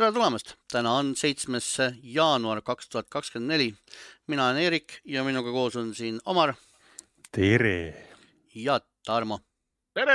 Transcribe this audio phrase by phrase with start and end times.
[0.00, 1.66] tere tulemast, täna on seitsmes
[2.14, 3.66] jaanuar kaks tuhat kakskümmend neli.
[4.32, 6.54] mina olen Eerik ja minuga koos on siin Omar
[7.32, 8.06] tere!
[8.54, 9.38] ja Tarmo.
[9.94, 10.14] tere!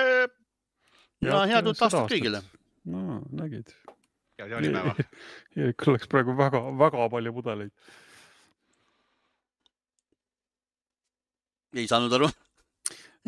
[1.21, 2.41] ja head uut aastat kõigile.
[2.89, 3.69] no nägid.
[4.39, 4.95] head jaanipäeva.
[5.55, 7.71] Eerikul läks praegu väga-väga palju pudeleid.
[11.75, 12.31] ei saanud aru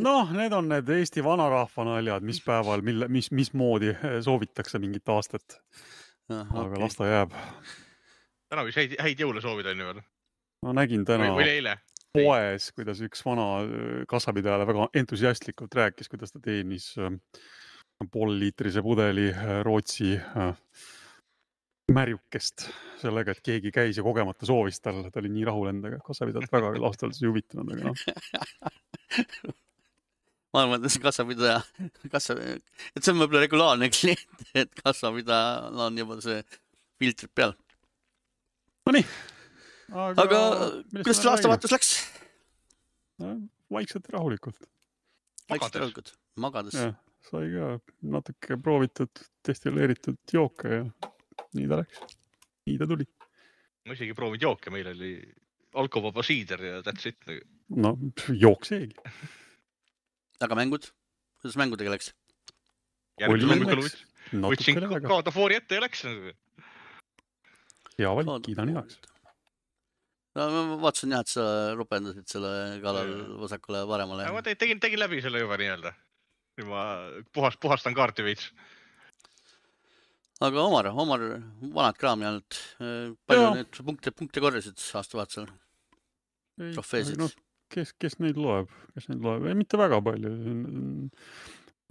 [0.10, 3.94] noh, need on need Eesti vanarahva naljad, mis päeval, mille, mis, mismoodi
[4.26, 5.62] soovitakse mingit aastat
[6.30, 6.82] aga okay.
[6.82, 7.36] las ta jääb.
[8.52, 10.02] täna võiks häid, häid jõule soovida, on ju veel?
[10.66, 11.32] ma nägin täna
[12.18, 13.48] poes, kuidas üks vana
[14.10, 16.94] kassapidajale väga entusiastlikult rääkis, kuidas ta teenis
[18.14, 19.28] poolliitrise pudeli
[19.66, 20.16] Rootsi
[21.94, 22.68] märjukest
[23.02, 26.74] sellega, et keegi käis ja kogemata soovis talle, ta oli nii rahul endaga, kassapidajalt väga
[26.88, 29.56] ausalt öeldes ei huvitanud, aga noh
[30.54, 31.60] ma arvan, et see kassapidaja,
[32.12, 36.40] kassa, et see on võib-olla regulaarne klient, et kassapidajal on juba see
[37.02, 37.56] filtrid peal.
[38.88, 39.04] Nonii.
[39.92, 40.40] aga, aga
[41.02, 41.92] kuidas see aastavahetus läks
[43.24, 43.34] no,?
[43.74, 44.70] vaikselt ja rahulikult.
[45.52, 46.78] vaikselt ja rahulikult, magades.
[47.28, 47.74] sai ka
[48.16, 50.86] natuke proovitud, destilleeritud jooke ja
[51.58, 52.18] nii ta läks.
[52.70, 53.10] nii ta tuli.
[53.88, 55.12] ma isegi ei proovinud jooke, meil oli
[55.78, 57.20] alkovaba siider ja that's it.
[57.76, 57.98] no
[58.32, 58.96] jook seegi
[60.46, 60.90] aga mängud,
[61.42, 62.12] kuidas mängudega läks?
[63.18, 66.04] võtsin God of War'i ette ja läks.
[67.98, 69.00] hea valik, kiidan heaks.
[70.38, 71.46] no ma vaatasin jah, et sa
[71.80, 72.52] ropendasid selle
[72.84, 74.32] kallal vasakule ja paremale.
[74.34, 75.94] ma tegin, tegin läbi selle juba nii-öelda.
[76.58, 76.84] nüüd ma
[77.34, 78.52] puhast, puhastan kaarti veits.
[80.44, 81.26] aga Omar, Omar,
[81.62, 82.62] vanad kraami ainult.
[83.26, 85.50] palju neid punkte, punkte korjasid aastavahetusel?
[86.74, 87.30] trofeesid no,?
[87.74, 90.32] Kes, kes neid loeb, kes neid loeb, mitte väga palju.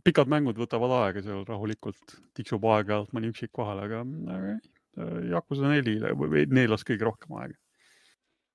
[0.07, 4.03] pikad mängud võtavad aega seal rahulikult, tiksub aeg-ajalt mõni üksik vahele, aga,
[4.37, 4.57] aga
[5.33, 7.59] Yakuza nelile või neelas kõige rohkem aega.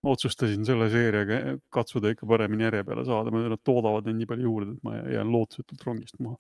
[0.02, 4.78] otsustasin selle seeriaga katsuda ikka paremini järje peale saada, nad toodavad neid nii palju juurde,
[4.78, 6.40] et ma jään lootusetult rongist maha.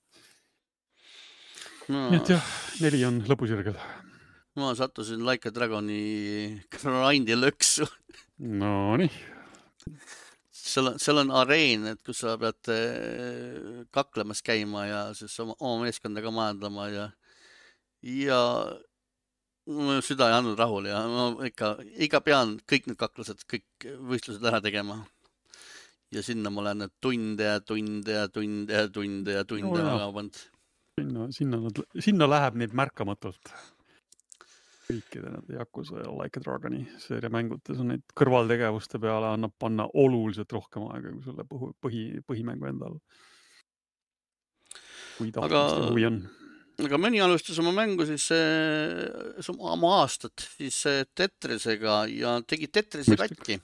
[1.92, 2.08] No..
[2.09, 2.48] nii et jah,
[2.81, 3.78] neli on lõpusirgel.
[4.58, 6.02] Ma sattusin Like a Dragoni
[6.72, 7.88] grindi lõksu.
[8.40, 9.12] Nonii
[10.72, 15.56] seal on, seal on areen, et kus sa pead äh, kaklemas käima ja siis oma,
[15.59, 17.08] oma meeskonda ka majandama ja,
[18.08, 18.42] ja
[19.72, 21.74] mu süda ei andnud rahule ja ma ikka,
[22.08, 25.02] ikka pean kõik need kaklused, kõik võistlused ära tegema.
[26.12, 30.10] ja sinna ma olen tunde ja tunde ja tunde ja tunde ja tunde no, maha
[30.16, 30.42] pannud.
[31.00, 33.54] sinna, sinna nad, sinna läheb neid märkamatult
[34.88, 39.88] kõikide nende Yakuza ja Like a Dragoni seeria mängutes on neid kõrvaltegevuste peale annab panna
[39.94, 43.00] oluliselt rohkem aega kui selle põhi, põhi, põhimängu endal.
[45.18, 46.22] kui tahtmist ja huvi on.
[46.81, 53.19] aga mõni alustas oma mängu siis äh,, oma aastat siis äh, Tetrisega ja tegi Tetrise
[53.19, 53.62] katki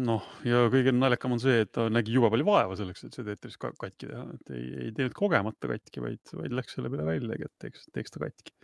[0.00, 3.26] noh, ja kõige naljakam on see, et ta nägi jube palju vaeva selleks, et see
[3.26, 7.48] Tetris katki teha, et ei, ei teinud kogemata katki, vaid, vaid läks selle peale väljagi,
[7.48, 8.54] et teeks, teeks ta katki.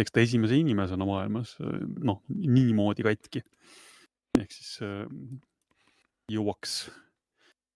[0.00, 1.56] teeks ta esimese inimesena maailmas,
[2.04, 3.44] noh, niimoodi katki.
[4.40, 5.06] ehk siis äh,
[6.32, 6.76] jõuaks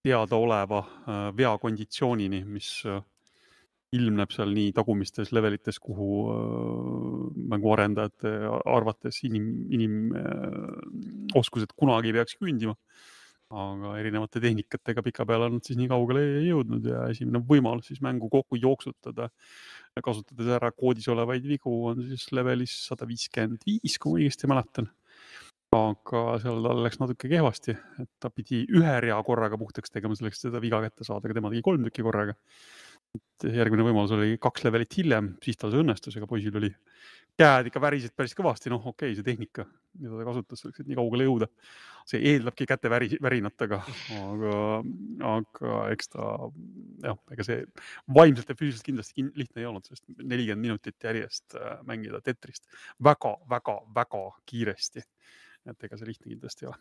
[0.05, 3.01] teadaoleva äh, veakonditsioonini, mis äh,
[3.95, 6.39] ilmneb seal nii tagumistes levelites, kuhu äh,
[7.55, 8.33] mänguarendajate
[8.71, 12.77] arvates inim, inimoskused äh, kunagi ei peaks küündima.
[13.55, 18.57] aga erinevate tehnikatega pikapeale nad siis nii kaugele jõudnud ja esimene võimalus siis mängu kokku
[18.59, 19.29] jooksutada,
[20.03, 24.89] kasutades ära koodis olevaid vigu, on siis levelis sada viiskümmend viis, kui ma õigesti mäletan
[25.75, 30.41] aga seal tal läks natuke kehvasti, et ta pidi ühe rea korraga puhtaks tegema selleks,
[30.41, 32.37] et seda viga kätte saada, aga tema tegi kolm tükki korraga
[33.53, 36.71] järgmine võimalus oli kaks levelit hiljem, siis tal see õnnestus, ega poisil oli
[37.39, 39.67] käed ikka värisid päris kõvasti, noh, okei okay,, see tehnika,
[39.99, 41.49] mida ta kasutas selleks, et nii kaugele jõuda.
[42.05, 43.79] see eeldabki käte väri, värinatega,
[44.19, 44.57] aga,
[45.25, 46.27] aga eks ta
[47.03, 47.63] jah, ega see
[48.19, 52.69] vaimselt ja füüsiliselt kindlasti lihtne ei olnud, sest nelikümmend minutit järjest äh, mängida Tetrist
[53.03, 55.07] väga-väga-väga kiiresti.
[55.65, 56.79] et ega see lihtne kindlasti ei ole.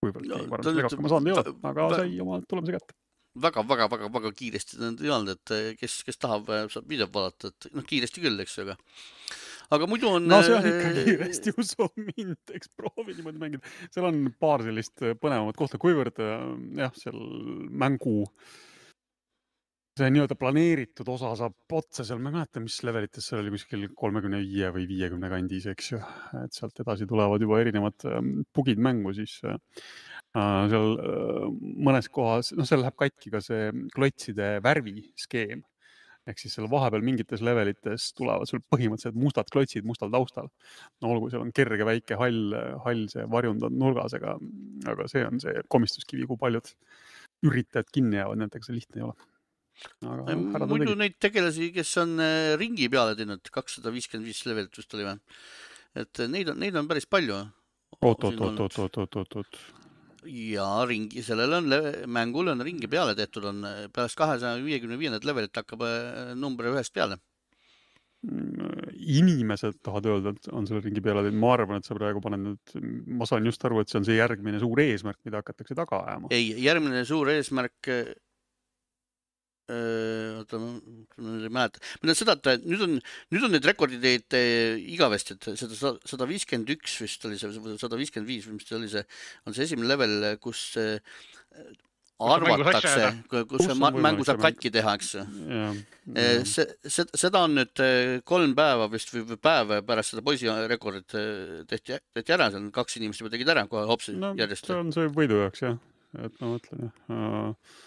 [0.00, 2.99] kuivõrd no, keegi varem sellega hakkama saanud ei ole, aga sai oma tulemuse kätte
[3.38, 7.68] väga-väga-väga-väga kiiresti nad ei olnud, et eh, kes, kes tahab, eh, saab videot vaadata, et
[7.76, 8.74] noh, kiiresti küll, eks aga,
[9.76, 10.26] aga muidu on.
[10.30, 13.76] no see on ikka eh, kiiresti, usu mind, eks proovi niimoodi mängida.
[13.94, 17.22] seal on paar sellist põnevamat kohta, kuivõrd jah, seal
[17.70, 18.24] mängu
[20.00, 23.90] see nii-öelda planeeritud osa saab otsa seal, ma ei mäleta, mis levelites seal oli kuskil
[23.94, 26.02] kolmekümne viie või viiekümne kandis, eks ju,
[26.40, 28.06] et sealt edasi tulevad juba erinevad
[28.56, 29.38] bugid mängu, siis
[30.34, 31.48] seal äh,
[31.86, 35.64] mõnes kohas, noh, seal läheb katki ka see klotside värviskeem.
[36.28, 40.50] ehk siis seal vahepeal mingites levelites tulevad sul põhimõtteliselt mustad klotsid mustal taustal.
[41.02, 42.54] no olgu, seal on kerge väike hall,
[42.84, 44.36] hall see varjund on nurgas, aga,
[44.92, 46.70] aga see on see komistuskivi, kui paljud
[47.48, 49.28] üritajad kinni jäävad, nendega see lihtne ei ole.
[50.04, 54.94] Aga, muidu neid tegelasi, kes on äh, ringi peale teinud, kakssada viiskümmend viis levelit vist
[54.94, 55.18] oli või?
[55.98, 57.42] et neid on, neid on päris palju.
[57.98, 59.62] oot, oot, oot, oot, oot, oot, oot, oot
[60.28, 61.74] ja ringi, sellele on,
[62.10, 66.94] mängule on ringi peale tehtud, on pärast kahesaja viiekümne viiendat levelit hakkab äh, number ühest
[66.96, 67.20] peale.
[68.20, 72.20] Mm, inimesed tahavad öelda, et on selle ringi peale teinud, ma arvan, et sa praegu
[72.24, 72.74] paned nüüd,
[73.16, 76.28] ma saan just aru, et see on see järgmine suur eesmärk, mida hakatakse taga ajama.
[76.36, 77.92] ei, järgmine suur eesmärk
[80.40, 81.82] oota, ma ei mäleta,
[82.18, 82.96] seda, et nüüd on,
[83.34, 84.38] nüüd on need rekordid teinud
[84.96, 89.04] igavesti, et seda sada viiskümmend üks vist oli see, sada viiskümmend viis see oli see,
[89.46, 90.70] on see esimene level, kus
[92.20, 93.06] arvatakse,
[93.48, 95.24] kus see mängu saab katki teha, eks ju.
[96.48, 97.84] see, see, seda on nüüd
[98.28, 101.16] kolm päeva vist või päev pärast seda poisi rekordit
[101.70, 104.68] tehti, tehti ära, seal kaks inimest juba tegid ära kohe hopsi no, järjest.
[104.68, 105.78] see on see võidu jaoks jah,
[106.20, 107.80] et ma mõtlen jah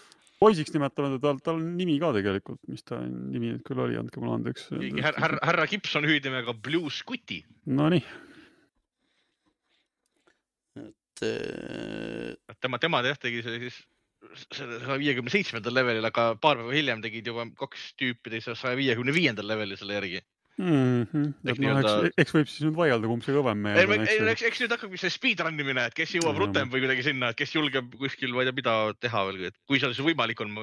[0.44, 4.20] poisiks nimetame teda, tal on nimi ka tegelikult, mis ta nimi nüüd küll oli, andke
[4.22, 4.68] mulle andeks.
[4.74, 7.40] härra, härra, härra Gibson hüüdnimega Blue Scuti.
[7.80, 8.04] Nonii.
[10.84, 12.54] et äh....
[12.60, 13.82] tema, tema jah tegi see siis
[14.56, 18.76] selle saja viiekümne seitsmendal levelil, aga paar päeva hiljem tegid juba kaks tüüpi teise saja
[18.78, 20.22] viiekümne viiendal levelil selle järgi
[20.58, 21.06] mm.
[21.10, 21.32] -hmm.
[21.50, 24.06] et noh, eks, eks võib siis nüüd vaielda, kumb see kõvem mees on.
[24.06, 27.32] ei, eks, eks nüüd hakkabki see speedrun imine, et kes jõuab rutem või kuidagi sinna,
[27.32, 30.44] et kes julgeb kuskil, ma ei tea, mida teha veel, et kui seal see võimalik
[30.44, 30.54] on,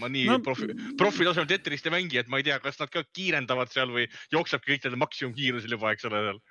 [0.00, 0.70] ma nii no, profi,
[1.00, 4.06] profi tasemel Tetrist ei mängi, et ma ei tea, kas nad ka kiirendavad seal või
[4.34, 6.42] jooksebki kõik nende maksimumkiirusel juba, eks ole seal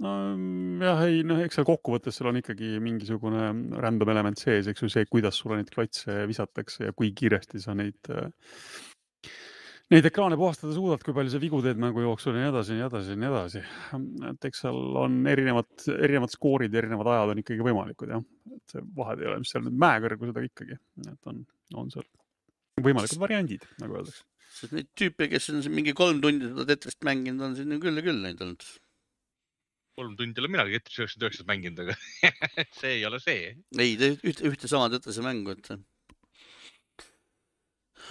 [0.00, 3.50] nojah, ei noh, eks seal kokkuvõttes seal on ikkagi mingisugune
[3.82, 7.74] random element sees, eks ju, see, kuidas sulle neid klotse visatakse ja kui kiiresti sa
[7.76, 8.30] neid äh,
[9.90, 12.78] neid ekraane puhastada suudad, kui palju sa vigu teed mängu jooksul ja nii edasi ja
[12.78, 13.62] nii edasi ja nii edasi.
[14.30, 18.74] et eks seal on erinevad, erinevad skoorid ja erinevad ajad on ikkagi võimalikud jah, et
[18.74, 20.78] see vahed ei ole, mis seal nüüd mäekõrgused, aga ikkagi,
[21.10, 21.42] et on,
[21.82, 22.06] on seal
[22.86, 24.22] võimalikud variandid, nagu öeldakse.
[24.60, 27.98] sest neid tüüpe, kes on siin mingi kolm tundi seda Tetrist mänginud, on siin küll
[27.98, 28.66] ja küll neid olnud.
[29.98, 31.98] kolm tundi olen minagi Tetris üheksakümmend üheksat mänginud, aga
[32.78, 33.56] see ei ole see.
[33.74, 35.74] ei, ühte, ühte sama Tetrise mängu, et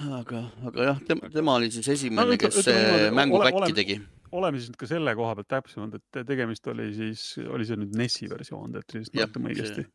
[0.07, 2.75] aga, aga jah, tema, tema oli siis esimene no,, kes ütle,
[3.15, 3.97] mängu ole, katki oleme, tegi.
[4.39, 7.97] oleme siis nüüd ka selle koha pealt täpsemad, et tegemist oli siis, oli see nüüd
[7.99, 9.87] NES-i versioon Tetrisist, mäletame õigesti.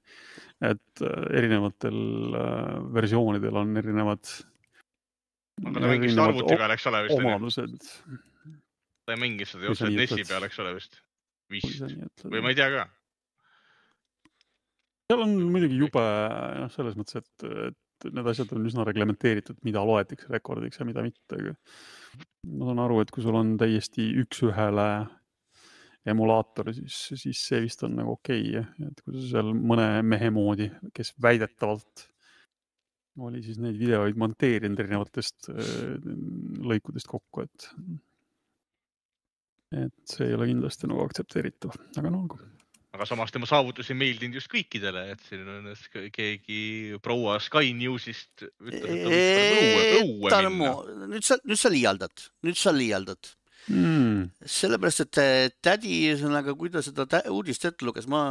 [0.71, 1.05] et
[1.41, 2.01] erinevatel
[2.41, 4.35] äh, versioonidel on erinevad.
[5.65, 7.23] aga ta mängis seda arvuti peal, eks ole vist?
[7.23, 7.95] omadused.
[9.05, 11.01] ta ei mänginud seda otseselt NES-i peal, eks ole vist?
[11.53, 12.91] vist, või ma ei tea ka
[15.05, 16.03] seal on muidugi jube,
[16.61, 17.77] noh, selles mõttes, et, et
[18.11, 21.55] need asjad on üsna reglementeeritud, mida loetakse rekordiks ja mida mitte.
[22.49, 24.89] ma saan aru, et kui sul on täiesti üks-ühele
[26.07, 30.29] emulaator, siis, siis see vist on nagu okei okay., et kui sa seal mõne mehe
[30.35, 32.09] moodi, kes väidetavalt
[33.25, 35.71] oli siis neid videoid monteerinud erinevatest äh,
[36.67, 37.69] lõikudest kokku, et,
[39.85, 42.43] et see ei ole kindlasti nagu aktsepteeritav, aga no olgu
[42.95, 45.71] aga samas tema saavutusi meeldinud just kõikidele, et siin on
[46.15, 50.75] keegi proua Sky Newsist ütles, et õue, õue minna.
[51.11, 53.33] nüüd sa, nüüd sa liialdad, nüüd sa liialdad
[53.73, 54.47] mm..
[54.57, 58.29] sellepärast, et äh, tädi, ühesõnaga, kui ta seda uudist ette luges, ma,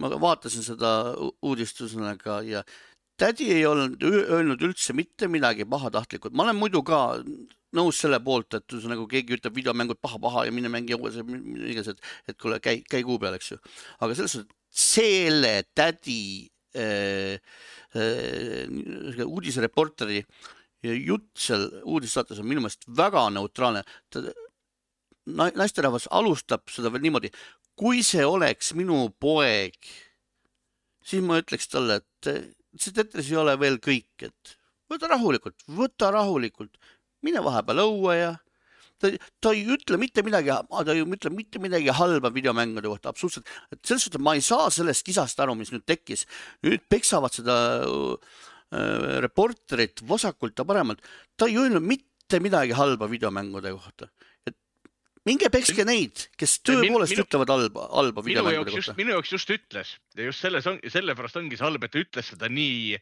[0.00, 2.64] ma vaatasin seda uudist ühesõnaga ja
[3.20, 7.00] tädi ei olnud öelnud üldse mitte midagi pahatahtlikult, ma olen muidu ka
[7.76, 12.00] nõus selle poolt, et nagu keegi ütleb videomängud paha-paha ja mine mängi uues, iganes, et,
[12.32, 13.60] et kuule, käi, käi kuu peal, eks ju.
[14.00, 16.48] aga selles suhtes, selle tädi
[16.78, 17.36] äh,
[17.98, 20.22] äh, uudisereporteri
[20.80, 23.82] jutt seal uudissaates on minu meelest väga neutraalne.
[25.30, 27.30] naisterahvas alustab seda veel niimoodi,
[27.76, 29.76] kui see oleks minu poeg,
[31.04, 34.56] siis ma ütleks talle, et see Tetris ei ole veel kõik, et
[34.90, 36.78] võta rahulikult, võta rahulikult,
[37.26, 38.30] mine vahepeal õue ja
[39.00, 39.10] ta,
[39.42, 43.48] ta ei ütle mitte midagi, ta ei ütle mitte midagi halba videomängude kohta, absoluutselt.
[43.72, 46.26] et selles suhtes ma ei saa sellest kisast aru, mis nüüd tekkis.
[46.66, 51.04] nüüd peksavad seda äh, reporterit vasakult ja paremalt.
[51.36, 54.10] ta ei öelnud mitte midagi halba videomängude kohta.
[55.28, 58.96] Minge pekske neid, kes tõepoolest minu, ütlevad halba, halba videomängude kohta.
[58.98, 62.30] minu jaoks just ütles ja just selles on, sellepärast ongi see halb, et ta ütles
[62.32, 62.96] seda nii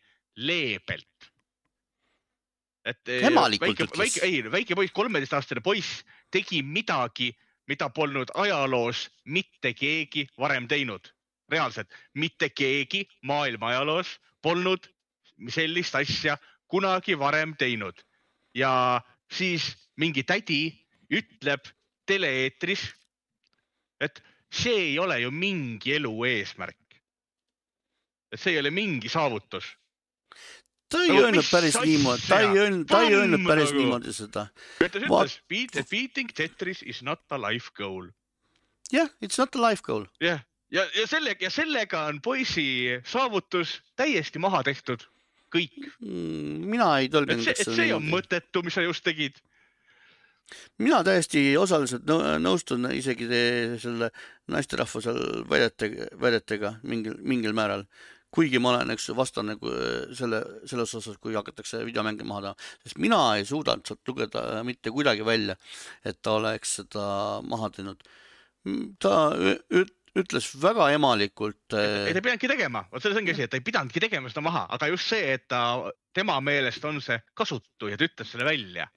[0.49, 1.29] leebelt
[2.89, 3.29] et eh,
[3.61, 7.31] väike, väike, ei, väike poiss, kolmeteistaastane poiss tegi midagi,
[7.69, 11.13] mida polnud ajaloos mitte keegi varem teinud.
[11.49, 14.85] reaalselt, mitte keegi maailma ajaloos polnud
[15.49, 16.37] sellist asja
[16.69, 17.97] kunagi varem teinud.
[18.55, 19.01] ja
[19.33, 20.73] siis mingi tädi
[21.11, 21.69] ütleb
[22.09, 22.85] tele-eetris,
[24.01, 27.01] et see ei ole ju mingi elu eesmärk.
[28.33, 29.65] et see ei ole mingi saavutus.
[30.89, 33.83] ta ei öelnud päris niimoodi, ta ei öelnud, ta ei öelnud päris nagu.
[33.83, 34.47] niimoodi seda.
[34.79, 38.09] ta ütles, beat, et beating Tetris is not a life goal
[38.93, 40.07] jah, it's not a life goal.
[40.21, 45.05] jah, ja, ja sellega ja sellega on poisi saavutus täiesti maha tehtud,
[45.55, 45.77] kõik.
[46.01, 49.39] Mm, mina ei et tõlgendaks see, et see on mõttetu, mis sa just tegid.
[50.79, 53.27] Mina täiesti osaliselt nõu- nõustun isegi
[53.83, 54.11] selle
[54.49, 55.19] naisterahva seal
[55.51, 55.91] väidete,
[56.21, 57.85] väidetega mingil, mingil määral.
[58.31, 59.55] kuigi ma olen, eks ju, vastane
[60.13, 64.91] selle, selles osas, kui hakatakse videomänge maha taha, sest mina ei suudanud sealt lugeda mitte
[64.93, 65.57] kuidagi välja,
[66.05, 68.03] et ta oleks seda maha teinud.
[69.01, 69.87] ta ü- ü-
[70.19, 73.57] ütles väga emalikult ei, äh, ta ei pidanudki tegema, vot selles ongi asi, et ta
[73.57, 75.63] ei pidanudki tegema seda maha, aga just see, et ta,
[76.13, 78.89] tema meelest on see kasutu ja ta ütles selle välja.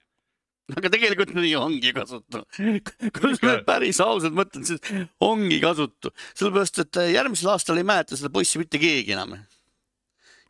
[0.78, 2.44] Aga tegelikult nii ongi kasutu.
[3.18, 7.88] kui sa nüüd päris ausalt mõtled, siis ongi kasutu, sellepärast et äh, järgmisel aastal ei
[7.88, 9.38] mäleta seda poissi mitte keegi enam.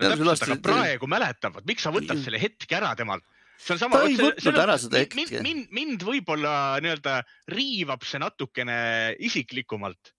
[0.01, 3.25] täpselt, aga praegu mäletavad, miks sa võtad selle hetke ära temalt?
[3.61, 3.99] see on sama.
[4.01, 5.43] Ta ei võtnud ära seda hetke.
[5.45, 7.19] mind, mind võib-olla nii-öelda
[7.53, 8.77] riivab see natukene
[9.21, 10.13] isiklikumalt,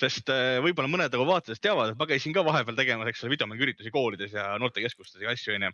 [0.00, 3.34] sest äh, võib-olla mõned nagu vaatajad teavad, et ma käisin ka vahepeal tegemas, eks ole,
[3.36, 5.72] videomänguüritusi koolides ja noortekeskustes ja asju onju.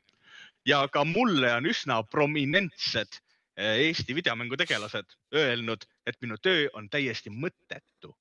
[0.68, 3.18] ja ka mulle on üsna prominentsed
[3.58, 8.14] Eesti videomängutegelased öelnud, et minu töö on täiesti mõttetu.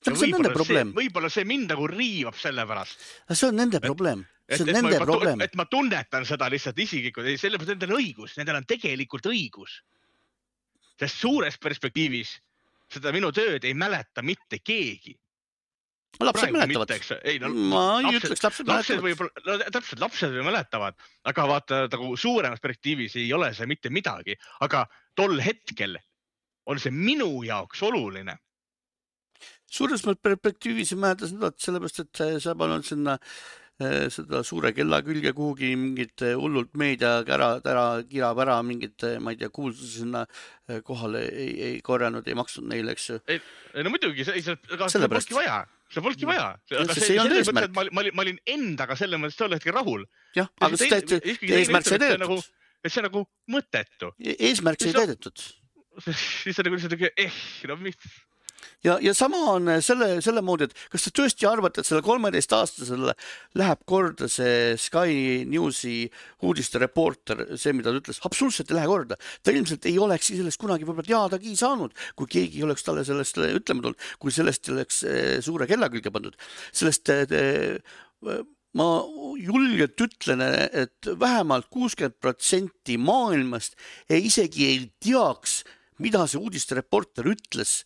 [0.00, 3.02] see on nende probleem, võib-olla see mind nagu riivab selle pärast
[3.34, 5.40] see on nende probleem, see on nende probleem.
[5.44, 9.82] et ma tunnetan seda lihtsalt isiklikult, ei sellepärast nendel on õigus, nendel on tegelikult õigus.
[10.98, 12.38] sest suures perspektiivis
[12.88, 15.14] seda minu tööd ei mäleta mitte keegi.
[16.20, 16.90] Lapsed mäletavad.
[17.24, 19.04] ei no ma ei lapsed- ütleks, lapsed mäletavad.
[19.04, 20.98] võib-olla, no täpselt lapsed ju mäletavad,
[21.30, 24.86] aga vaata nagu suuremas perspektiivis ei ole see mitte midagi, aga
[25.16, 25.98] tol hetkel
[26.66, 28.38] on see minu jaoks oluline.
[29.70, 35.32] suures perspektiivis ei mäleta seda, sellepärast, et sa pannud sinna äh, seda suure kella külge
[35.36, 40.24] kuhugi mingit äh, hullult meediakära, tära kirab ära mingit, ma ei tea, kuulsusi sinna
[40.84, 43.20] kohale ei, ei korjanud, ei maksnud neile, eks ju.
[43.84, 46.46] no muidugi, aga seda polnudki vaja, seda polnudki vaja.
[47.52, 50.04] Ma, ma, olin- ma olin endaga selles mõttes tol hetkel rahul.
[50.36, 52.50] jah, aga ikkagi teine eesmärk sai et see täidetud.
[52.84, 54.12] et see on nagu mõttetu.
[54.36, 55.44] eesmärk sai täidetud.
[56.44, 57.38] siis on nagu lihtsalt nagu eh,
[57.70, 57.96] no mis,
[58.84, 62.06] ja, ja sama on äh, selle, selle moodi, et kas te tõesti arvate, et sellele
[62.06, 63.14] kolmeteistaastasele
[63.58, 66.08] läheb korda see Sky Newsi
[66.46, 69.18] uudistereporter, see, mida ta ütles, absoluutselt ei lähe korda.
[69.42, 73.40] ta ilmselt ei oleks sellest kunagi võib-olla teadagi saanud, kui keegi ei oleks talle sellest
[73.42, 76.38] äh, ütlema tulnud, kui sellest ei oleks äh, suure kella külge pandud.
[76.72, 77.10] sellest
[78.76, 78.88] ma
[79.40, 83.78] julgelt ütlen, et vähemalt kuuskümmend protsenti maailmast
[84.10, 85.62] ei isegi ei teaks,
[86.02, 87.80] mida see uudistereporter ütles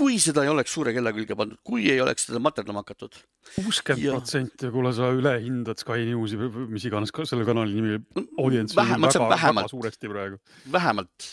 [0.00, 3.18] kui seda ei oleks suure kella külge pandud, kui ei oleks seda materdama hakatud.
[3.56, 6.38] kuuskümmend protsenti, kuule sa ülehindad Sky Newsi
[6.70, 8.00] mis iganes ka selle kanali nimi,
[8.40, 10.40] audients vähemalt, väga, on väga vähemalt, suuresti praegu.
[10.72, 11.30] vähemalt,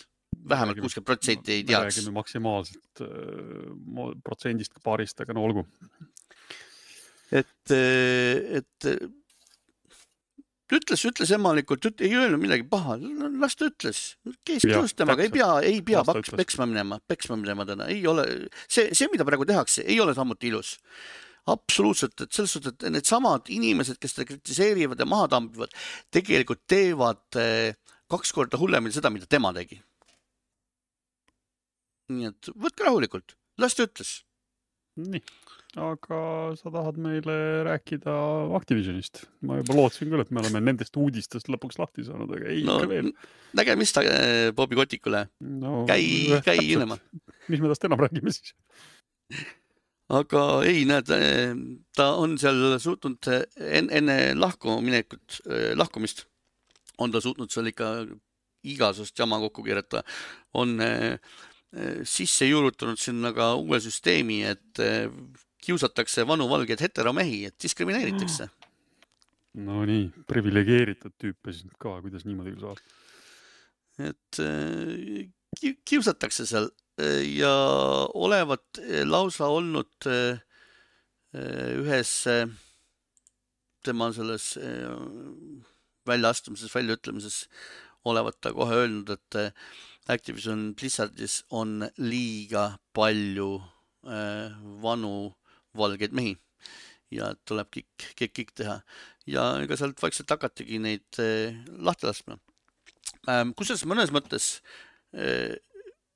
[0.56, 2.00] vähemalt kuuskümmend protsenti ei teaks.
[2.00, 5.68] räägime maksimaalselt äh, protsendist paarist, aga no olgu.
[7.32, 8.92] et, et
[10.76, 12.98] ütles, ütles emalikult, ei öelnud midagi paha,
[13.40, 14.02] las ta ütles,
[14.50, 18.02] Jah, koos temaga, ei pea, ei pea ta paks peksma minema, peksma minema täna, ei
[18.10, 18.26] ole,
[18.66, 20.78] see, see, mida praegu tehakse, ei ole samuti ilus.
[21.48, 25.72] absoluutselt, et selles suhtes, et needsamad inimesed, kes teda kritiseerivad ja maha tambivad,
[26.12, 27.78] tegelikult teevad eh,
[28.12, 29.80] kaks korda hullemini seda, mida tema tegi.
[32.12, 34.27] nii et võtke rahulikult, las ta ütles.
[34.98, 35.22] nii,
[35.84, 36.20] aga
[36.60, 37.36] sa tahad meile
[37.68, 38.14] rääkida
[38.58, 39.26] Activisionist?
[39.46, 42.80] ma juba lootsin küll, et me oleme nendest uudistest lõpuks lahti saanud, aga ei no
[42.80, 43.12] ikka veel.
[43.60, 47.00] nägemist eh, Bobi Kotikule, no, käi, käi minema.
[47.48, 48.56] mis me tast enam räägime siis?
[50.20, 51.12] aga ei, näed,
[51.98, 55.42] ta on seal suutnud enne, enne lahkuminekut,
[55.76, 56.26] lahkumist
[56.98, 57.92] on ta suutnud seal ikka
[58.68, 60.04] igasugust jama kokku keerata,
[60.58, 61.20] on eh,
[62.08, 65.10] sisse juurutanud sinna ka uue süsteemi, et eh,
[65.64, 68.48] kiusatakse vanu valgeid heteromehi, et diskrimineeritakse.
[69.58, 72.80] Nonii, priviligeeritud tüüpe siis ka, kuidas niimoodi saab?
[73.98, 75.24] et eh,
[75.58, 76.68] ki- kiusatakse seal
[77.02, 77.50] eh, ja
[78.14, 80.38] olevat eh, lausa olnud eh,
[81.34, 82.46] eh, ühes eh,
[83.88, 84.86] tema selles eh,
[86.08, 87.42] väljaastumises, väljaütlemises
[88.08, 89.52] olevat ta kohe öelnud, et eh,
[90.08, 93.58] Activision Blizzardis on liiga palju
[94.08, 95.32] eh, vanu
[95.78, 96.36] valgeid mehi.
[97.14, 98.80] Ja tuleb kõik, kõik, kõik teha.
[99.28, 102.40] Ja ega sealt vaikselt hakatigi neid eh, lahti laskma.
[103.32, 104.50] Ähm, kusjuures mõnes mõttes
[105.16, 105.56] eh,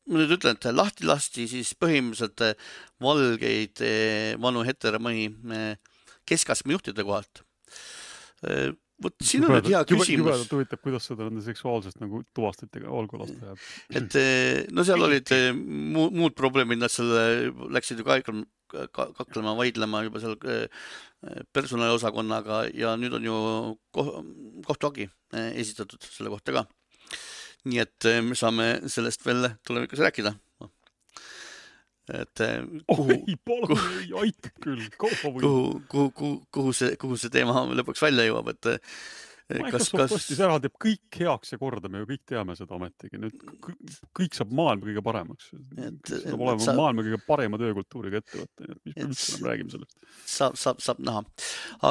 [0.08, 2.70] ma nüüd ütlen, et lahti lasti siis põhimõtteliselt eh,
[3.04, 3.84] valgeid
[4.44, 5.30] vanu heteromehi
[6.28, 7.44] keskastme juhtide kohalt
[9.04, 10.10] vot siin on nüüd hea küsimus.
[10.14, 13.64] jubedalt huvitav, kuidas seda nende seksuaalsest nagu tuvastati, olgu las ta jääb.
[14.00, 18.46] et eh, no seal olid eh, muud, muud probleemid, nad selle läksid ju kaklema,
[18.92, 20.86] kaklema, vaidlema juba seal eh,
[21.54, 23.40] personaliosakonnaga ja nüüd on ju
[23.94, 25.10] kohtuhagi
[25.62, 26.66] esitatud selle kohta ka.
[27.70, 30.34] nii et me saame sellest veel tulevikus rääkida
[32.14, 33.26] et eh, kuhu oh,,
[35.00, 38.96] kuhu, kuhu, kuhu, kuhu, kuhu see, kuhu see teema lõpuks välja jõuab, et eh,
[39.52, 43.20] Microsoft kas, ostis ära, teeb kõik heaks ja korda, me ju kõik teame seda ometigi,
[43.20, 43.42] nüüd
[44.16, 45.50] kõik saab maailma kõige paremaks.
[46.08, 46.76] saab olema sa...
[46.78, 50.00] maailma kõige parema töökultuuriga ettevõte, nii et mis me üldse enam räägime sellest.
[50.36, 51.26] saab, saab, saab näha.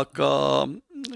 [0.01, 0.31] aga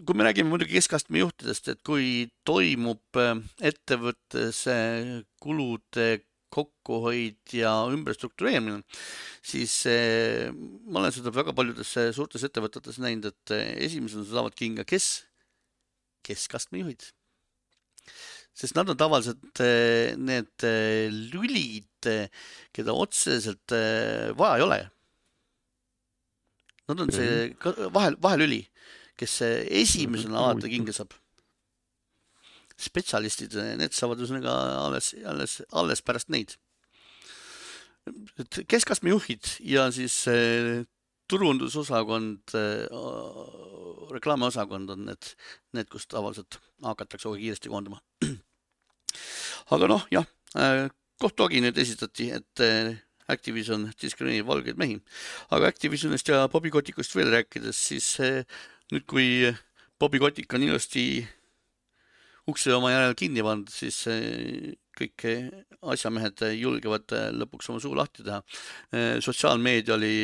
[0.05, 3.35] kui me räägime muidugi keskastme juhtidest, et kui toimub eh,
[3.73, 4.65] ettevõttes
[5.41, 6.09] kulude
[6.55, 8.83] kokkuhoid ja ümberstruktureerimine,
[9.45, 14.57] siis eh, ma olen seda väga paljudes eh, suurtes ettevõtetes näinud, et eh, esimesena saavad
[14.59, 15.25] kinga, kes,
[16.27, 17.11] keskastme juhid.
[18.55, 19.61] sest nad on tavaliselt
[20.23, 20.65] need
[21.33, 22.09] lülid,
[22.77, 23.75] keda otseselt
[24.39, 24.79] vaja ei ole.
[26.87, 27.91] Nad on see mhm.
[27.97, 28.61] vahel, vahelüli,
[29.19, 29.41] kes
[29.83, 31.17] esimesena alati kinga saab
[32.81, 36.57] spetsialistid, need saavad ühesõnaga alles, alles, alles pärast neid.
[38.39, 40.83] et keskastme juhid ja siis äh,
[41.31, 42.85] turundusosakond äh,,
[44.13, 45.31] reklaamiosakond on need,
[45.73, 48.03] need, kus tavaliselt hakatakse kohe kiiresti koondama.
[49.75, 50.27] aga noh, jah
[50.59, 50.91] äh,,
[51.23, 52.65] kohtuagi nüüd esitati, et
[53.31, 54.99] Activision diskrimineerib valgeid mehi,
[55.55, 59.55] aga Activisionist ja Bobby Kotikust veel rääkides, siis nüüd, kui
[59.97, 61.25] Bobby Kotik on ilusti
[62.51, 65.47] ukse oma järel kinni pandud, siis eh, kõik eh,
[65.95, 68.41] asjamehed julgevad eh, lõpuks oma suu lahti teha.
[69.25, 70.15] sotsiaalmeedia oli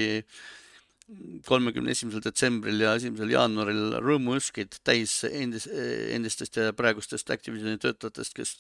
[1.47, 5.67] kolmekümne esimesel detsembril ja esimesel jaanuaril rõõmuõskeid täis endis,
[6.15, 8.55] endistest ja praegustest Activisioni töötajatest, kes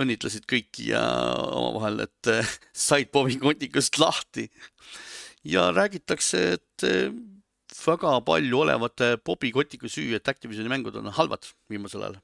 [0.00, 1.04] õnnitlesid kõiki ja
[1.44, 2.32] omavahel, et
[2.88, 4.48] said Bobby Kotikust lahti.
[5.44, 6.88] ja räägitakse, et
[7.86, 12.22] väga palju olevat Bobby Kotiku süü, et Activisioni mängud on halvad viimasel ajal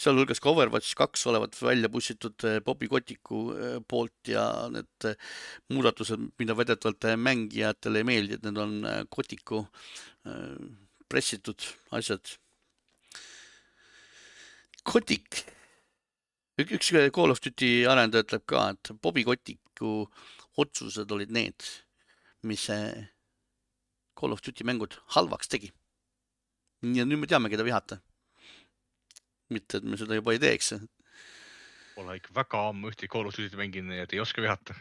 [0.00, 5.16] sealhulgas ka Overwatch kaks olevat välja pussitud eh, Bobby Kotiku eh, poolt ja need eh,
[5.72, 8.76] muudatused, mida väidetavalt mängijatele ei meeldi, et need on
[9.12, 9.64] Kotiku
[11.06, 11.62] pressitud
[11.94, 12.32] asjad.
[14.86, 15.42] Kotik,
[16.62, 19.94] üks Call of Duty arendaja ütleb ka, et Bobby Kotiku
[20.58, 21.68] otsused olid need,
[22.46, 22.66] mis
[24.16, 25.72] Call of Duty mängud halvaks tegi.
[26.82, 28.02] ja nüüd me teame, keda vihata
[29.52, 30.74] mitte, et me seda juba ei teeks.
[31.96, 34.76] Pole ikka väga ammu ühtegi Call of Duty't mänginud, nii et ei oska vihata.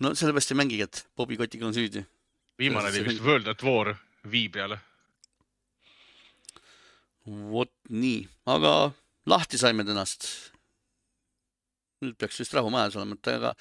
[0.00, 2.04] no sellepärast ei mängigi, et Bobby Kotiga on süüdi.
[2.58, 3.94] viimane oli vist World at War
[4.26, 4.78] Wii peale.
[7.26, 8.92] vot nii, aga
[9.26, 10.28] lahti saime tänast.
[12.02, 13.54] nüüd peaks vist rahu majas olema, et aga,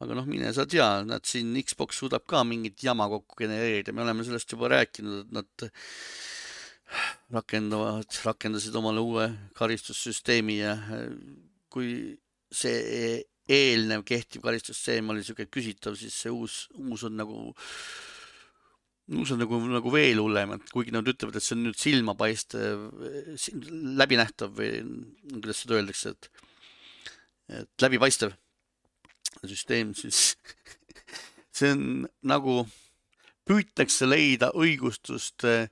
[0.00, 4.02] aga noh, mine sa tea, nad siin Xbox suudab ka mingit jama kokku genereerida, me
[4.06, 5.68] oleme sellest juba rääkinud, et nad
[7.34, 9.26] rakendavad, rakendasid omale uue
[9.58, 11.08] karistussüsteemi ja äh,
[11.72, 12.16] kui
[12.52, 17.42] see eelnev kehtiv karistussüsteem oli siuke küsitav, siis see uus, uus on nagu,
[19.14, 22.88] uus on nagu, nagu veel hullem, et kuigi nad ütlevad, et see on nüüd silmapaistev,
[24.00, 24.82] läbinähtav või
[25.36, 26.30] kuidas seda öeldakse, et,
[27.62, 28.34] et läbipaistev
[29.46, 30.34] süsteem, siis
[31.56, 31.86] see on
[32.26, 32.64] nagu
[33.46, 35.68] püütakse leida õigustust äh,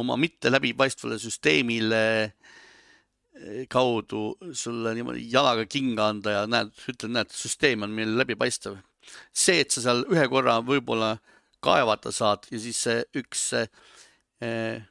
[0.00, 7.32] oma mitte läbipaistvale süsteemile eh, kaudu sulle niimoodi jalaga kinga anda ja näed, ütled, näed,
[7.32, 8.78] süsteem on meil läbipaistev.
[9.32, 11.16] see, et sa seal ühe korra võib-olla
[11.62, 14.84] kaevata saad ja siis see üks eh,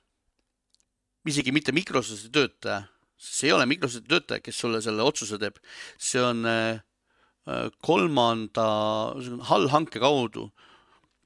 [1.25, 2.83] isegi mitte Microsofti töötaja,
[3.17, 5.59] see ei ole Microsofti töötaja, kes sulle selle otsuse teeb,
[5.97, 6.79] see on eh,
[7.85, 8.65] kolmanda
[9.53, 10.49] allhanke kaudu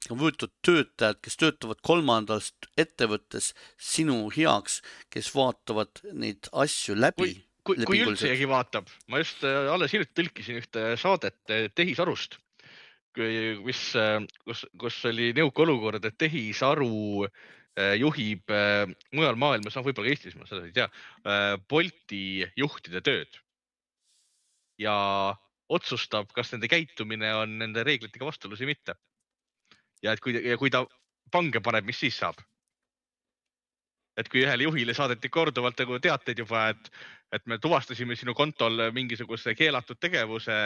[0.08, 4.80] on võetud töötajad, kes töötavad kolmandast ettevõttes sinu heaks,
[5.12, 7.34] kes vaatavad neid asju läbi.
[7.64, 12.38] kui, kui, kui üldsegi vaatab, ma just äh, alles hiljuti tõlkisin ühte saadet äh, tehisarust,
[13.66, 17.26] mis, äh, kus, kus oli niisugune olukord, et tehisaru
[17.96, 18.50] juhib
[19.14, 20.88] mujal maailmas, noh, võib-olla ka Eestis, ma seda ei tea,
[21.70, 23.38] Bolti juhtide tööd.
[24.76, 24.96] ja
[25.70, 28.96] otsustab, kas nende käitumine on nende reeglitega vastuolus või mitte
[30.02, 30.84] ja et kui, ja kui ta
[31.32, 32.40] pange paneb, mis siis saab?
[34.18, 36.90] et kui ühele juhile saadeti korduvalt nagu teateid juba, et,
[37.32, 40.56] et me tuvastasime sinu kontol mingisuguse keelatud tegevuse,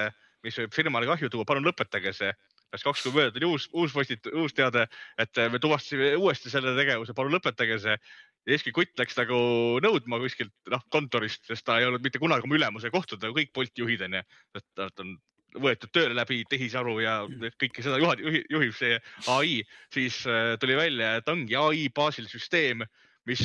[0.42, 2.32] mis võib firmale kahju tuua, palun lõpetage see.
[2.74, 4.88] kas kaks kuud mööda tuli uus, uus postit-, uus teade,
[5.22, 7.94] et me tuvastasime uuesti selle tegevuse, palun lõpetage see.
[7.94, 9.38] ja siis kui kutt läks nagu
[9.84, 13.84] nõudma kuskilt noh kontorist, sest ta ei olnud mitte kunagi oma ülemusega kohtuda, kõik Bolti
[13.84, 14.24] juhid onju,
[14.58, 15.14] et ta on
[15.60, 17.20] võetud tööle läbi tehisaru ja
[17.60, 18.98] kõike seda juhib, juhib see
[19.30, 19.60] ai,
[19.94, 22.82] siis äh, tuli välja, et ongi ai baasil süsteem
[23.28, 23.42] mis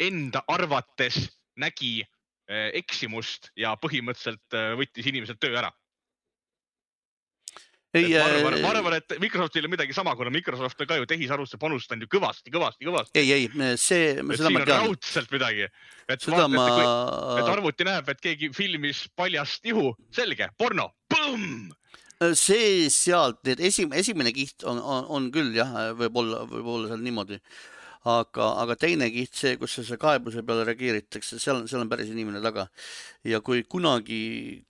[0.00, 1.26] enda arvates
[1.58, 5.70] nägi eh, eksimust ja põhimõtteliselt eh, võttis inimeselt töö ära.
[7.96, 11.06] ei, ma arvan, ma arvan, et Microsoftil on midagi sama, kuna Microsoft on ka ju
[11.08, 13.18] tehisarusse panustanud ju kõvasti, kõvasti, kõvasti.
[13.18, 14.84] ei, ei, see, seda ma tean.
[14.84, 15.66] raudselt midagi,
[16.06, 16.68] et seda vaat, ma.
[17.40, 20.90] et arvuti näeb, et keegi filmis paljast ihu, selge, porno,
[21.28, 27.04] põmm see sealt, need esimene, esimene kiht on, on, on küll jah, võib-olla, võib-olla seal
[27.04, 27.38] niimoodi
[28.08, 32.10] aga, aga teine kiht, see, kus see kaebuse peale reageeritakse, seal on, seal on päris
[32.12, 32.68] inimene taga.
[33.26, 34.64] ja kui kunagi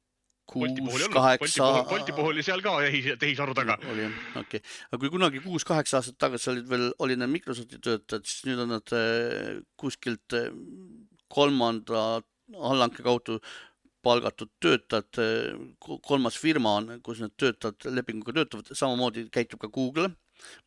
[0.48, 1.68] kuus, kaheksa.
[1.88, 3.78] Bolti puhul oli seal ka tehis, tehisaru taga.
[3.92, 7.80] oli jah, okei okay., aga kui kunagi kuus-kaheksa aastat tagasi olid veel, olid need Microsofti
[7.84, 10.50] töötajad, siis nüüd on nad äh, kuskilt äh,
[11.28, 13.42] kolmanda allhanke kaudu
[14.08, 20.10] palgatud töötajad, äh, kolmas firma on, kus need töötajad lepinguga töötavad, samamoodi käitub ka Google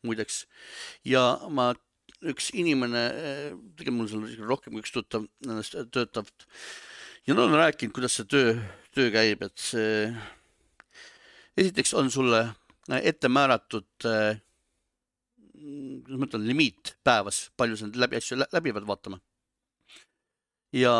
[0.06, 0.46] muideks.
[1.04, 1.72] ja ma
[2.22, 3.02] üks inimene,
[3.78, 6.28] tegelikult mul seal isegi rohkem kui üks tuttav nendest töötab
[7.26, 8.54] ja nad on rääkinud, kuidas see töö,
[8.94, 10.06] töö käib, et see
[11.58, 12.44] esiteks on sulle
[13.02, 14.38] ette määratud äh,
[15.62, 19.20] kuidas ma ütlen, limiit päevas, palju sa neid läbi asju läbi pead vaatama.
[20.72, 20.94] Ja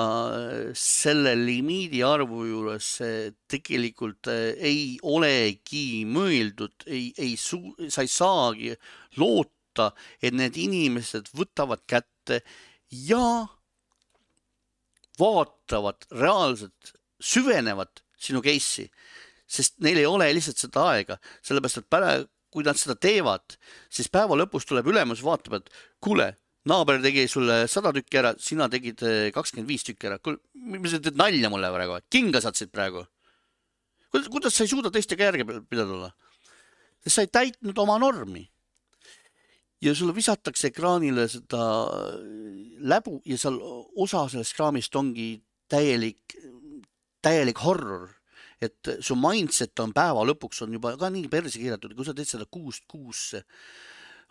[0.76, 2.88] selle limiidi arvu juures
[3.48, 8.74] tegelikult äh, ei olegi mõeldud, ei, ei suu-, sa ei saagi
[9.16, 12.42] loota et need inimesed võtavad kätte
[12.92, 13.46] ja
[15.20, 18.88] vaatavad reaalselt, süvenevad sinu case'i,
[19.46, 23.54] sest neil ei ole lihtsalt seda aega, sellepärast et pärast, kui nad seda teevad,
[23.88, 25.70] siis päeva lõpus tuleb ülemus, vaatab, et
[26.04, 26.34] kuule,
[26.70, 30.18] naaber tegi sulle sada tükki ära, sina tegid eh, kakskümmend viis tükki ära.
[30.22, 33.04] kuule, mis sa teed nalja mulle praegu, kinga saatsid praegu?
[34.12, 36.10] kuidas, sa ei suuda teistega järge pidada olla?
[37.02, 38.44] sest sa ei täitnud oma normi
[39.82, 41.62] ja sulle visatakse ekraanile seda
[42.92, 43.58] läbu ja seal
[44.04, 45.34] osa sellest kraamist ongi
[45.72, 46.36] täielik,
[47.22, 48.10] täielik horror.
[48.62, 52.28] et su mindset on päeva lõpuks on juba ka nii perse keeratud, kui sa teed
[52.30, 53.40] seda kuust kuusse,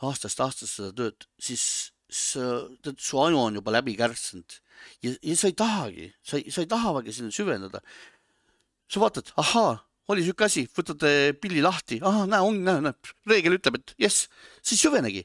[0.08, 4.58] aastast aastasse seda tööd, siis tead, su aju on juba läbi kärtsinud
[5.06, 7.82] ja, ja sa ei tahagi, sa ei, sa ei tahavagi sinna süveneda.
[8.92, 9.78] sa vaatad, ahaa,
[10.12, 11.06] oli siuke asi, võtad
[11.40, 14.28] pilli lahti, ahah, näe, on, näe, näe, reegel ütleb, et jess,
[14.60, 15.24] sa ei süvenegi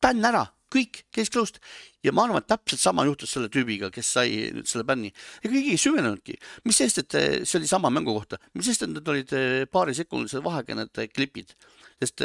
[0.00, 1.02] bänn ära, kõik,
[1.32, 1.58] closed.
[2.04, 5.12] ja ma arvan, et täpselt sama juhtus selle tüübiga, kes sai nüüd selle bänni.
[5.44, 8.86] ja keegi ei süvenenudki, mis sest, et eh, see oli sama mängu kohta, mis sest,
[8.86, 11.54] et need olid eh, paarisekundilise vahega need eh, klipid,
[12.00, 12.22] sest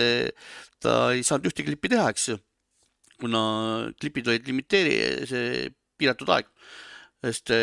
[0.80, 2.38] ta ei saanud ühtegi klippi teha, eks ju.
[3.22, 3.42] Kuna
[4.02, 4.96] klipid olid limiteeri,
[5.30, 6.50] see piiratud aeg,
[7.24, 7.54] sest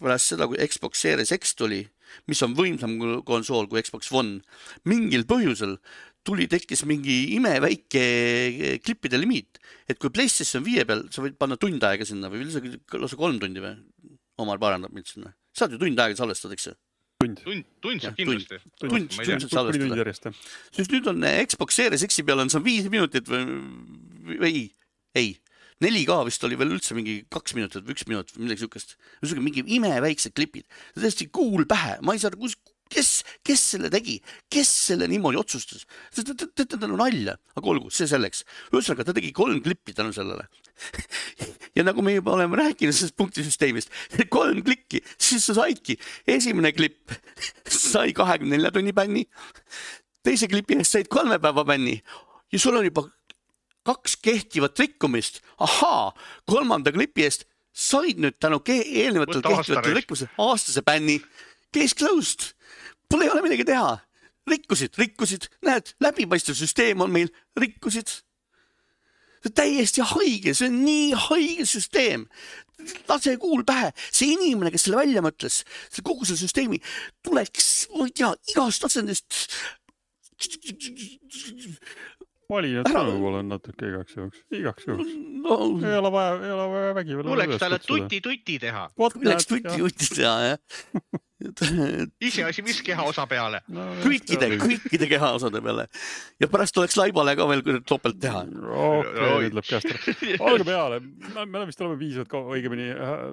[0.00, 1.82] pärast seda, kui Xbox Series X tuli,
[2.30, 4.40] mis on võimsam konsool kui Xbox One,
[4.90, 5.78] mingil põhjusel
[6.24, 11.58] tuli, tekkis mingi imeväike eh, klippide limiit, et kui PlayStation viie peal sa võid panna
[11.60, 13.76] tund aega sinna või isegi lausa kolm tundi või,
[14.42, 16.74] Omar parandab mind sinna, saad ju tund aega salvestada, eks ju
[17.24, 18.58] tund, tund, tund saab kindlasti.
[18.82, 20.34] tund, tund saad salvestada.
[20.74, 23.46] siis nüüd on eh, Xbox Series X-i peal on see viis minutit või,
[24.34, 24.62] või ei,
[25.16, 25.32] ei,
[25.84, 28.94] 4K vist oli veel üldse mingi kaks minutit või üks minut või midagi siukest.
[29.20, 32.54] ühesõnaga mingi imeväiksed klipid, täiesti kuul pähe, ma ei saa aru, kus,
[32.92, 33.10] kes,
[33.46, 34.20] kes selle tegi,
[34.52, 35.88] kes selle niimoodi otsustas?
[36.14, 38.44] Teete talle nalja, aga olgu, see selleks.
[38.70, 40.46] ühesõnaga, ta tegi kolm klippi tänu sellele
[41.76, 43.90] ja nagu me juba oleme rääkinud sellest punktisüsteemist,
[44.32, 47.14] kolm klikki, siis sa saidki, esimene klipp
[47.90, 49.26] sai kahekümne nelja tunni bänni,
[50.24, 51.98] teise klipi eest said kolme päeva bänni
[52.52, 53.08] ja sul on juba
[53.84, 55.42] kaks kehtivat rikkumist.
[55.58, 56.12] ahaa,
[56.48, 61.20] kolmanda klipi eest said nüüd tänu eelnevatele kehtivatele rikkumisele aastase bänni.
[61.74, 62.54] Case closed
[63.14, 63.98] Pole ei ole midagi teha.
[64.50, 68.10] rikkusid, rikkusid, näed, läbipaistev süsteem on meil, rikkusid.
[69.44, 72.28] See on täiesti haige, see on nii haige süsteem.
[73.08, 75.62] lase kuul pähe, see inimene, kes selle välja mõtles,
[76.02, 76.80] kogu selle süsteemi
[77.24, 79.38] tuleks, ma ei tea, igast asendist
[82.50, 85.12] valijad ka võib-olla natuke igaks juhuks, igaks juhuks
[85.44, 85.58] no,.
[85.80, 87.30] ei ole vaja, ei ole vaja vägivalla.
[87.30, 88.88] tuleks talle tuti-tuti teha.
[88.98, 90.58] tuleks tuti-tuti teha, jah
[92.28, 93.60] iseasi, mis kehaosa peale.
[93.72, 95.86] No, kõikide, kõikide kehaosade peale.
[96.42, 98.44] Ja pärast tuleks laibale ka veel topelt teha.
[98.44, 100.38] okei, käest ära.
[100.50, 101.00] olge peale,
[101.34, 103.26] me me vist oleme piisavalt kaua, õigemini äh,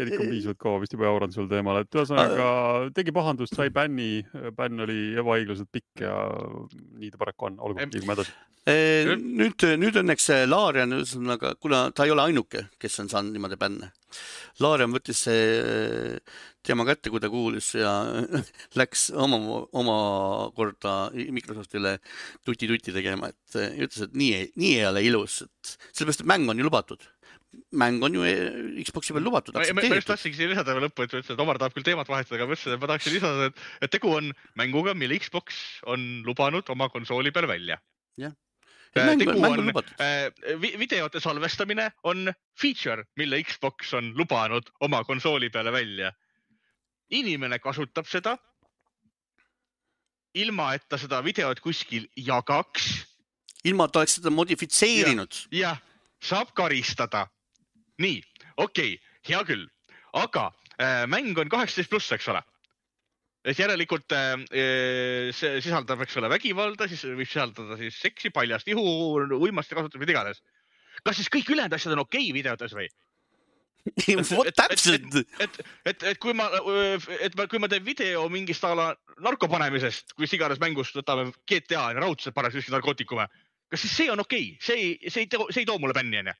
[0.00, 2.50] Eerik on piisavalt kaua vist juba jauranud sel teemal, et ühesõnaga
[2.96, 4.24] tegi pahandust, sai bänni,
[4.56, 6.14] bänn oli ebaõiglaselt pikk ja
[6.70, 8.34] nii ta paraku on, olgu, liigume edasi.
[9.40, 13.90] nüüd, nüüd õnneks Laarian, ühesõnaga, kuna ta ei ole ainuke, kes on saanud niimoodi bänne.
[14.60, 15.24] Laarian võttis
[16.70, 17.92] see teema kätte, kui ta kuulis ja
[18.80, 19.38] läks oma,
[19.76, 21.96] omakorda Microsoftile
[22.46, 26.48] tuti-tuti tegema, et ja ütles, et nii, nii ei ole ilus, et sellepärast, et mäng
[26.50, 27.02] on ju lubatud.
[27.74, 31.10] mäng on ju eh, Xbox'i peal lubatud, ma, just tahtsingi siia lisada veel lõppu, et
[31.16, 33.64] ütlesin, et Omar tahab küll teemat vahetada, aga ma ütlesin, et ma tahaksin lisada, et,
[33.82, 34.28] et tegu on
[34.60, 35.58] mänguga, mille Xbox
[35.90, 37.80] on lubanud oma konsooli peal välja.
[38.94, 39.90] mäng tegu mäng on- on.
[40.02, 40.30] Äh,
[40.62, 46.12] vi- videote salvestamine on feature, mille Xbox on lubanud oma konsooli peale välja.
[47.10, 48.36] Inimene kasutab seda
[50.34, 53.10] ilma, et ta seda videot kuskil jagaks
[53.64, 55.42] ilma, et ta oleks seda modifitseerinud.
[55.54, 55.80] jah,
[56.22, 57.26] saab karistada.
[58.00, 58.22] nii,
[58.56, 59.66] okei okay,, hea küll,
[60.16, 60.48] aga
[60.80, 62.42] äh, mäng on kaheksateist pluss, eks ole.
[63.44, 68.68] et järelikult äh, äh, see sisaldab, eks ole, vägivalda, siis võib sisaldada siis seksi, paljast
[68.68, 68.84] ihu,
[69.40, 70.42] uimasti kasutamist, mida iganes.
[71.04, 72.88] kas siis kõik ülejäänud asjad on okei okay videotes või?
[74.60, 75.14] täpselt.
[75.40, 76.48] et, et, et kui ma,
[77.20, 78.90] et ma, kui ma teen video mingist a la
[79.24, 83.26] narko panemisest, kus iganes mängust võtame GTA ju raudselt paneks kuskil narkootikume,
[83.72, 85.96] kas siis see on okei okay?, see ei, see ei too, see ei too mulle
[85.96, 86.36] bänni onju?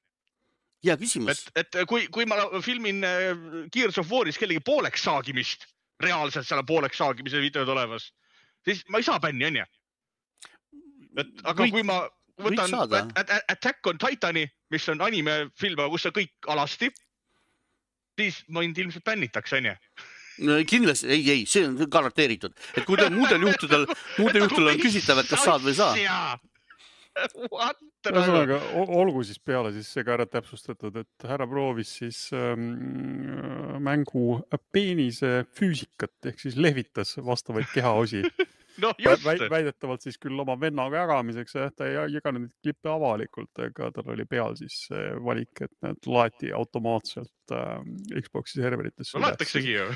[0.84, 3.34] hea küsimus et, et kui, kui ma filmin äh,
[3.72, 5.68] Gears of War'is kellegi pooleks saagimist,
[6.00, 8.10] reaalselt seal on pooleks saagimise videod olemas,
[8.64, 9.68] siis ma ei saa bänni onju.
[11.20, 12.02] et aga Võid- kui ma
[12.40, 13.12] võtan
[13.48, 16.90] Attack on Titani, mis on animefilm, kus on kõik alasti,
[18.20, 19.74] siis mind ilmselt bännitakse onju.
[20.46, 23.88] no kindlasti, ei, ei, see on garanteeritud, et kui ta muudel juhtudel,
[24.20, 26.38] muudel juhtudel on küsitav, et kas saad või ei saa.
[27.20, 28.60] Ühesõnaga,
[28.96, 32.70] olgu siis peale siis see ka ära täpsustatud, et härra proovis siis ähm,
[33.84, 34.38] mängu
[34.72, 38.22] peenise füüsikat ehk siis lehvitas vastavaid kehaosi.
[39.04, 39.26] just.
[39.50, 44.14] väidetavalt siis küll oma vennaga jagamiseks, jah, ta ei jaganud neid klippe avalikult, aga tal
[44.14, 44.86] oli peal siis
[45.24, 49.16] valik, et need laeti automaatselt äh, Xbox'i serveritesse.
[49.16, 49.88] no laetaksegi ju.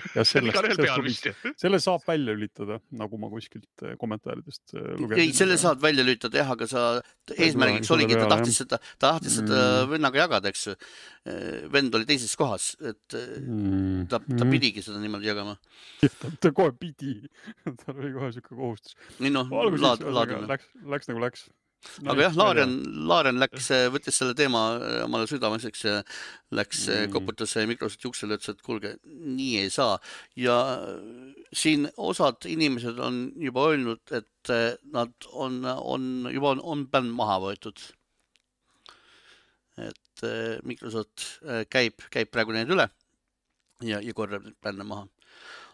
[1.64, 5.23] selle saab välja lülitada, nagu ma kuskilt äh, kommentaaridest äh, lugesin.
[5.23, 6.85] ei, selle saad välja lülitada jah, aga sa,
[7.35, 9.90] eesmärgiks oligi, ta tahtis seda, ta tahtis seda Mm.
[9.90, 10.75] vennaga jagada, eks ju.
[11.73, 14.07] vend oli teises kohas, et eh, mm,.
[14.12, 15.57] ta, ta pidigi seda niimoodi jagama.
[16.03, 17.14] ta, ta kohe pidi,
[17.81, 18.97] tal oli kohe siuke kohustus.
[19.25, 20.45] nii noh, laadime.
[20.51, 21.47] läks, läks nagu läks.
[22.05, 22.75] Aga jah, Laarian,
[23.09, 25.97] Laarian läks, võttis selle teema eh, omale südameseks ja
[26.55, 26.94] läks mm.
[27.05, 29.99] Mm., koputas Microsofti uksele, ütles, et kuulge, nii ei saa.
[30.37, 30.59] ja
[31.55, 37.12] siin osad inimesed on juba öelnud, et eh, nad on, on juba on, on bänn
[37.14, 37.81] maha võetud.
[39.79, 42.88] et eh, Microsoft eh, käib, käib praegu neid üle
[43.83, 45.07] ja, ja korjab neid bänne maha.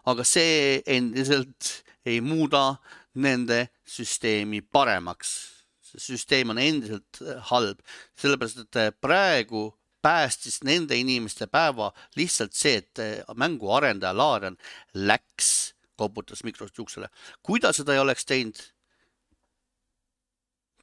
[0.08, 2.80] aga see endiselt ei muuda
[3.14, 5.59] nende süsteemi paremaks
[5.98, 7.82] süsteem on endiselt äh, halb,
[8.18, 9.70] sellepärast et äh, praegu
[10.02, 14.56] päästis nende inimeste päeva lihtsalt see, et äh, mänguarendaja Laarian
[14.94, 17.08] läks, koputas Microsofti uksele.
[17.42, 18.60] kui ta seda ei oleks teinud,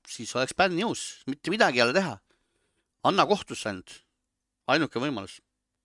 [0.08, 2.18] siis oleks bänn jõus, mitte midagi ei ole teha.
[3.04, 4.02] anna kohtusse ainult,
[4.68, 5.40] ainuke võimalus.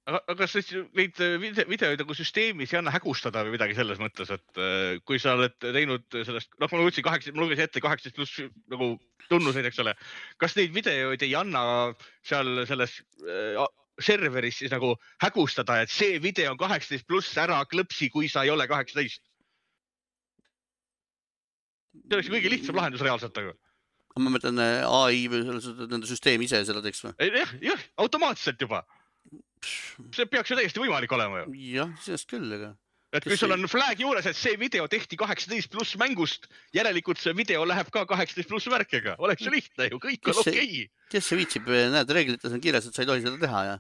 [0.09, 4.01] aga, aga kas siis neid vide- videoid nagu süsteemis ei anna hägustada või midagi selles
[4.03, 7.83] mõttes, et äh, kui sa oled teinud sellest, noh, ma võtsin kaheksa, ma lugesin ette
[7.85, 8.41] kaheksateist pluss
[8.73, 8.95] nagu
[9.29, 9.95] tunnuseid, eks ole.
[10.43, 11.65] kas neid videoid ei anna
[12.27, 13.61] seal selles äh,
[14.03, 18.55] serveris siis nagu hägustada, et see video on kaheksateist pluss, ära klõpsi, kui sa ei
[18.55, 19.23] ole kaheksateist?
[21.93, 23.53] see oleks kõige lihtsam lahendus reaalselt, aga.
[24.19, 27.15] ma mõtlen äh, ai või selles suhtes, nende süsteem ise seda teeks või?
[27.29, 28.83] jah, jah, automaatselt juba.
[30.15, 31.53] See peaks ju täiesti võimalik olema ju.
[31.73, 32.75] jah, sellest küll, ega
[33.13, 37.35] et kui sul on flag juures, et see video tehti kaheksateist pluss mängust, järelikult see
[37.37, 40.87] video läheb ka kaheksateist pluss märkega, oleks ju lihtne ju, kõik on okei.
[41.13, 43.77] kes see viitsib, näed, reeglites on kirjas, et sa ei tohi seda teha ja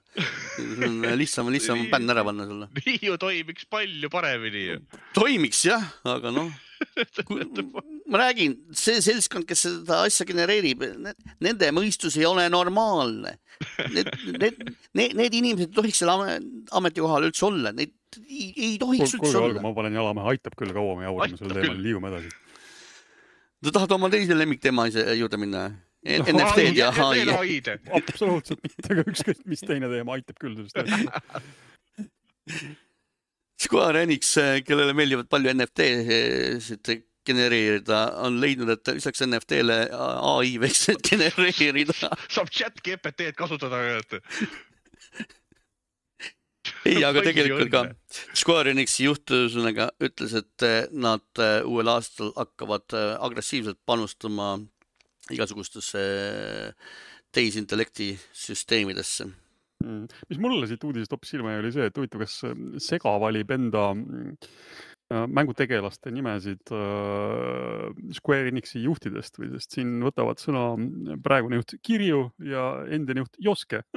[0.60, 1.88] on lihtsam, lihtsam Nii.
[1.94, 2.68] bänn ära panna sulle.
[2.82, 4.78] nii ju toimiks palju paremini ju.
[5.16, 6.52] toimiks jah, aga noh,
[8.12, 10.84] ma räägin, see seltskond, kes seda asja genereerib,
[11.42, 13.38] nende mõistus ei ole normaalne.
[13.94, 14.10] Need,
[14.42, 14.58] need,
[14.98, 16.40] need, need inimesed ei tohiks seal ame-
[16.76, 17.94] ametikohal üldse olla, neid
[18.26, 19.62] ei, ei tohiks üldse kuulge, olla.
[19.64, 22.32] ma panen jalamehe, aitab küll, kaua me jaurame sel teemal, liigume edasi.
[23.62, 25.64] sa tahad oma teise lemmikteema juurde minna?
[26.02, 27.60] NFT-d ja ai.
[27.94, 31.06] absoluutselt mitte, aga ükskõik mis teine teema aitab küll sellest.
[33.62, 34.34] Square Enix,
[34.66, 41.94] kellele meeldivad palju NFT-sid genereerida, on leidnud, et lisaks NFT-le ai võiks genereerida.
[42.28, 43.82] saab chat GPT-d kasutada
[46.86, 47.82] ei, aga tegelikult ka
[48.38, 54.54] Square Enixi juht ühesõnaga ütles, et nad äh, uuel aastal hakkavad äh, agressiivselt panustama
[55.32, 56.92] igasugustesse äh,
[57.32, 59.28] tehisintellekti süsteemidesse.
[59.82, 60.06] Mm..
[60.30, 62.36] mis mulle siit uudisest hoopis silma jäi, oli see, et huvitav, kas
[62.84, 63.88] Sega valib enda
[65.28, 66.72] mängutegelaste nimesid
[68.16, 70.70] Square Enixi juhtidest või, sest siin võtavad sõna
[71.24, 73.82] praegune juht Kirju ja endine juht Joske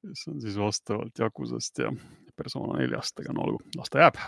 [0.00, 1.92] kes on siis vastavalt Yakusast ja
[2.36, 4.20] persona neljast, aga no olgu, las ta jääb.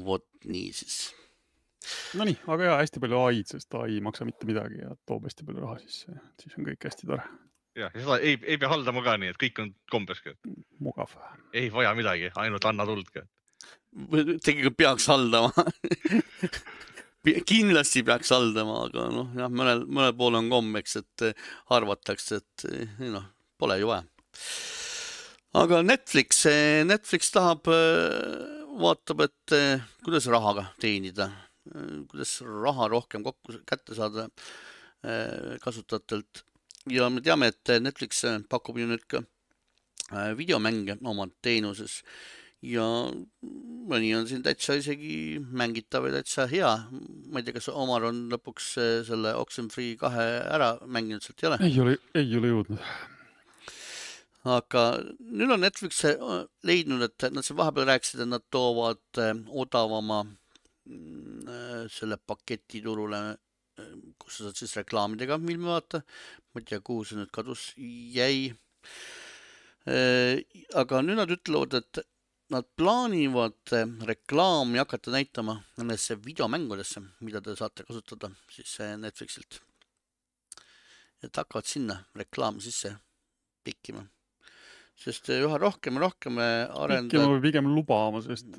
[0.00, 1.10] vot nii siis.
[2.16, 5.44] Nonii, aga ja hästi palju ai-d, sest ai ei maksa mitte midagi ja toob hästi
[5.44, 7.24] palju raha sisse, siis on kõik hästi tore.
[7.80, 10.22] Ja seda ei, ei pea haldama ka nii, et kõik on kombes.
[10.78, 11.16] mugav.
[11.52, 13.10] ei vaja midagi, ainult anna tuld.
[14.44, 15.50] tegelikult peaks haldama
[17.24, 22.66] kindlasti peaks haldama, aga noh, jah, mõnel, mõnel pool on kombeks, et eh, arvatakse, et
[22.70, 23.26] eh, noh,
[23.60, 24.04] pole ju vaja.
[25.60, 27.68] aga Netflix, eh, Netflix tahab,
[28.80, 29.56] vaatab, et
[30.04, 31.30] kuidas rahaga teenida,
[32.08, 34.28] kuidas raha rohkem kokku kätte saada
[35.60, 36.42] kasutajatelt
[36.88, 39.24] ja me teame, et Netflix pakub ju nüüd ka
[40.38, 42.00] videomänge oma teenuses
[42.64, 42.84] ja
[43.90, 46.72] mõni on siin täitsa isegi mängitav ja täitsa hea.
[47.32, 51.48] ma ei tea, kas Omar on lõpuks eh, selle Oxenfree kahe ära mänginud, sealt ei
[51.48, 51.60] ole?
[51.68, 52.90] ei ole, ei ole jõudnud.
[54.56, 54.84] aga
[55.20, 56.04] nüüd on Netflix
[56.68, 63.22] leidnud, et nad siin vahepeal rääkisid, et nad toovad odavama mm, selle paketi turule,
[64.20, 66.04] kus sa saad siis reklaamidega filmi vaadata.
[66.50, 68.52] Ma ei tea, kuhu see nüüd kadus jäi.
[70.76, 72.02] aga nüüd nad ütlevad, et
[72.50, 79.60] nad plaanivad eh, reklaami hakata näitama nendesse videomängudesse, mida te saate kasutada siis eh, Netflixilt.
[81.22, 82.94] et hakkavad sinna reklaami sisse
[83.64, 84.02] pikkima,
[84.96, 87.10] sest üha rohkem ja rohkem arendajad.
[87.10, 88.56] pikkima või pigem lubama, sest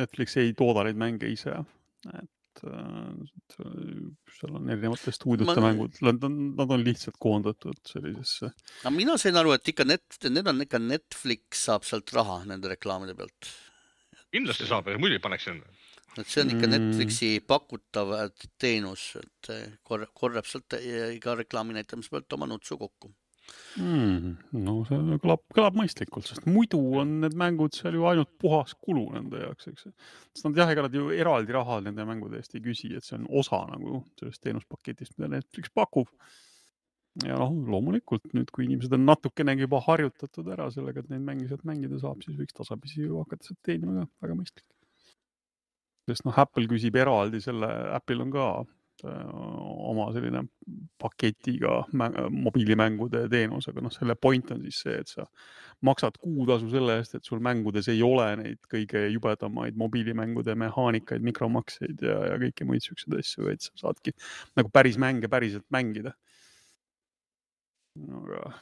[0.00, 1.62] Netflix ei tooda neid mänge ise.
[2.10, 2.30] et
[2.66, 5.70] et seal on erinevate stuudiote ma...
[5.70, 8.50] mängud, nad on, nad on lihtsalt koondatud sellisesse.
[8.84, 12.72] no mina sain aru, et ikka net, need on ikka Netflix saab sealt raha nende
[12.72, 13.52] reklaamide pealt.
[14.34, 15.78] kindlasti saab, muidu ei paneks sinna.
[16.16, 16.74] et see on ikka mm.
[16.76, 18.14] Netflixi pakutav
[18.58, 19.54] teenus, et
[19.86, 23.14] korjab, korjab sealt iga reklaami näitamise pealt oma nutsu kokku
[23.78, 24.34] mm,.
[24.64, 29.06] no see kõlab, kõlab mõistlikult, sest muidu on need mängud seal ju ainult puhas kulu
[29.14, 29.88] nende jaoks, eks.
[30.30, 33.18] sest nad jah, ega nad ju eraldi raha nende mängude eest ei küsi, et see
[33.18, 36.10] on osa nagu sellest teenuspaketist, mida Netflix pakub.
[37.26, 41.48] ja noh, loomulikult nüüd, kui inimesed on natukenegi juba harjutatud ära sellega, et neid mänge
[41.50, 44.66] sealt mängida saab, siis võiks tasapisi ju hakata sealt teenima ka, väga mõistlik.
[46.10, 48.50] sest noh, Apple küsib eraldi selle, Apple'il on ka
[49.08, 50.44] oma selline
[51.00, 55.26] paketiga mobiilimängude teenus, aga noh, selle point on siis see, et sa
[55.86, 62.04] maksad kuutasu selle eest, et sul mängudes ei ole neid kõige jubedamaid mobiilimängude mehaanikaid, mikromakseid
[62.04, 64.14] ja, ja kõiki muid siukseid asju, vaid sa saadki
[64.60, 66.16] nagu päris mänge päriselt mängida.
[68.00, 68.52] aga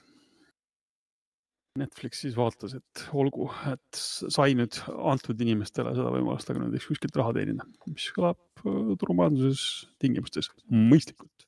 [1.79, 4.77] Netflix siis vaatas, et olgu, et sai nüüd
[5.13, 9.63] antud inimestele seda võimalust, aga võiks kuskilt raha teenida, mis kõlab äh, turumajanduses
[10.03, 11.47] tingimustes mõistlikult.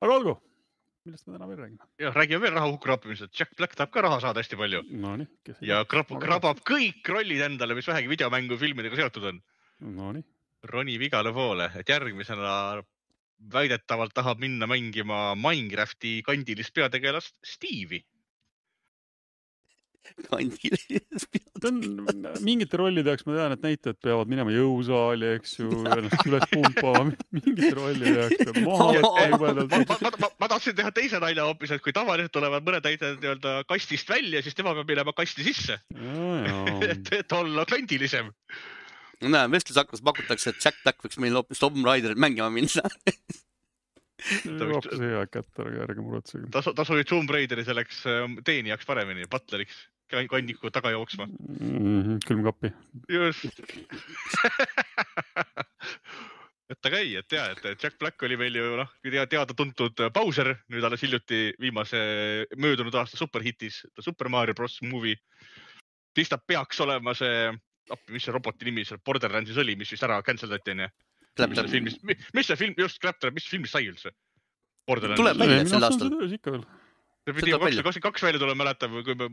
[0.00, 0.36] aga olgu,
[1.06, 1.90] millest me täna veel räägime?
[2.02, 3.34] jah, räägime veel raha hukka rappimisest.
[3.36, 5.14] Jack Black tahab ka raha saada hästi palju no,.
[5.60, 9.40] ja krab, krabab kõik rollid endale, mis vähegi videomängu filmidega seotud on.
[9.96, 10.24] Nonii.
[10.66, 12.82] ronib igale poole, et järgmisena
[13.52, 18.00] väidetavalt tahab minna mängima Minecrafti kandilist peategelast Steve'i
[20.30, 21.26] kandilis
[21.60, 21.80] ta on,
[22.44, 27.04] mingite rollide jaoks ma tean, et näitlejad peavad minema jõusaali, eks ju, ennast üles pumpama,
[27.34, 28.88] mingite rollide jaoks peab maha
[29.32, 29.74] jubedalt.
[29.74, 33.20] ma, ma, ma, ma tahtsin teha teise nalja hoopis, et kui tavaliselt tulevad mõned näitlejad
[33.22, 35.80] nii-öelda kastist välja, siis tema peab minema kasti sisse.
[36.90, 38.30] et, et olla kandilisem.
[39.24, 42.84] no näe, vestlusaknas pakutakse, et Jack Black võiks meil hoopis Tomb Raiderit mängima minna
[44.26, 46.48] hoopis hea kätt, ärge, ärge muretsege.
[46.52, 48.02] ta, ta sobib Tomb Raideri selleks
[48.46, 52.02] teenijaks paremini, butleriks kanniku taga jooksma mm.
[52.02, 52.72] -hmm, külmkappi.
[53.10, 53.60] just
[56.72, 60.84] et aga ei, et ja, et Jack Black oli meil ju noh, teada-tuntud Bowser, nüüd
[60.84, 61.98] alles hiljuti viimase
[62.56, 65.16] möödunud aasta superhitis Super Mario Bros movie.
[66.16, 67.52] siis ta peaks olema see,
[67.90, 70.88] appi, mis see roboti nimi seal Borderlandsis oli, mis vist ära cancel dati onju.
[72.34, 74.10] mis see film, just Claptrap, mis filmist sai üldse?
[74.86, 76.32] tuleb välja sel aastal.
[76.32, 76.66] ikka veel
[77.26, 77.82] see pidi tuleb kaks välja.
[77.82, 79.26] tuhat kakskümmend kaks välja tulema, mäletan, kui me,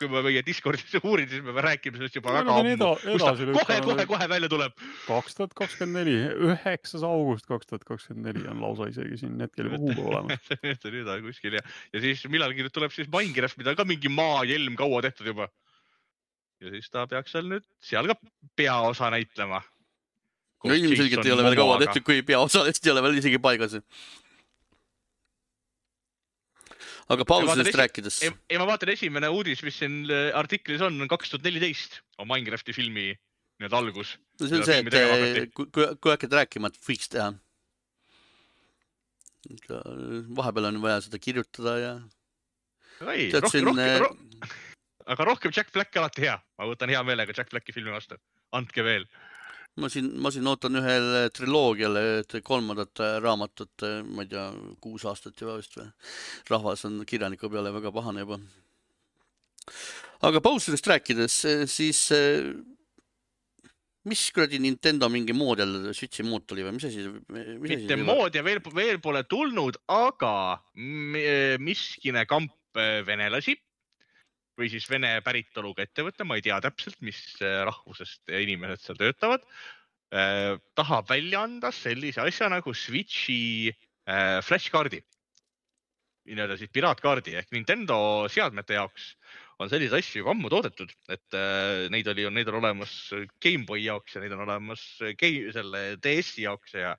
[0.00, 2.72] kui ma meie Discordis uurisin, siis me rääkisime sellest juba Me väga ammu.
[2.74, 3.86] eda- edasi kohe, lükanud.
[3.92, 4.74] kohe, kohe välja tuleb.
[5.06, 6.16] kaks tuhat kakskümmend neli,
[6.50, 10.50] üheksas august kaks tuhat kakskümmend neli on lausa isegi siin hetkel juba kuupäev olemas.
[10.50, 11.62] see nüüd on kuskil ja,
[11.94, 15.46] ja siis millalgi nüüd tuleb siis Minecraft, mida on ka mingi maajelm kaua tehtud juba.
[16.60, 18.18] ja siis ta peaks seal nüüd, seal ka
[18.58, 19.62] peaosa näitlema.
[20.66, 23.78] no ilmselgelt ei ole veel kaua tehtud, kui peaosalist ei ole veel isegi paigas.
[27.12, 31.32] Aga pausidest rääkides, ei, ma vaatan, esimene uudis, mis siin äh, artiklis on, on kaks
[31.32, 33.12] tuhat neliteist, on Minecrafti filmi
[33.60, 34.16] nii-öelda algus.
[34.40, 37.30] no see on see, et eh, kui, kui, kui hakkad rääkima, et võiks teha.
[40.40, 41.92] vahepeal on vaja seda kirjutada ja
[43.12, 43.70] ei, rohkem,
[44.02, 44.50] rohkem,
[45.06, 48.18] aga rohkem Jack Black alati hea, ma võtan hea meelega Jack Blacki filmi vastu,
[48.56, 49.06] andke veel.
[49.80, 54.46] Ma siin, ma siin ootan ühele triloogiale et kolmandat äh, raamatut, ma ei tea,
[54.82, 55.88] kuus aastat juba vist või.
[56.50, 58.40] rahvas on kirjaniku peale väga pahane juba.
[60.26, 62.54] aga pausidest rääkides, siis eh,
[64.06, 67.04] mis kuradi Nintendo mingi mood jälle, Switchi mood tuli või mis asi?
[67.66, 70.34] mitte mood ja veel, veel pole tulnud, aga
[71.60, 73.58] miskine kamp äh, venelasi
[74.56, 79.44] või siis vene päritoluga ettevõte, ma ei tea täpselt, mis äh, rahvusest inimesed seal töötavad,
[80.78, 83.72] tahab välja anda sellise asja nagu Switchi
[84.06, 85.00] äh, flashkaardi,
[86.30, 87.98] nii-öelda siis piraatkaardi ehk Nintendo
[88.30, 89.10] seadmete jaoks
[89.62, 92.92] on selliseid asju juba ammu toodetud, et äh, neid oli, neid on olemas
[93.42, 94.84] GameBoy jaoks ja neid on olemas
[95.20, 96.94] Game, selle DS-i jaoks ja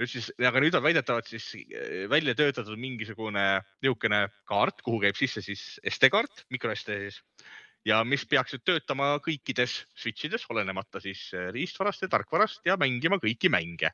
[0.00, 3.46] nüüd siis, aga nüüd on väidetavalt siis äh, välja töötatud mingisugune
[3.84, 7.20] niisugune kaart, kuhu käib sisse siis SD-kaart, micro SD siis
[7.88, 13.20] ja mis peaks nüüd töötama kõikides switchides, olenemata siis äh, riistvarast ja tarkvarast ja mängima
[13.22, 13.92] kõiki mänge.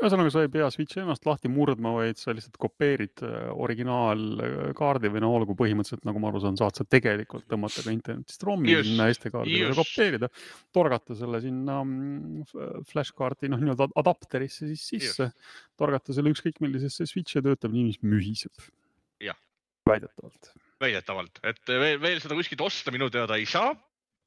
[0.00, 5.22] ühesõnaga, sa ei pea Switchi ennast lahti murdma, vaid sa lihtsalt kopeerid äh, originaalkaardi või
[5.24, 9.10] no olgu põhimõtteliselt, nagu ma aru saan, saad sa tegelikult tõmmata ka internetist ROM-i sinna
[9.12, 9.82] SD-kaardile ja just.
[9.82, 10.30] kopeerida,
[10.76, 15.30] torgata selle sinna mm, flashkaardi, noh, nii-öelda adapterisse siis sisse,
[15.80, 18.70] torgata selle ükskõik millisesse Switchi ja töötab nii, mis mühiseb.
[19.88, 20.50] Väidetavalt.
[20.80, 23.72] Väidetavalt, et veel, veel seda kuskilt osta minu teada ei saa,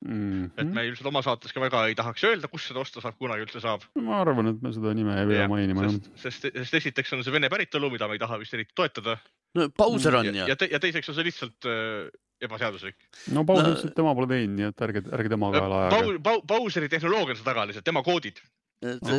[0.06, 0.46] mm.
[0.46, 0.74] et -hmm.
[0.76, 3.62] me ilmselt oma saates ka väga ei tahaks öelda, kus seda osta saab, kunagi üldse
[3.64, 3.86] saab.
[4.00, 7.24] ma arvan, et me seda nime ei pea mainima, jah sest, sest, sest esiteks on
[7.24, 9.18] see vene päritolu, mida me ei taha vist eriti toetada
[9.58, 10.58] no Bowser on ja, ju ja,.
[10.60, 12.10] te, ja teiseks on see lihtsalt äh,
[12.44, 12.98] ebaseaduslik.
[13.32, 16.20] no No- ütles, et tema pole teinud, nii et ärge, ärge tema kaela ajage.
[16.50, 18.42] Bowseri tehnoloogia on see taga lihtsalt, tema koodid,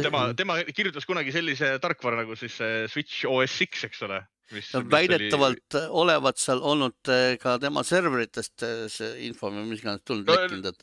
[0.05, 4.21] tema, tema kirjutas kunagi sellise tarkvara nagu siis see Switch OS X, eks ole.
[4.93, 10.29] Väidetavalt olevat seal olnud eh, ka tema serveritest eh, see info või mis iganes tulnud
[10.29, 10.83] No, lekkinud, et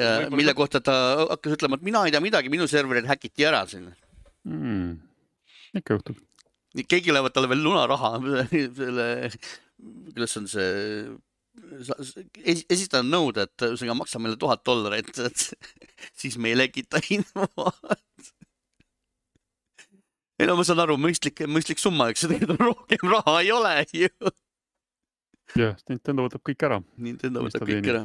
[0.00, 0.94] ja võib-olla- mille kohta ta
[1.34, 3.90] hakkas ütlema, et mina ei tea midagi, minu serverid häkiti ära siin.
[4.48, 4.96] mm..
[5.80, 6.18] ikka juhtub.
[6.88, 8.16] keegi lähevad talle veel lunaraha
[8.80, 9.08] selle,
[10.14, 11.14] kuidas on see,
[12.44, 15.44] esitan nõude, et ühesõnaga maksa meile tuhat dollarit, et
[16.20, 18.32] siis me ei lekita infot.
[20.44, 24.10] Ei no ma saan aru, mõistlik, mõistlik summa, eks seda rohkem raha ei ole ju.
[25.56, 26.80] jah, Nintendo võtab kõik ära.
[27.00, 28.02] Nintendo võtab kõik ära.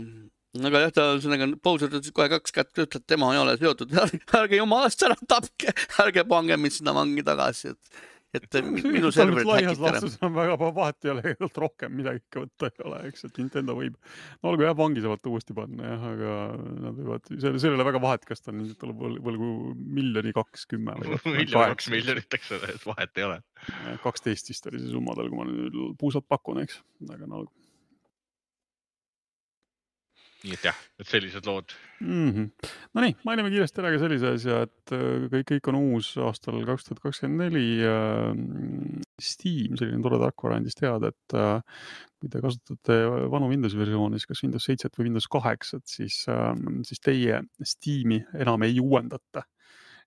[0.69, 3.91] aga jah, ta ühesõnaga Bowser ütles kohe kaks kätt, ütleb, et tema ei ole seotud,
[4.39, 5.75] ärge jumalast ära tapke,
[6.05, 7.99] ärge pange mind sinna vangi tagasi, et,
[8.37, 12.69] et minu serverid laias laastus enam väga vahet ei ole, tegelikult rohkem midagi ikka võtta
[12.69, 13.95] ei ole, eks, et Nintendo võib,
[14.41, 16.35] no olgu jah, vangi saavad ta uuesti panna jah, aga
[16.85, 19.53] nad võivad, seal, seal ei ole väga vahet, kas ta on ilmselt tuleb võl- võlgu
[19.99, 21.89] miljoni kaks kümme või miljon, kaks.
[21.93, 23.39] miljonit, eks ole, et vahet ei ole.
[24.05, 27.58] kaksteist vist oli see summa tal, kui ma nüüd puusalt pakun, eks, aga no olgu
[30.45, 31.73] nii et jah, et sellised lood.
[31.99, 32.29] mm.
[32.31, 32.69] -hmm.
[32.95, 36.87] Nonii, mainime kiiresti ära ka sellise asja, et äh, kõik, kõik on uus aastal kaks
[36.87, 37.67] tuhat kakskümmend neli.
[39.19, 41.61] Steam, selline tore tarkvara andis teada, et äh,
[42.19, 42.99] kui te kasutate
[43.31, 46.25] vanu Windowsi versioone, siis kas Windows seitset või Windows kaheksat, siis,
[46.87, 49.43] siis teie Steam'i enam ei uuendata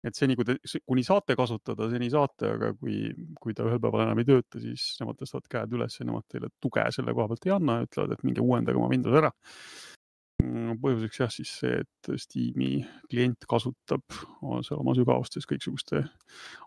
[0.06, 0.56] et seni, kui te,
[0.88, 3.04] kuni saate kasutada, seni saate, aga kui,
[3.40, 6.50] kui ta ühel päeval enam ei tööta, siis nemad tõstavad käed üles ja nemad teile
[6.62, 9.30] tuge selle koha pealt ei anna ütlevad, et minge uuendage oma Windows ära.
[10.82, 14.04] Põhjuseks jah, siis see, et Steam'i klient kasutab
[14.66, 16.04] seal oma sügavustes kõiksuguste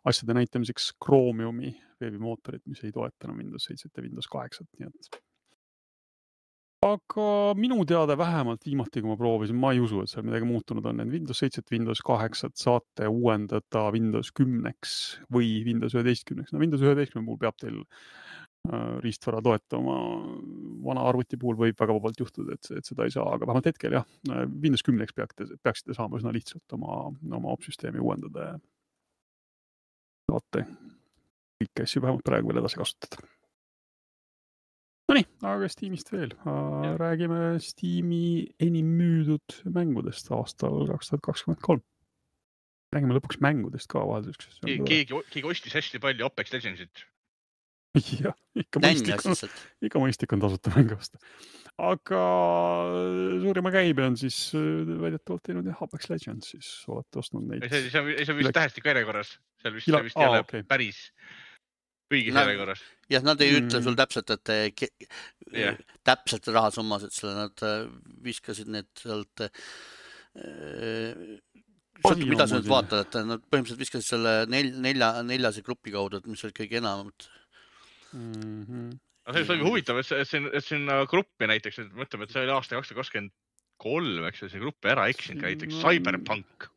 [0.07, 5.23] asjade näitamiseks Chromiumi veebimootorit, mis ei toeta enam Windows seitset ja Windows kaheksat, nii et
[6.85, 10.85] aga minu teada vähemalt viimati, kui ma proovisin, ma ei usu, et seal midagi muutunud
[10.89, 14.93] on, et Windows seitset, Windows kaheksat saate uuendada Windows kümneks
[15.33, 16.53] või Windows üheteistkümneks.
[16.53, 17.81] no Windows üheteistkümne puhul peab teil
[19.03, 19.97] riistvara toetama,
[20.85, 23.97] vana arvuti puhul võib väga vabalt juhtuda, et, et seda ei saa, aga vähemalt hetkel
[23.99, 24.07] jah,
[24.47, 27.05] Windows kümneks peate, peaksite saama üsna lihtsalt oma,
[27.39, 28.57] oma opsüsteemi uuendada ja
[30.31, 30.65] saate
[31.61, 33.23] kõiki asju vähemalt praegu veel edasi kasutada
[35.05, 36.31] Nonii, aga Steamist veel.
[36.97, 41.83] räägime Steam'i enim müüdud mängudest aastal kaks tuhat kakskümmend kolm.
[42.95, 44.63] räägime lõpuks mängudest ka vahelduseks.
[44.65, 47.05] keegi, keegi ostis hästi palju Apex Legendsit.
[48.25, 49.37] jah, ikka mõistlik on,
[49.89, 51.21] ikka mõistlik on tasuta mänge osta.
[51.85, 52.21] aga
[53.43, 57.65] suurima käibe on siis äh, väidetavalt teinud jah, Apex Legends, siis olete ostnud neid.
[57.67, 60.67] ei, see on, see on vist tähestiku järjekorras, seal vist, vist ei ole okay.
[60.67, 61.01] päris
[62.13, 62.85] õiges järjekorras.
[63.11, 63.65] jah, nad ei mm.
[63.65, 64.85] ütle sul täpselt, et
[65.53, 65.79] yeah.
[66.07, 67.85] täpselt rahasummasid, selle nad äh,
[68.25, 69.51] viskasid need sealt äh,
[72.03, 76.19] sõltub, mida sa nüüd vaatad, et nad põhimõtteliselt viskasid selle nel, nelja, neljase grupi kaudu,
[76.19, 77.27] et mis oli kõige enamad
[78.15, 78.61] mm.
[78.65, 78.93] -hmm.
[79.27, 82.45] no see on huvitav, et see, et siin, et sinna gruppi näiteks, mõtleme, et see
[82.45, 83.35] oli aasta kaks tuhat kakskümmend
[83.81, 86.69] kolm, eks ju, see gruppi ära eksinud näiteks no, Cyberpunk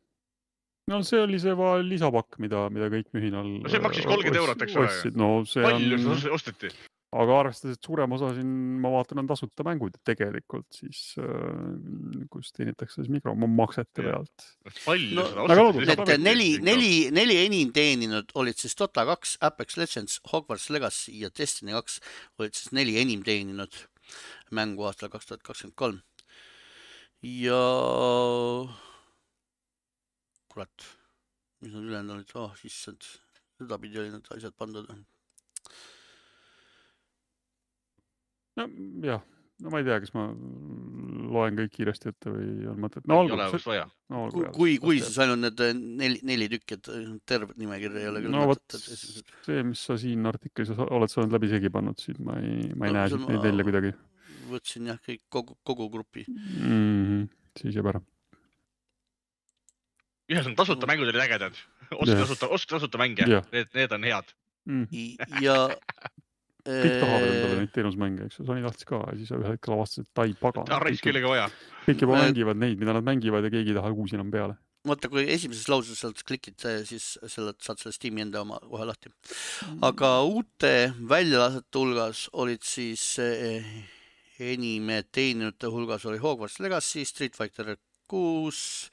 [0.89, 3.49] no see oli see lisapakk, mida, mida kõik mühinal.
[3.63, 5.11] no see maksis kolmkümmend eurot, eks ole.
[5.19, 6.17] no see palju on...
[6.23, 6.71] seda osteti?
[7.09, 8.49] Aga arvestades, et suurem osa siin,
[8.83, 14.45] ma vaatan, on tasuta mängud tegelikult, siis äh, kus teenitakse siis mikromaksete pealt.
[14.83, 15.87] palju no, seda osteti?
[15.89, 21.33] Need neli, neli, neli enim teeninud olid siis Dota kaks, Apex Legends, Hogwarts Legacy ja
[21.33, 21.97] Destiny kaks
[22.37, 23.81] olid siis neli enim teeninud
[24.53, 25.99] mängu aastal kaks tuhat kakskümmend kolm.
[27.25, 27.63] ja
[30.49, 30.89] kurat,
[31.61, 33.01] mis nad ülejäänud olid, oh issand,
[33.57, 34.93] sedapidi olid need asjad pandud.
[38.67, 39.23] Nojah,
[39.63, 40.25] no ma ei tea, kas ma
[41.29, 43.05] loen kõik kiiresti ette või on mõtet.
[43.07, 43.39] no olgu.
[44.09, 48.11] No, kui, kui, kui siis ainult need eh, neli, neli tükki, et tervet nimekirja ei
[48.11, 48.77] ole küll no, mõtet.
[49.45, 52.95] see, mis sa siin artiklis oled saanud läbi segi pannud, siin ma ei, ma ei
[52.95, 53.95] no, näe siit neid välja kuidagi.
[54.49, 56.63] võtsin jah, kõik kogu, kogu grupi mm.
[56.69, 57.27] -hmm.
[57.61, 58.01] siis jääb ära
[60.29, 60.91] ühesõnaga tasuta mm.
[60.91, 61.59] mängud olid ägedad.
[61.89, 62.21] yeah.
[62.21, 64.33] tasuta, ostke tasuta mänge need, need on head
[64.69, 64.85] mm..
[65.41, 65.55] ja
[66.69, 70.07] kõik tahavad endale neid teenusmänge, eks ju, Sony tahtis ka ja siis ühel hetkel avastasid,
[70.09, 70.71] et ai pagan.
[70.85, 71.45] raisk kellegi vaja.
[71.85, 74.57] kõik juba mängivad neid, mida nad mängivad ja keegi ei taha uusi enam peale.
[74.89, 76.57] vaata, kui esimeses lauses sealt klikid,
[76.87, 79.11] siis selle saad selle Steam'i enda oma kohe lahti.
[79.11, 79.83] Mm.
[79.89, 80.73] aga uute
[81.13, 83.65] väljalasete hulgas olid siis eh,
[84.39, 87.75] enim teeninute hulgas oli Hogwarts Legacy, Street Fighter
[88.09, 88.89] kuus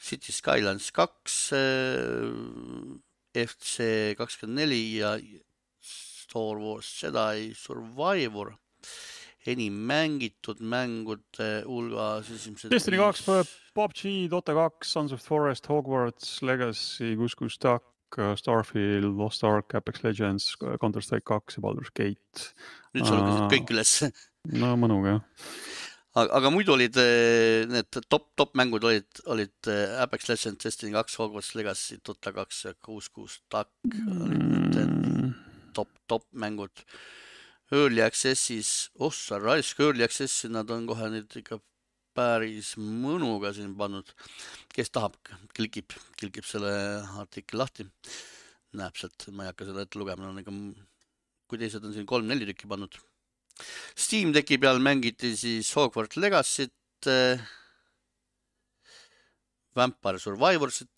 [0.00, 5.14] City Skylines kaks, äh, FC kakskümmend neli ja
[6.30, 8.54] Star Wars Jedi Survivor
[9.48, 12.70] enim mängitud mängude hulgas esimesed.
[12.70, 13.24] Destiny kaks,
[13.74, 17.88] PUBG, Dota kaks, Sons of Forest, Hogwarts Legacy, kus, kus Duck,
[18.38, 22.52] Starfield, Lost Ark, Apex Legends, Counter Strike kaks ja Baldur's Gate.
[22.94, 24.12] nüüd sa lugesid kõik ülesse.
[24.60, 25.26] no mõnuga jah
[26.18, 30.94] aga, aga muidu olid eh, need top, top mängud olid, olid eh, Apex Legends, Destiny
[30.94, 35.49] kaks, Hogwarts Legacy, Dota kaks ja kuus, kuus Duck olid need mm.
[35.76, 36.84] Top, top mängud.
[37.70, 41.60] Early Access'is, oh sa raisk, Early Access'i nad on kohe nüüd ikka
[42.18, 44.10] päris mõnuga siin pannud.
[44.74, 45.14] kes tahab,
[45.54, 46.72] klikib, klikib selle
[47.22, 47.86] artikli lahti.
[48.74, 50.52] näeb sealt, ma ei hakka seda ette lugema, no ega
[51.50, 52.94] kui teised on siin kolm-neli tükki pannud
[53.96, 57.40] Steam Decki peal mängiti siis Hogwarts Legacy't äh,,
[59.76, 60.90] Vampire Survivorsit,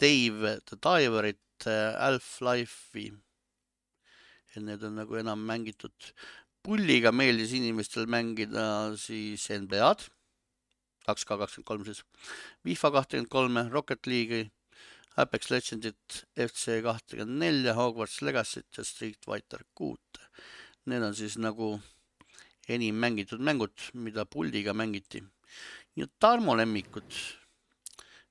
[0.00, 3.10] Dave the Diverit äh,, Half-Life'i.
[4.62, 6.12] Need on nagu enam mängitud.
[6.64, 10.06] pulliga meeldis inimestel mängida siis NBA-d,
[11.04, 12.00] kaks K kakskümmend kolm siis,
[12.64, 14.46] FIFA kahtekümmend kolme, Rocket League'i,
[15.20, 20.24] Apex Legendit, FC kahtekümmend nelja, Hogwarts Legacy't ja Street Fighter kuute
[20.84, 21.78] Need on siis nagu
[22.68, 25.22] enim mängitud mängud, mida puldiga mängiti.
[25.96, 27.12] ja Tarmo lemmikud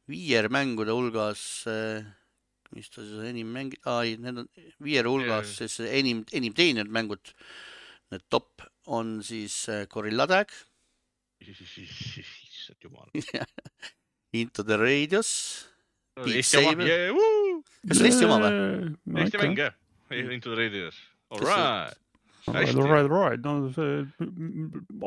[0.10, 2.04] VR mängude hulgas, eh,
[2.76, 4.50] mis ta siis enim mängi-, aa ei, need on
[4.84, 7.34] VR hulgas siis enim, enim teeninud mängud.
[8.14, 10.54] Need top on siis eh, Gorilla Tag.
[11.44, 13.10] issand jumal
[14.40, 15.32] Into the oma,
[17.88, 18.94] kas see on Eesti oma või?
[19.24, 19.76] Eesti mäng jah,
[20.14, 21.02] Into the Radius.
[21.34, 22.03] All right
[22.44, 24.02] Right, right, no see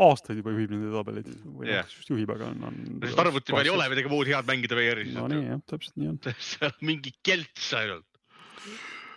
[0.01, 1.82] aastaid juba juhib nende tabeleid või yeah.
[1.84, 2.78] noh, just juhib, aga on, on.
[3.20, 5.11] arvuti peal ei ole midagi muud head mängida VR-is.
[5.12, 6.16] no nii jah, täpselt nii on.
[6.49, 8.09] seal on mingi kelts ainult.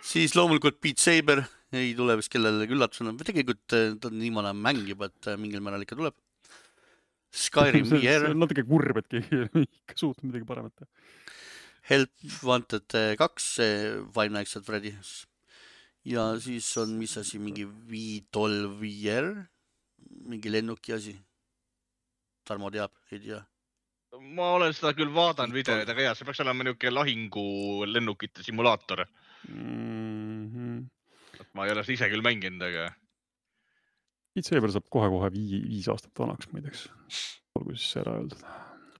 [0.04, 1.46] siis loomulikult Beat Saber
[1.76, 5.38] ei tule vist kellelegi üllatusena, tegelikult eh, ta on nii vana mäng juba, et eh,
[5.40, 6.16] mingil määral ikka tuleb.
[7.30, 8.32] Skyrim VR.
[8.34, 10.90] natuke kurb, et keegi ei ikka suutnud midagi paremat teha.
[11.90, 13.52] Help Wanted eh, kaks,
[14.12, 15.22] Five Nights at Freddy's
[16.04, 19.32] ja siis on, mis asi, mingi V12 VR,
[20.30, 21.16] mingi lennuki asi.
[22.46, 23.44] Tarmo teab, ei tea?
[24.34, 27.44] ma olen seda küll vaadanud videoid, aga jaa, see peaks olema niisugune lahingu
[27.86, 29.04] lennukite simulaator
[29.46, 30.48] mm.
[30.50, 30.80] -hmm.
[31.54, 32.88] ma ei ole seda ise küll mänginud, aga
[34.34, 36.84] Beat Saber saab kohe-kohe vii, viis aastat vanaks muideks.
[37.58, 38.44] olgu siis ära öeldud.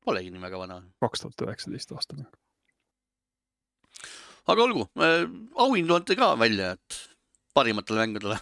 [0.05, 0.79] Polegi nii väga vana.
[1.05, 2.33] kaks tuhat üheksateist aasta mäng.
[4.47, 4.89] Aga olgu
[5.57, 7.01] auhindu anti ka välja, et
[7.55, 8.37] parimatele mängudele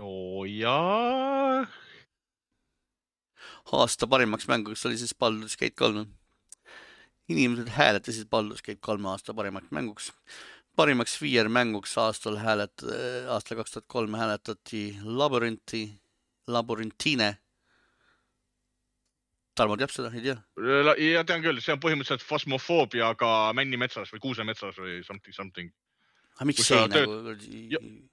[0.00, 1.66] oo jaa.
[3.72, 6.06] aasta parimaks mänguks oli siis Baldur's Gate kolm.
[7.28, 10.12] inimesed hääletasid Baldur's Gate kolme aasta parimaks mänguks.
[10.76, 12.86] parimaks VR mänguks aastal häälet-,
[13.28, 16.00] aastal kaks tuhat kolm hääletati Labyrinthi,
[16.46, 17.36] Labyrintine.
[19.58, 20.38] Tarmo teab seda, ei tea?
[21.02, 25.74] ja tean küll, see on põhimõtteliselt Phasmophobia, aga Männimetsas või Kuusemetsas või something, something
[26.38, 27.36] aga miks Kus see sa nagu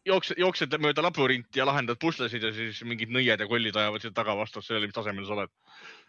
[0.10, 4.16] jooksed, jooksed mööda labyrinti ja lahendad puslesid ja siis mingid nõied ja kollid ajavad sind
[4.18, 5.52] taga vastavalt sellele, mis tasemel sa oled.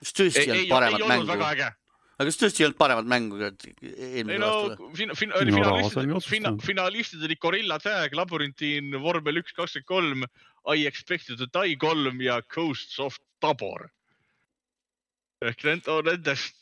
[0.00, 1.34] kas tõesti ei, ei ei, olnud ei paremat mängu?
[1.36, 4.94] aga kas tõesti ei olnud paremat mängu eelmisel no aastal?
[4.96, 10.24] fin, fin, ju finalistid, fina, finalistid olid Gorilla Tag, Labyrinthine, Vormel üks, kakskümmend kolm,
[10.72, 13.90] I expected to die kolm ja Ghosts of Tabor.
[15.44, 16.56] On nendest,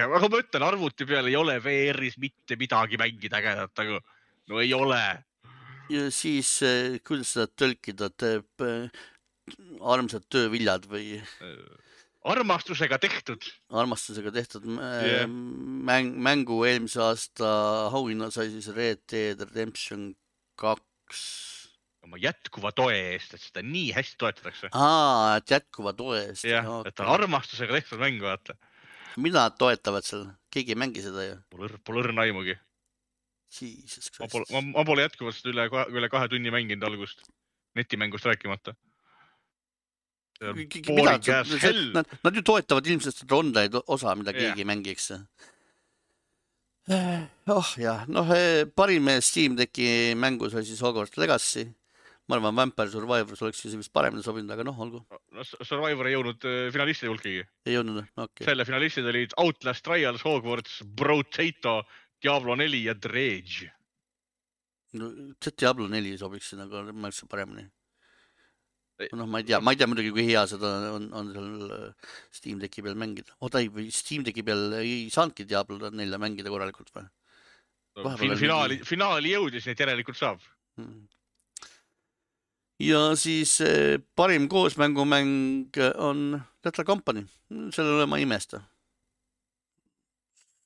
[0.00, 4.00] aga ma ütlen, arvuti peal ei ole VR-is mitte midagi mängida ägedat, aga
[4.48, 5.02] no ei ole.
[5.92, 8.88] ja siis eh, kuidas seda tõlkida, teeb eh,
[9.92, 11.20] armsad tööviljad või
[12.32, 13.44] armastusega tehtud.
[13.70, 15.28] armastusega tehtud yeah.
[15.28, 17.52] mäng, mängu eelmise aasta
[17.92, 20.14] auhinna sai siis Red Dead Redemption
[20.56, 21.51] kaks.
[22.06, 24.70] Oma jätkuva toe eest, et seda nii hästi toetatakse.
[24.74, 26.46] aa, et jätkuva toe eest.
[26.48, 28.56] jah, et ta on armastusega tehtud mäng, vaata.
[29.22, 31.40] mida nad toetavad seal, keegi ei mängi seda ju.
[31.52, 32.56] Pole õrn, pole õrna aimugi.
[33.52, 37.26] Jesus ma pole, ma, pole jätkuvalt üle, üle kahe tunni mänginud algust.
[37.76, 38.74] netimängust rääkimata.
[40.42, 41.18] mida
[41.94, 45.12] nad, nad ju toetavad ilmselt seda online osa, mida keegi ei mängi, eks.
[47.46, 48.32] oh jah, noh,
[48.74, 51.68] parim Steam Decki mängus oli siis Hogwarts Legacy.
[52.32, 55.02] Ma arvan, Vampire Survivors oleks siis vist paremini sobinud, aga noh, olgu,
[55.36, 57.44] no Survivor ei jõudnud äh, finalistide hulkagi.
[57.68, 58.46] ei jõudnud, okei okay..
[58.48, 61.82] selle finalistid olid Outlast Trials, Hogwarts, Brotato,
[62.22, 63.68] Diablo neli ja Dredge.
[64.98, 65.12] no
[65.42, 67.68] see Diablo neli sobiks sinna ka märksa paremini
[69.18, 72.12] noh, ma ei tea, ma ei tea muidugi, kui hea seda on, on seal äh,
[72.34, 73.34] Steam Decki peal mängida.
[73.42, 77.08] oota ei, Steam Decki peal ei saanudki Diablo nelja mängida korralikult või
[78.00, 80.44] oli finaali finaali jõudis, nii et järelikult saab.
[80.80, 81.02] Mm.
[82.82, 87.26] Ja siis eh, parim koosmängumäng on Lethal Company,
[87.74, 88.62] selle üle ma ei imesta.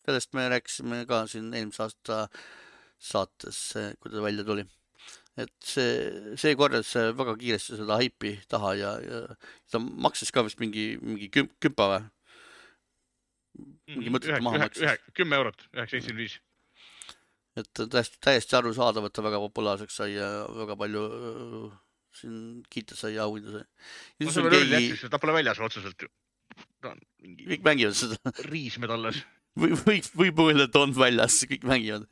[0.06, 2.16] sellest me rääkisime ka siin eelmise aasta
[3.02, 3.58] saates,
[3.98, 4.64] kui ta välja tuli.
[5.36, 9.18] et see, see korjas eh, väga kiiresti seda haipi taha ja, ja
[9.70, 12.04] ta maksis ka vist mingi, mingi küm-, kümpa või?
[13.92, 15.08] Mingi mõttetu maha maksis.
[15.16, 16.38] kümme eurot, üheksa seitsekümmend viis.
[17.56, 21.04] et täiesti, täiesti arusaadav, et ta väga populaarseks sai ja väga palju
[22.16, 22.36] siin
[22.72, 23.64] kiita sai ja auhindu sai.
[24.20, 26.12] ja no see veel keegi, jätkuvalt, ta pole väljas otseselt ju.
[26.84, 29.20] ta on mingi kõik mängivad seda riismed alles.
[29.60, 32.08] või, või, võib öelda, et on väljas, kõik mängivad.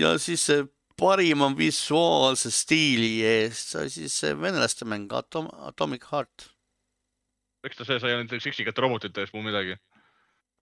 [0.00, 0.48] ja siis
[0.98, 6.48] parima visuaalse stiili eest sai siis venelaste mäng Atom-, Atomic Heart.
[7.68, 9.78] eks ta see sai ainult seksikate robotite eest, muu midagi.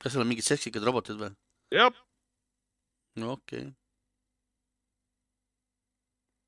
[0.02, 1.32] kas seal on mingid seksikad robotid või?
[1.74, 2.04] jah,
[3.20, 3.74] no okei okay..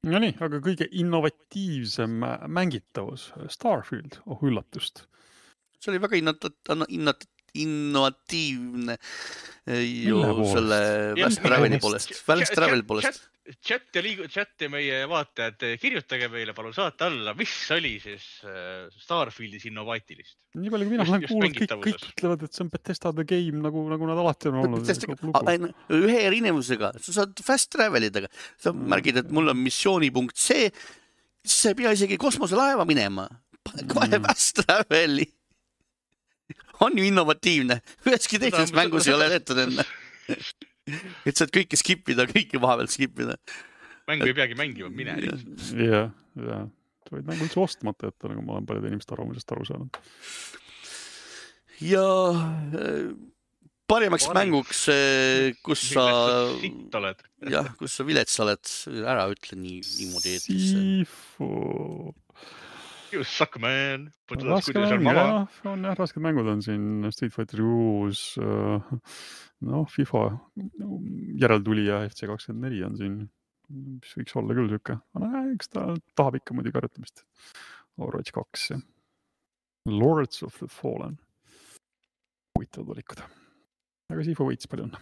[0.06, 5.06] Nonii, aga kõige innovatiivsem äh, mängitavus, Starfield, oh üllatust.
[5.78, 6.46] see oli väga innat-,
[6.88, 7.26] innat-,
[7.64, 8.96] innovatiivne
[9.66, 10.20] eh, ju
[10.52, 10.78] selle
[11.22, 12.14] Fast Traveli poolest?
[12.26, 13.26] Fast Traveli poolest.
[13.64, 18.26] chat ja liigu-, chat ja meie vaatajad, kirjutage meile palun saate alla, mis oli siis
[18.44, 20.36] äh, Starfieldis innovaatilist.
[20.58, 23.62] nii palju, kui mina olen kuulnud, kõik, kõik ütlevad, et see on Bethesda the game
[23.64, 25.72] nagu, nagu nad alati on olnud.
[25.96, 28.26] Ühe erinevusega, sa saad fast travel ida,
[28.60, 28.84] sa Mm.
[28.92, 30.68] märgid, et mul on missioonipunkt C,
[31.40, 33.24] siis sa ei pea isegi kosmoselaeva minema,
[33.64, 34.28] pane kohe Mm.
[34.28, 35.24] fast traveli.
[36.84, 39.86] On ju innovatiivne, üheski teises mängus ei ole tehtud enne.
[41.28, 43.38] et saad kõike skip ida, kõike vahepeal skip ida.
[44.08, 45.72] mängu ei peagi mängima, mine lihtsalt.
[45.84, 46.12] jah,
[46.48, 46.68] jah,
[47.06, 50.02] sa võid mängu üldse ostmata jätta, nagu ma olen paljude inimeste arvamusest aru saanud.
[51.84, 53.10] ja äh,
[53.88, 54.84] parimaks Parim- mänguks,
[55.64, 56.06] kus sa,
[57.48, 60.82] jah, kus sa vilets oled, ära ütle nii, niimoodi eetrisse.
[60.84, 62.14] Sifu.
[63.12, 64.10] You suck man.
[64.28, 70.22] raske mäng jah, on jah, rasked mängud on siin Street Fighter kuus, noh, FIFA
[71.40, 73.16] järeltulija FC kakskümmend neli on siin,
[73.72, 74.98] mis võiks olla küll sihuke,
[75.54, 75.86] eks ta
[76.18, 77.24] tahab ikka muidugi harjutamist.
[77.98, 78.80] Overwatch kaks ja
[79.88, 81.16] Lords of the Fallen,
[82.56, 83.24] huvitavad valikud.
[84.12, 85.00] aga Sifu võitis palju õnne.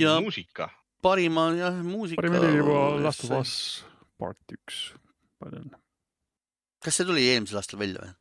[0.00, 0.70] Ja- muusika.
[1.02, 2.22] parima jah, muusika.
[2.22, 3.84] parim heli juba Last of Us
[4.18, 4.92] part üks.
[5.42, 5.78] palju õnne.
[6.84, 8.14] Kas see tuli eelmisel aastal välja või?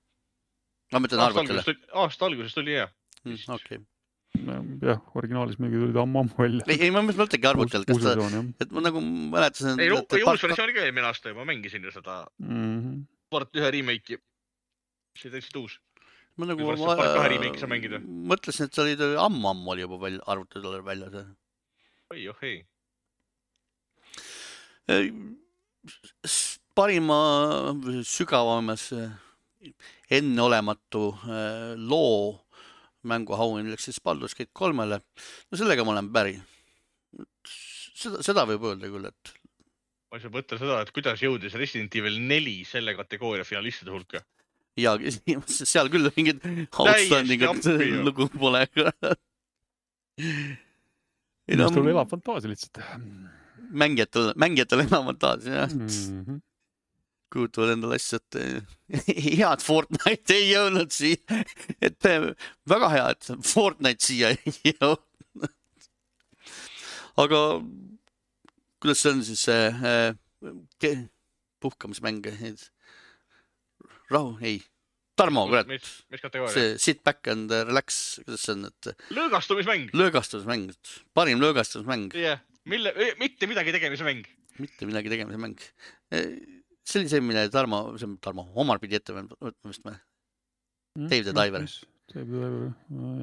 [0.92, 1.70] ma mõtlen aasta arvutile alguses.
[1.70, 2.92] tuli, aasta alguses tuli jah.
[3.22, 3.80] Mm, okei,
[4.82, 6.66] jah, originaalis mingi tuli ta ammu-ammu välja.
[6.68, 8.16] ei, ei ma mõtlengi arvutil, kas ta,
[8.66, 9.80] et ma nagu mäletasin.
[9.82, 12.58] ei, uus versioon oli ka eelmine aasta juba, mängisin ju seda mm.
[12.80, 13.00] -hmm.
[13.34, 14.20] part ühe remake'i.
[15.18, 15.78] see oli täitsa uus.
[16.38, 18.02] ma nagu saab mängida.
[18.34, 21.28] mõtlesin, et see oli ammu-ammu oli juba välja, arvutile välja see.
[22.16, 22.58] oi oh ei.
[26.76, 27.20] Parima
[28.08, 29.12] sügavamas äh,
[30.12, 32.40] enneolematu äh, loo
[33.08, 35.02] mänguauhind läks siis Baldur's Gate kolmele.
[35.52, 36.36] no sellega ma olen päri.
[37.52, 39.34] seda, seda võib öelda küll, et
[40.12, 44.24] ma ei saa mõtle seda, et kuidas jõudis Resident Evil neli selle kategooria finalistide hulka.
[44.80, 44.96] ja
[45.72, 47.48] seal küll mingit outstanding
[48.08, 48.66] lugu pole.
[51.48, 52.84] ei no minustul elab fantaasia lihtsalt
[53.72, 55.88] mängijatel, mängijatel enam fantaasia jah, mm.
[55.88, 56.40] -hmm.
[57.32, 58.74] Kujutavad endale asja, et eh,
[59.40, 61.40] head Fortnite ei jõudnud siia,
[61.84, 62.28] et eh,
[62.70, 65.50] väga hea, et Fortnite siia ei jõudnud.
[67.22, 67.40] aga
[68.82, 71.00] kuidas see on siis see äh,
[71.62, 72.28] puhkamismäng,
[74.12, 74.60] rahu, ei,
[75.20, 76.54] Tarmo, kurat, mis, mis kategooria?
[76.56, 79.92] see sit back and relax, kuidas see on, et lõõgastumismäng.
[79.98, 80.72] löögastusmäng,
[81.18, 84.26] parim löögastusmäng, jah, mille, mitte midagi tegemise mäng.
[84.62, 85.70] mitte midagi tegemise mäng.
[86.86, 89.96] See oli see, mille Tarmo, see on Tarmo, Omar pidi ette võtma vist või?
[91.08, 91.66] Dave the Diver..
[92.12, 92.72] Dave the Diver,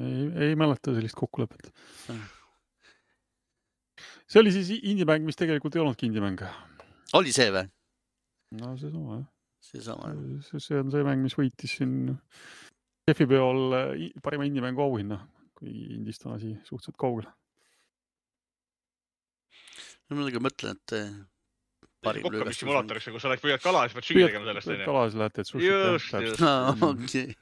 [0.09, 1.69] ei, ei mäleta sellist kokkulepet
[2.09, 2.23] Ah..
[4.29, 6.41] see oli siis indie-mäng, mis tegelikult ei olnudki indie-mäng.
[7.19, 7.67] oli see või?
[8.61, 9.27] no seesama jah.
[9.69, 10.13] seesama.
[10.47, 12.15] see, see on see mäng, mis võitis siin
[13.09, 15.19] Defi peol i- parima indie-mängu auhinna,
[15.57, 17.27] kui indist on asi suhteliselt kaugel.
[20.09, 20.93] ma muidugi mõtlen, et
[22.05, 24.85] parim kokkamist-simulaatoriks, kus sa oled, püüad kala ja siis pead süüa tegema sellest onju.
[24.87, 26.23] kalas lähed, teed Just, sushi.
[26.29, 26.43] just.
[26.43, 26.83] Mhm.
[26.89, 27.35] okei.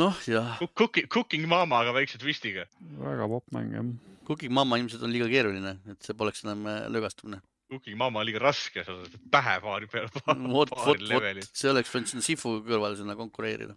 [0.00, 2.66] noh, jah, Cooking, Cooking Mama, aga väikse twistiga.
[3.00, 3.88] väga popp mäng jah.
[4.28, 7.40] Cooking Mama ilmselt on liiga keeruline, et see poleks enam eh, löögastumine.
[7.72, 11.70] Cooking Mama on liiga raske, sa saad pähe paari peale, vot, vot, vot leveli., see
[11.72, 13.76] oleks võinud sinna Sifu kõrvale sinna konkureerida.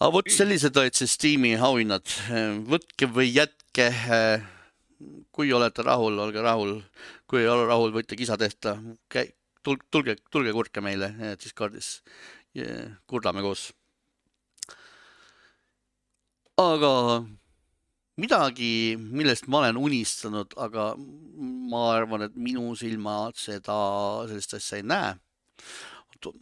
[0.00, 2.04] aga vot sellised olid siis tiimi auhinnad.
[2.68, 3.88] võtke või jätke.
[5.32, 6.82] Kui olete rahul, olge rahul.
[7.26, 8.76] kui ei ole rahul, võite kisa tehta.
[9.62, 12.02] tulge, tulge, tulge kurtke meile eh, Discordis.
[13.06, 13.72] kurdame koos.
[16.56, 17.24] aga
[18.16, 23.76] midagi, millest ma olen unistanud, aga ma arvan, et minu silmad seda,
[24.28, 25.14] sellist asja ei näe.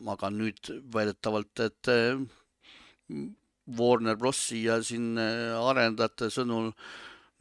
[0.06, 2.20] aga nüüd väidetavalt, et eh,
[3.78, 6.70] Warner Brosi ja siin eh, arendajate sõnul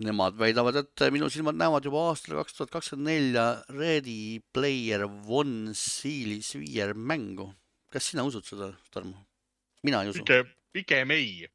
[0.05, 5.75] nemad väidavad, et minu silmad näevad juba aastal kaks tuhat kakskümmend nelja Ready Player One
[5.77, 7.51] stiilis VR mängu.
[7.91, 9.25] kas sina usud seda, Tarmo?
[9.83, 11.47] mina ei usu, pigem, pigem ei,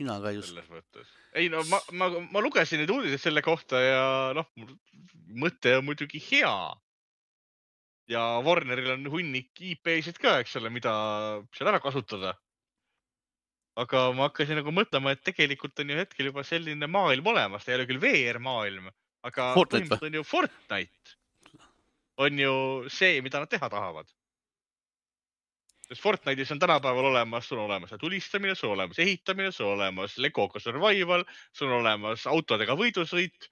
[0.00, 0.52] mina ka ei usu.
[0.52, 1.14] selles mõttes.
[1.38, 4.02] ei no ma, ma, ma lugesin neid uudiseid selle kohta ja
[4.36, 4.50] noh,
[5.44, 6.54] mõte on muidugi hea.
[8.08, 10.92] ja Warneril on hunnik IP-sid ka, eks ole, mida
[11.56, 12.34] seal ära kasutada.
[13.78, 17.72] Aga ma hakkasin nagu mõtlema, et tegelikult on ju hetkel juba selline maailm olemas, ta
[17.72, 18.90] ei ole küll VR-maailm,
[19.28, 21.18] aga põhimõtteliselt on ju Fortnite
[22.18, 22.54] on ju
[22.90, 24.08] see, mida nad teha tahavad.
[25.88, 29.78] sest Fortnite'is on tänapäeval olemas, sul on olemas tulistamine, sul on olemas ehitamine, sul on
[29.78, 33.48] olemas Legoga survival, sul on olemas autodega võidusõit,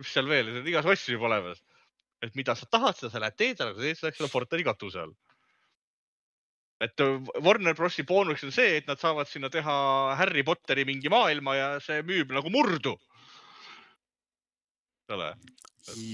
[0.00, 1.62] mis seal veel, igas asju juba olemas.
[2.24, 5.12] et mida sa tahad, seda sa lähed teed, aga sa teed seda, Fortnite'i katuse all.
[6.80, 9.76] Et äh, Warner Brosi boonus on see, et nad saavad sinna teha
[10.18, 12.96] Harry Potteri mingi maailma ja see müüb nagu murdu.
[15.06, 15.30] eks ole,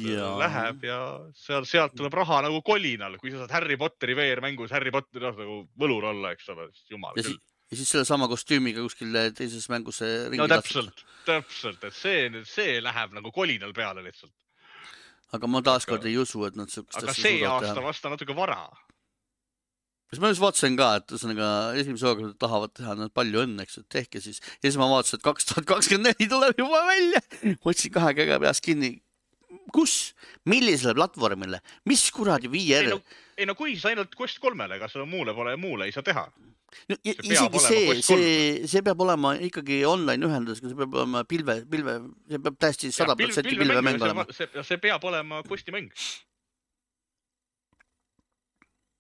[0.05, 0.35] Jaa.
[0.39, 0.99] läheb ja
[1.35, 5.39] seal, sealt tuleb raha nagu kolinal, kui sa saad Harry Potteri VR-mängus Harry Potteri noh,
[5.39, 9.67] nagu võlur olla, eks ole, jumal ja küll siis, ja siis sellesama kostüümiga kuskil teises
[9.73, 14.35] mängus ringi no täpselt, täpselt, et see see läheb nagu kolinal peale lihtsalt.
[15.33, 17.87] aga ma taaskord ei usu, et nad siukest aga asja see suudavad aasta teha.
[17.89, 18.61] vast on natuke vara.
[20.13, 21.47] Kas ma just vaatasin ka, et ühesõnaga
[21.81, 24.43] esimese hooga tahavad teha nad palju õnne, eks ju, tehke siis.
[24.61, 27.23] ja siis ma vaatasin, et kaks tuhat kakskümmend neli tuleb juba välja.
[27.65, 28.99] hoidsin kahe käega peast kinni.
[29.73, 30.13] kus,
[30.49, 32.99] millisele platvormile, mis kuradi ei VR no,
[33.41, 36.27] ei no kui sa ainult Quest kolmele, sa muule pole, muule ei saa teha.
[36.29, 36.99] no,?
[37.01, 38.35] see isegi see, see,
[38.69, 41.97] see peab olema ikkagi online ühendus, see peab olema pilve, pilve,
[42.29, 44.29] see peab täiesti sada protsenti pilvemäng olema..
[44.29, 45.89] see, see peab olema Questi mäng,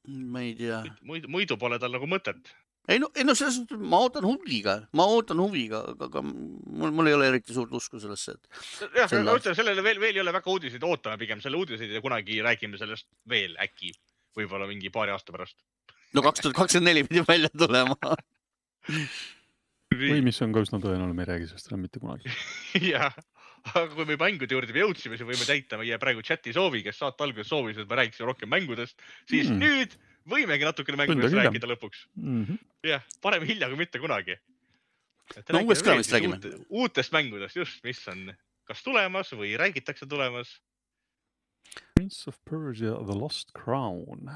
[0.08, 0.82] ma ei tea.
[1.06, 2.52] muidu, muidu pole tal nagu mõtet.
[2.90, 6.90] ei no, ei no selles suhtes ma ootan huviga, ma ootan huviga, aga, aga mul,
[6.90, 10.18] mul ei ole eriti suurt usku sellesse, et jah, Sel ma ütlen sellele veel, veel
[10.18, 13.94] ei ole väga uudiseid, ootame pigem selle uudiseid ja kunagi räägime sellest veel äkki,
[14.38, 15.60] võib-olla mingi paari aasta pärast.
[16.16, 17.98] no kaks tuhat kakskümmend neli pidi välja tulema.
[19.92, 22.32] või mis on ka üsna tõenäoline, me ei räägi sellest enam mitte kunagi.
[22.92, 23.14] jah,
[23.70, 27.24] aga kui me mängude juurde jõudsime, siis võime täita meie praegu chati soovi, kes saate
[27.24, 28.98] alguses soovis, et me räägiksime rohkem mängudest,
[29.30, 29.60] siis Mm.
[29.62, 29.96] nüüd
[30.28, 31.50] võimegi natukene mängudest hiljem.
[31.50, 32.06] rääkida lõpuks.
[32.16, 32.58] Mm -hmm.
[32.82, 34.38] jah, parem hilja kui mitte kunagi.
[35.52, 36.38] No uuest ka vist räägime.
[36.68, 38.34] uutest mängudest just, mis on
[38.64, 40.60] kas tulemas või räägitakse tulemas.
[41.94, 44.28] Prince of Persia The Lost Crown.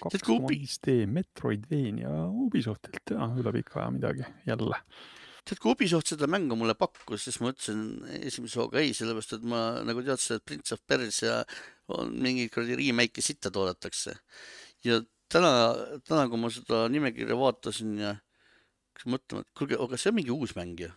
[0.00, 4.78] kaks koma viis D Metroidvania Ubisoftilt ja üle pika aja midagi jälle.
[5.48, 7.82] tead, kui Ubisoft seda mängu mulle pakkus, siis ma ütlesin
[8.28, 11.40] esimese hooga ei, sellepärast et ma nagu teadsin, et Prince of Persia
[11.96, 14.14] on mingeid kuradi remake'i sitta toodetakse.
[14.84, 15.00] ja
[15.32, 15.50] täna,
[16.06, 20.34] täna, kui ma seda nimekirja vaatasin ja hakkasin mõtlema, et kuulge, aga see on mingi
[20.34, 20.90] uus mäng ju.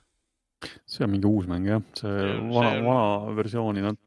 [0.86, 2.12] see on mingi uus mäng jah, see
[2.52, 3.98] vana on- vana versiooni nad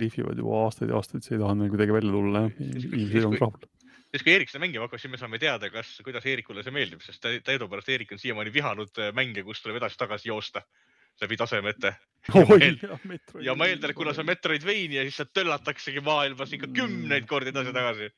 [0.00, 3.24] lihvivad juba aastaid ja aastaid, see ei taha neil kuidagi välja tulla jah, inimesed ei
[3.28, 3.68] olnud siis- rahul.
[4.12, 7.00] Siis kui Eerik seda mängima hakkas, siis me saame teada, kas, kuidas Eerikule see meeldib,
[7.04, 10.62] sest ta- teadupärast Eerik on siiamaani vihanud äh, mänge, kus tuleb edasi-tagasi joosta
[11.22, 11.94] läbi tasemete.
[12.32, 12.78] Ja ma eel-
[13.44, 17.52] ja ma eeldan, et kuna see on Metroidvania, siis sealt töllataksegi maailmas ikka kümneid kordi
[17.52, 18.08] edasi-tagasi.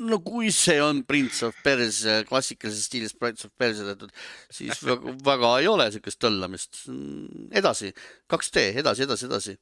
[0.00, 4.12] No kui see on Prince of Persia, klassikalises stiilis Prince of Persia tehtud,
[4.52, 6.82] siis väga, väga ei ole siukest töllamist.
[7.56, 7.90] edasi,
[8.30, 9.56] 2D, edasi, edasi, edasi.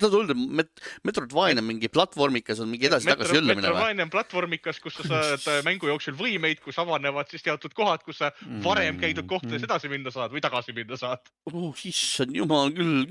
[0.00, 3.70] ta Met-, Metroidvania mingi platvormikas on mingi edasi-tagasi jõllamine või?
[3.70, 8.22] Metroidvania on platvormikas, kus sa saad mängu jooksul võimeid, kus avanevad siis teatud kohad, kus
[8.22, 8.32] sa
[8.64, 11.22] varem käidud kohtades edasi minna saad või tagasi minna saad.
[11.52, 13.04] oh issand jumal küll.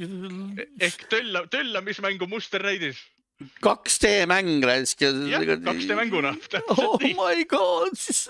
[0.84, 3.00] ehk tölla, töllamismängu muster näidis.
[3.42, 5.12] 2D mäng raisk ja.
[5.34, 6.36] jah, 2D mänguna.
[6.78, 8.30] oh my god, siis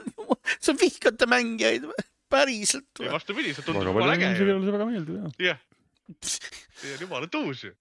[0.63, 1.87] sa vihkate mängijaid
[2.33, 3.11] päriselt või?
[3.13, 5.39] vastupidi, see tundub jumala äge inimesele see väga meeldib jah.
[5.49, 5.63] jah,
[6.23, 7.73] see on jumala tuus ju.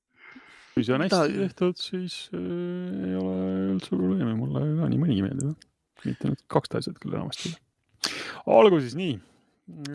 [0.74, 2.46] kui see on hästi Midagi- tehtud, siis äh,
[3.08, 3.36] ei ole
[3.74, 5.68] üldse probleemi, mulle ka nii mõnigi meeldib.
[6.06, 7.54] mitte nüüd kaks asjad küll enamasti.
[8.50, 9.14] olgu siis nii.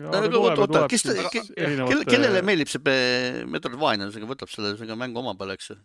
[0.08, 2.72] oota, oota, kes ta, kelle, kellele meeldib?
[2.72, 2.82] see
[4.16, 5.78] seega võtab selle, selle mängu oma peale, eks ju.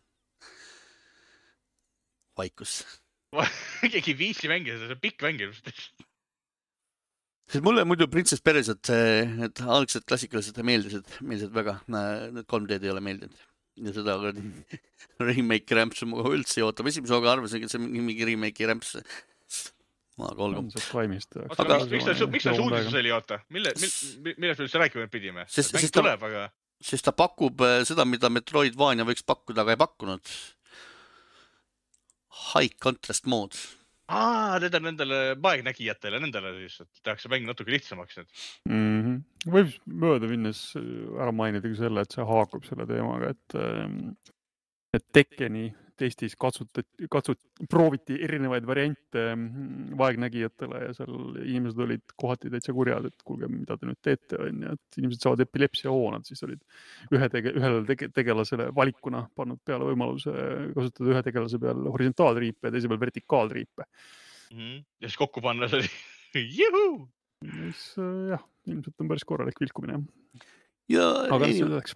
[2.39, 2.81] vaikus.
[3.81, 5.84] keegi ei viitsi mängida, see on pikk mäng ilmselt.
[7.49, 8.91] sest mulle muidu Princess Persiat,
[9.39, 13.45] need algsed klassikalised meeldisid, meeldisid väga, need 3D-d ei ole meeldinud.
[13.84, 14.43] ja seda kuradi
[15.27, 18.69] remake rämpsu ma üldse ei oota, ma esimese hooga arvasingi, et see on mingi, remake'i
[18.69, 18.99] rämps.
[20.21, 25.09] aga olgu oota, miks, ta, miks ta uudises oli, oota, mille, millest me üldse rääkima
[25.09, 25.47] pidime?
[25.49, 26.51] Mäng tuleb, aga
[26.84, 30.34] sest ta pakub äh, seda, mida Metroidvania võiks pakkuda, aga ei pakkunud.
[32.34, 33.57] High contrast mode.
[34.13, 38.34] aa, need on nendele vaegnägijatele, nendele siis, et tehakse mäng natuke lihtsamaks nüüd.
[38.69, 38.99] mm.
[39.01, 39.51] -hmm.
[39.55, 40.84] võib mööda minnes äh,
[41.23, 43.57] ära mainida ka selle, et see haakub selle teemaga, et,
[44.99, 45.07] et
[45.93, 52.73] Tekkeni testis katsutati, katsut-, prooviti erinevaid variante mm, vaegnägijatele ja seal inimesed olid kohati täitsa
[52.75, 56.61] kurjad, et kuulge, mida te nüüd teete, onju, et inimesed saavad epilepsiahoonad, siis olid
[57.13, 60.33] ühe tege-, ühele tege-, tegelasele valikuna pannud peale võimaluse
[60.77, 63.87] kasutada ühe tegelase peal horisontaaltriipe ja teise peal vertikaaltriipe.
[64.53, 66.97] ja siis kokku panna see oli juhuu.
[67.43, 70.49] mis äh, jah, ilmselt on päris korralik vilkumine jah.
[70.97, 71.95] ja aga anyway, selleks.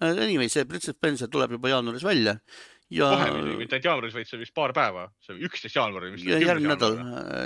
[0.00, 2.38] anyway, see Princess Persia tuleb juba jaanuaris välja
[2.90, 3.30] ja kohe,
[3.60, 6.98] mitte ainult jaanuaris, vaid see vist paar päeva, see üksteist jaanuari ja järgmine nädal,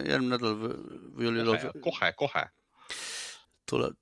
[0.09, 0.57] järgmine nädal
[1.19, 2.47] või oli lausa, kohe, kohe.
[3.71, 3.99] tuleb,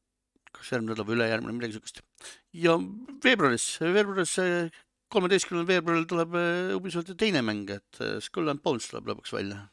[0.53, 2.03] kas järgmine nädal või ülejärgmine, midagi siukest.
[2.65, 2.79] ja
[3.25, 4.39] veebruaris, veebruaris,
[5.13, 9.67] kolmeteistkümnendal veebruaril tuleb äh, Ubisofti teine mäng, et äh, Skull and Bones tuleb lõpuks välja.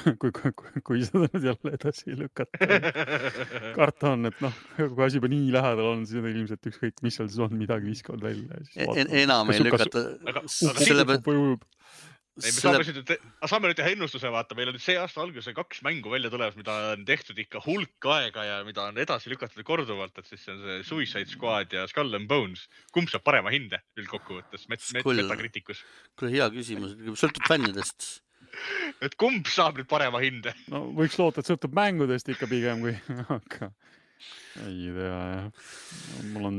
[0.20, 2.68] kui, kui, kui, kui seda nüüd jälle edasi lükata.
[3.78, 7.28] karta on, et noh, kui asi juba nii lähedal on, siis ilmselt ükskõik, mis seal
[7.30, 10.06] siis on, midagi viskavad välja ja siis En, E-, enam ei lükata
[12.40, 13.10] ei, me saame selle, nüüd,
[13.50, 16.56] saame nüüd teha ennustuse, vaata, meil on nüüd see aasta alguses kaks mängu välja tulemas,
[16.58, 20.54] mida on tehtud ikka hulk aega ja mida on edasi lükatud korduvalt, et siis see
[20.54, 22.66] on see Suicide Squad ja Skull and Bones.
[22.94, 25.22] kumb saab parema hinde üldkokkuvõttes met, met, Skull.
[25.24, 25.84] Metacriticus?
[26.18, 28.10] kuule hea küsimus, sõltub fännidest.
[29.04, 30.54] Et kumb saab nüüd parema hinde?
[30.72, 32.96] no võiks loota, et sõltub mängudest ikka pigem kui,
[33.36, 33.70] aga
[34.60, 35.68] ei tea jah.
[36.32, 36.56] mul on,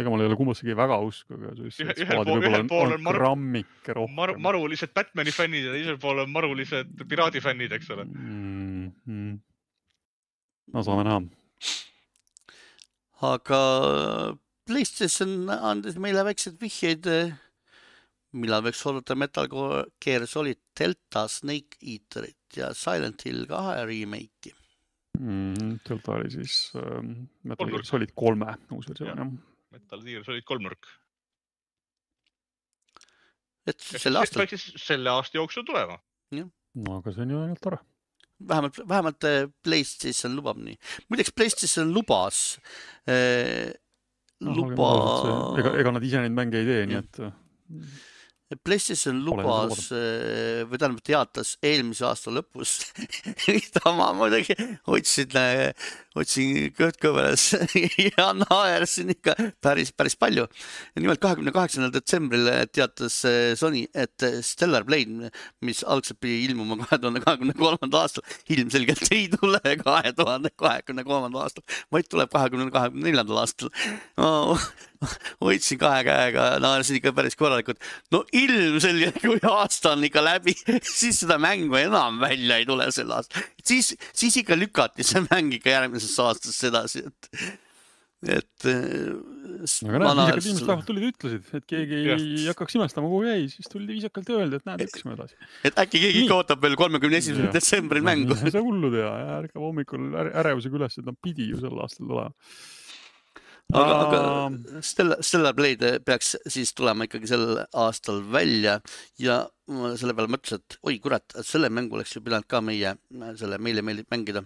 [0.00, 3.96] ega mul ei ole kummassegi väga usku, aga Squad'i pool- võib-olla on, on maru- grammike
[3.96, 8.04] rohkem maru, marulised Batman'i fännid ja teisel pool on marulised piraadifännid, eks ole.
[8.04, 8.90] mm.
[9.06, 9.38] -hmm.
[10.74, 11.22] no saame näha.
[13.32, 13.62] aga
[14.68, 17.06] PlayStation andis meile väikseid vihjeid,
[18.42, 19.48] millal võiks oodata Metal
[20.02, 24.54] Gear Solid Delta Snake Eaterit ja Silent Hill kahe remake'i.
[25.18, 25.80] mm,.
[25.86, 27.02] sealt oli siis äh,
[27.48, 27.84] Metal Gear.
[27.88, 29.34] Solid kolme uus versioon Jah.
[29.74, 30.90] Metal Gear Solid kolmnurk.
[33.68, 35.98] et sel aastal peaks siis selle aasta jooksul tulema.
[36.32, 37.80] no aga see on ju ainult tore.
[38.48, 40.78] vähemalt, vähemalt äh, PlayStation lubab nii.
[41.10, 42.60] muideks PlayStation lubas
[43.08, 43.74] äh,,
[44.40, 44.92] luba,
[45.58, 47.34] ega, ega nad ise neid mänge ei tee, nii et äh,
[48.56, 52.78] PlayStation lubas äh, või tähendab teatas eelmise aasta lõpus
[53.98, 54.56] ma muidugi
[54.88, 55.34] hoidsin,
[56.16, 57.50] hoidsin kõht kõveras
[58.06, 60.46] ja naersin ikka päris, päris palju.
[60.96, 65.28] nimelt kahekümne kaheksandal detsembril teatas äh, Sony, et Stellar Blade,
[65.60, 71.04] mis algselt pidi ilmuma kahe tuhande kahekümne kolmandal aastal, ilmselgelt ei tule kahe tuhande kahekümne
[71.04, 73.68] kolmandal aastal, vaid tuleb kahekümne kahekümne neljandal aastal.
[75.44, 77.80] hoidsin kahe käega, naersin ikka päris korralikult.
[78.14, 80.56] no ilmselgelt, kui aasta on ikka läbi,
[80.98, 83.46] siis seda mängu enam välja ei tule sel aastal.
[83.64, 87.30] siis, siis ikka lükati see mäng ikka järgmisesse aastasse edasi, et,
[88.38, 88.68] et.
[88.68, 92.24] aga näed, viisakad inimesed vähemalt tulid ja ütlesid, et keegi Jah.
[92.24, 95.38] ei hakkaks imestama, kuhu jäi, siis tuldi viisakalt ja öeldi, et näed, lükkasime edasi.
[95.70, 98.34] et äkki keegi ikka ootab veel kolmekümne esimesel detsembril mängu.
[98.42, 101.78] ei saa hullu teha ja ärkab hommikul äre- ärevusega üles, et nad pidi ju sel
[101.86, 102.34] aastal tulema.
[103.74, 108.78] aga, aga Stella, Stellar Blade peaks siis tulema ikkagi sel aastal välja
[109.20, 112.94] ja ma selle peale mõtlesin, et oi kurat, selle mängu oleks ju pidanud ka meie,
[113.40, 114.44] selle meile meeldib mängida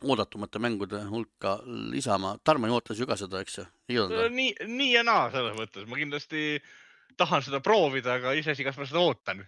[0.00, 1.58] oodatumate mängude hulka
[1.92, 2.36] lisama.
[2.44, 4.06] Tarmo ju ootas ju ka seda, eks ju?
[4.08, 4.28] või?
[4.36, 6.60] nii, nii ja naa selles mõttes, ma kindlasti
[7.20, 9.44] tahan seda proovida, aga iseasi, kas ma seda ootan.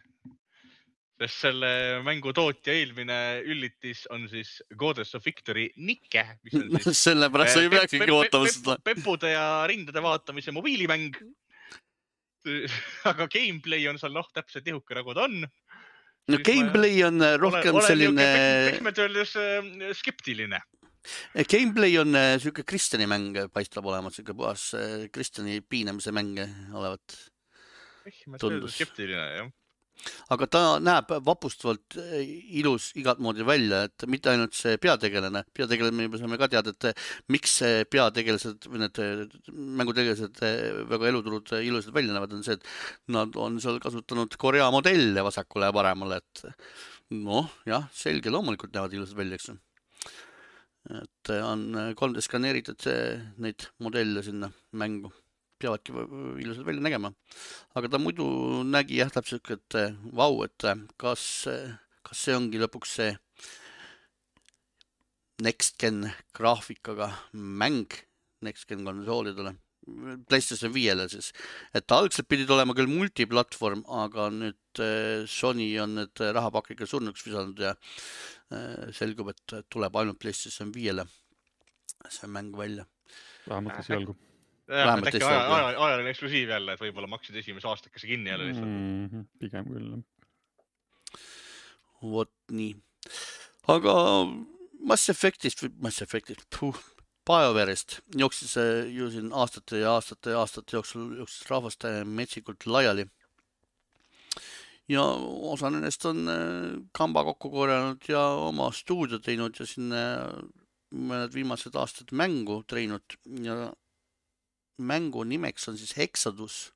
[1.20, 1.70] Sest selle
[2.06, 7.62] mängu tootja eelmine üllitis on siis Goddess of Victory Nike, mis on siis sellepärast sa
[7.62, 8.76] ei peakski ootama seda.
[8.84, 11.14] pepude ja rindade vaatamise mobiilimäng.
[13.10, 15.44] aga gameplay on seal noh, täpselt nihuke nagu ta on.
[16.32, 18.28] no gameplay on äh, rohkem selline,
[18.72, 20.58] pehmelt öeldes äh, skeptiline.
[21.52, 24.72] gameplay on sihuke Kristjani mäng paistab olevat, sihuke puhas
[25.14, 26.40] Kristjani piinamise mäng
[26.74, 27.18] olevat.
[28.02, 29.52] pehmelt öeldes skeptiline jah.
[30.34, 32.20] Aga ta näeb vapustavalt äh,
[32.58, 36.74] ilus igat moodi välja, et mitte ainult see peategelane, peategelane me juba saame ka teada,
[36.74, 37.58] et äh, miks
[37.92, 39.24] peategelased või need äh,
[39.80, 40.42] mängutegelased
[40.92, 45.70] väga eluturud ilusad välja näevad, on see, et nad on seal kasutanud Korea modelle vasakule
[45.70, 46.46] ja paremale, et
[47.12, 49.58] noh, jah, selge, loomulikult näevad ilusad välja, eks ju.
[50.98, 52.88] et on 3D skaneeritud
[53.44, 55.12] neid modelle sinna mängu,
[55.62, 55.94] peavadki
[56.42, 57.12] ilusad välja nägema.
[57.78, 58.26] Aga ta muidu
[58.68, 61.26] nägi jah, täpselt siuke, et eh, vau, et eh, kas,
[62.06, 63.12] kas see ongi lõpuks see
[65.42, 66.06] next gen
[66.36, 67.90] graafikaga mäng
[68.42, 69.54] next gen konsoolidele,
[70.30, 71.32] PlayStation viiele siis,
[71.74, 77.62] et algselt pidi tulema küll multiplatvorm, aga nüüd eh, Sony on need rahapakiga surnuks visanud
[77.62, 81.06] ja eh, selgub, et tuleb ainult PlayStation viiele
[82.10, 82.86] see mäng välja.
[83.48, 84.16] vähemalt esialgu
[84.68, 88.68] Vähemalt äkki aja- aja- ajaline eksklusiiv jälle, et võib-olla maksid esimese aastakese kinni jälle lihtsalt.
[88.68, 89.06] mm.
[89.06, 90.02] -hmm, pigem küll.
[92.02, 92.76] vot nii.
[93.68, 93.94] aga
[94.82, 96.46] Mass Effectist või Mass Effectist,
[97.26, 98.56] BioWare'ist jooksis
[98.90, 103.06] ju siin aastate ja aastate ja aastate jooksul jooksis rahvast äh, metsikult laiali.
[104.88, 105.02] ja
[105.52, 109.94] osa nendest on äh, kamba kokku korjanud ja oma stuudio teinud ja siin
[110.92, 113.72] mõned viimased aastad mängu teinud ja
[114.78, 116.72] mängu nimeks on siis Hexadus.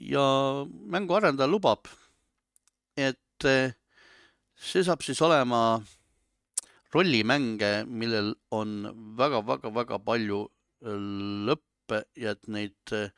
[0.00, 0.22] ja
[0.86, 1.88] mängu arendaja lubab,
[2.96, 3.72] et eh,
[4.54, 5.80] see saab siis olema
[6.94, 8.84] rollimänge, millel on
[9.18, 10.44] väga-väga-väga palju
[10.86, 11.02] eh,
[11.50, 13.10] lõppe ja et neid eh,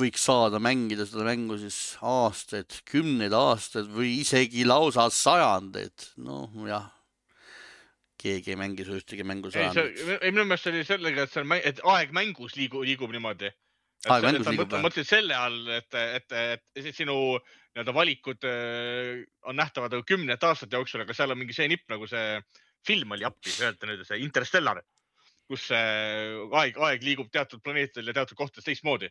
[0.00, 6.10] võiks saada mängida seda mängu siis aastaid, kümneid aastaid või isegi lausa sajandeid.
[6.24, 6.88] noh, jah,
[8.20, 9.98] keegi ei mängi su ühtegi mängu sajandeid.
[10.20, 13.50] ei minu meelest oli sellega, et see on, et aeg mängus liigub, liigub niimoodi.
[14.08, 14.84] Aeg mängus liigub, jah.
[14.84, 20.78] mõtlesin selle all, et, et, et sinu nii-öelda valikud äh, on nähtavad nagu kümnete aastate
[20.78, 22.40] jooksul, aga seal on mingi see nipp nagu see
[22.86, 24.80] film oli appi, öelda nüüd see Interstellar,
[25.50, 29.10] kus aeg, aeg liigub teatud planeetidel ja teatud kohtades teistmoodi.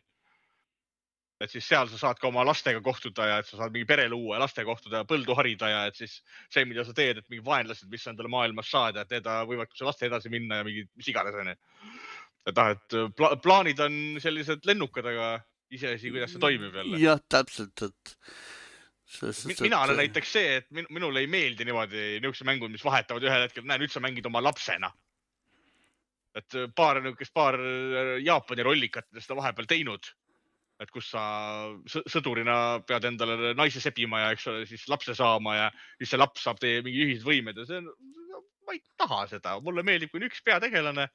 [1.40, 4.06] Et siis seal sa saad ka oma lastega kohtuda ja et sa saad mingi pere
[4.12, 6.18] luua ja lastega kohtuda ja põldu harida ja et siis
[6.52, 9.30] see, mida sa teed, et mingi vaenlased, mis sa endale maailmas saad ja et need
[9.48, 11.56] võivad su laste edasi minna ja mingi mis iganes onju.
[12.50, 15.32] et noh, et pla plaanid on sellised lennukad, aga
[15.72, 17.00] iseasi, kuidas see toimib jälle.
[17.00, 18.16] jah, täpselt, et.
[19.62, 23.46] mina olen näiteks see, et min minule ei meeldi niimoodi niisugused mängud, mis vahetavad ühel
[23.46, 24.92] hetkel, näe nüüd sa mängid oma lapsena.
[26.36, 27.56] et paar niisugust, paar
[28.22, 30.12] Jaapani rollikat on seda vahepeal teinud.
[30.80, 31.22] Et kus sa
[31.92, 32.56] sõ- sõdurina
[32.88, 35.68] pead endale naise sebima ja eks ole, siis lapse saama ja
[36.00, 37.90] siis see laps saab teie mingi ühised võimed ja see on,
[38.66, 41.08] ma ei taha seda, mulle meeldib, kui on üks peategelane,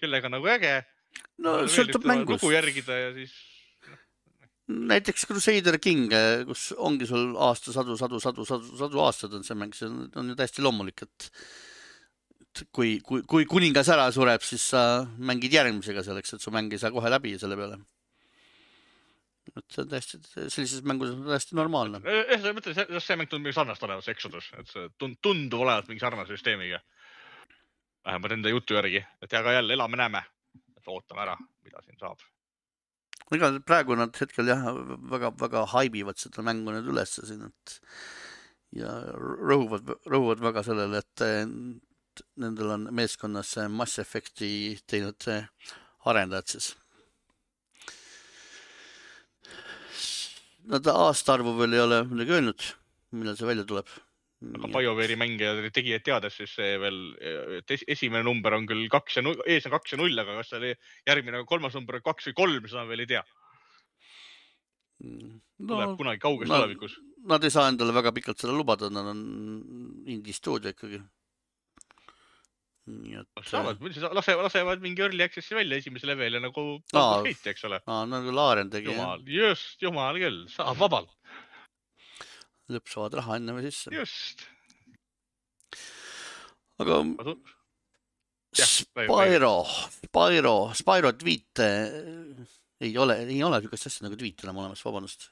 [0.00, 0.76] kellega nagu äge.
[1.42, 2.54] no sõltub mängust lugu.
[2.54, 3.34] järgida ja siis
[4.70, 6.12] näiteks Crusader King,
[6.46, 10.30] kus ongi sul aasta sadu, sadu, sadu, sadu, aastaid on see mäng, see on, on
[10.30, 11.30] ju täiesti loomulik, et
[12.74, 14.82] kui, kui, kui kuningas ära sureb, siis sa
[15.18, 17.80] mängid järgmisega selleks, et su mäng ei saa kohe läbi selle peale.
[19.56, 22.00] Et see on täiesti, sellises mängus on täiesti normaalne.
[22.04, 25.90] ühesõnaga mõtlen, see, see mäng tundub mingi sarnast olevat, Exodus, et see tund- tundub olevat
[25.90, 26.80] mingi sarnase süsteemiga.
[28.06, 30.22] vähemalt enda jutu järgi, et aga jälle elame-näeme,
[30.76, 32.22] et ootame ära, mida siin saab.
[33.34, 34.64] ega praegu nad hetkel jah,
[35.10, 37.80] väga-väga haibivad seda mängu nüüd ülesse siin, et
[38.72, 41.24] ja rõhuvad, rõhuvad väga sellele, et
[42.36, 45.28] nendel on meeskonnas Mass Effecti teinud
[46.08, 46.70] arendajad siis.
[50.68, 52.64] Nad aastaarvu veel ei ole midagi öelnud,
[53.16, 53.88] millal see välja tuleb.
[54.40, 57.00] aga BioWare'i mängija tegijaid teades, siis see veel,
[57.58, 60.36] et es- esimene number on küll kaks ja null, ees on kaks ja null, aga
[60.38, 60.70] kas see oli
[61.06, 63.24] järgmine kolmas number on kaks või kolm, seda veel ei tea.
[65.00, 66.96] tuleb no kunagi kauges tulevikus.
[67.28, 69.20] nad ei saa endale väga pikalt seda lubada, nad on
[70.06, 71.02] indie stuudio ikkagi.
[72.88, 73.28] Nii et.
[73.46, 73.80] saavad,
[74.16, 77.80] lase, lasevad mingi early access'i välja esimese leveli nagu Gate, eks ole.
[77.86, 81.12] aa, nagu Laaren tegi jumal, just, jumal küll, saab vabalt,
[82.72, 83.92] lõpsavad raha enne või sisse.
[83.94, 84.46] just.
[86.80, 87.02] aga
[88.58, 89.62] Jah, Spyro,
[90.00, 91.66] Spyro, Spyrot viite
[92.82, 95.28] ei ole, ei ole niisugust asja nagu tweet enam olemas, vabandust.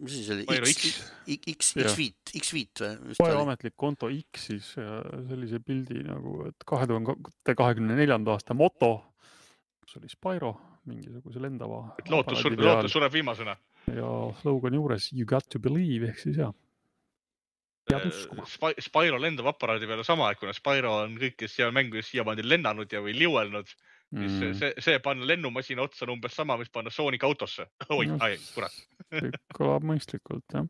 [0.00, 0.46] Mis see oli?
[0.48, 1.90] X X., X, X, Jah.
[1.90, 3.16] X-Viit, X-Viit või?
[3.18, 8.94] Spyro ametlik konto X-is ja sellise pildi nagu, et kahe tuhande kahekümne neljanda aasta moto,
[9.84, 10.54] kus oli Spyro
[10.90, 11.82] mingisuguse lendava.
[12.08, 13.56] lootus, lootus sureb viimasena.
[13.90, 16.52] ja slogani juures you got to believe ehk siis jah,
[17.90, 18.46] pead uskuma.
[18.48, 22.92] Spy- Spyro lendab aparaadi peale sama, et kuna Spyro on kõikides seal mängudes siiamaani lennanud
[22.92, 23.72] ja, või liuelnud,
[24.10, 24.28] Mm.
[24.40, 27.68] see, see, see panna lennumasina otsa on umbes sama, mis panna Sonic autosse.
[27.94, 28.78] oi Just., ai, kurat.
[29.58, 30.64] kõlab mõistlikult jah.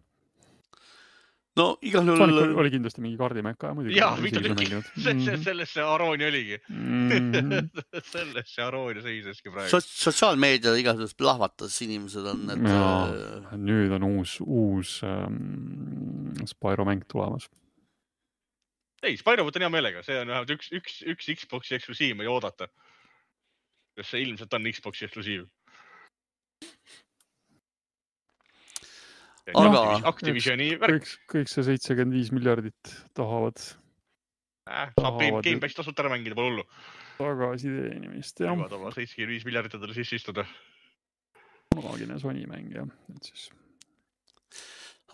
[1.57, 3.97] no igal Sonic oli, juhul oli kindlasti mingi kaardimeka muidugi.
[3.97, 4.82] jaa, Mhm.
[5.24, 6.59] see, selles see aroonia oligi.
[6.68, 7.70] Mm.
[8.12, 9.72] selles see aroonia seiseski praegu.
[9.72, 17.03] so, sotsiaalmeedia igatahes plahvatas, inimesed on need äh, nüüd on uus, uus ähm, Spyro mäng
[17.09, 17.49] tulemas.
[19.03, 22.32] ei, Spyro võtan hea meelega, see on vähemalt üks, üks, üks Xbox'i eksklusiiv, ma ei
[22.36, 22.68] oodata.
[23.99, 25.47] Sest see ilmselt on Xbox'i eksklusiiv.
[29.51, 36.05] Aga- Activisioni värk, kõik, kõik see seitsekümmend viis miljardit tahavad saab Game, tahavad- Gamepass tasuta
[36.05, 36.64] ära mängida, pole hullu.
[37.18, 38.55] tagasi teenimist jah,
[38.95, 40.45] seitsekümmend viis miljardit endale sisse istuda.
[41.74, 42.86] kunagine Sony mäng jah,
[43.16, 43.51] et siis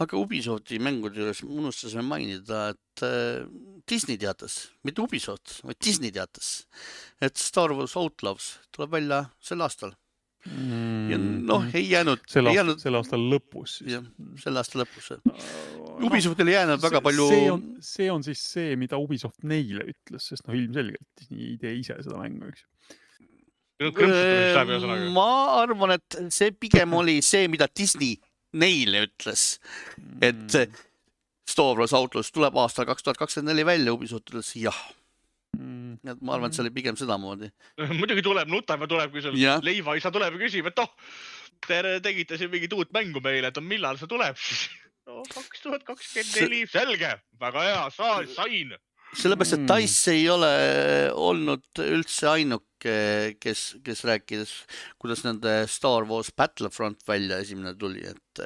[0.03, 3.45] aga Ubisofti mängude juures me unustasime mainida, et äh,
[3.89, 6.67] Disney teatas, mitte Ubisoft, vaid Disney teatas,
[7.23, 9.95] et Star Wars Outlaws tuleb välja sel aastal
[10.45, 14.05] mm, ja noh, ei jäänud, selle jäänud aasta lõpus siis jah,
[14.43, 15.11] selle aasta lõpus.
[15.25, 15.35] no,
[16.11, 20.29] Ubisoftil ei jäänud väga palju see on, see on siis see, mida Ubisoft neile ütles,
[20.29, 22.71] sest noh, ilmselgelt Disney ei tee ise seda mängu, eks ju.
[23.97, 25.11] ühesõnaga.
[25.17, 25.29] ma
[25.63, 28.21] arvan, et see pigem oli see, mida Disney
[28.53, 29.59] neile ütles,
[30.23, 30.77] et Mm.
[31.47, 34.79] Star Wars Outlaws tuleb aastal kaks tuhat kakskümmend neli välja, Ubisoft ütles jah,
[35.57, 37.49] Mm, et ma arvan, et see oli pigem sedamoodi.
[38.01, 40.91] muidugi tuleb, nutame tuleb, kui sul leivaisa tuleb ja küsib, et oh,
[41.67, 44.67] te tegite siin mingit uut mängu meile, et millal see tuleb siis?
[45.07, 47.83] no kaks tuhat kakskümmend neli, selge, väga hea,
[48.35, 48.75] sain.
[49.17, 49.71] sellepärast, et Mm.
[49.73, 50.51] Dice ei ole
[51.13, 52.97] olnud üldse ainuke,
[53.41, 54.53] kes, kes rääkis,
[55.01, 58.45] kuidas nende Star Wars Battlefront välja esimene tuli, et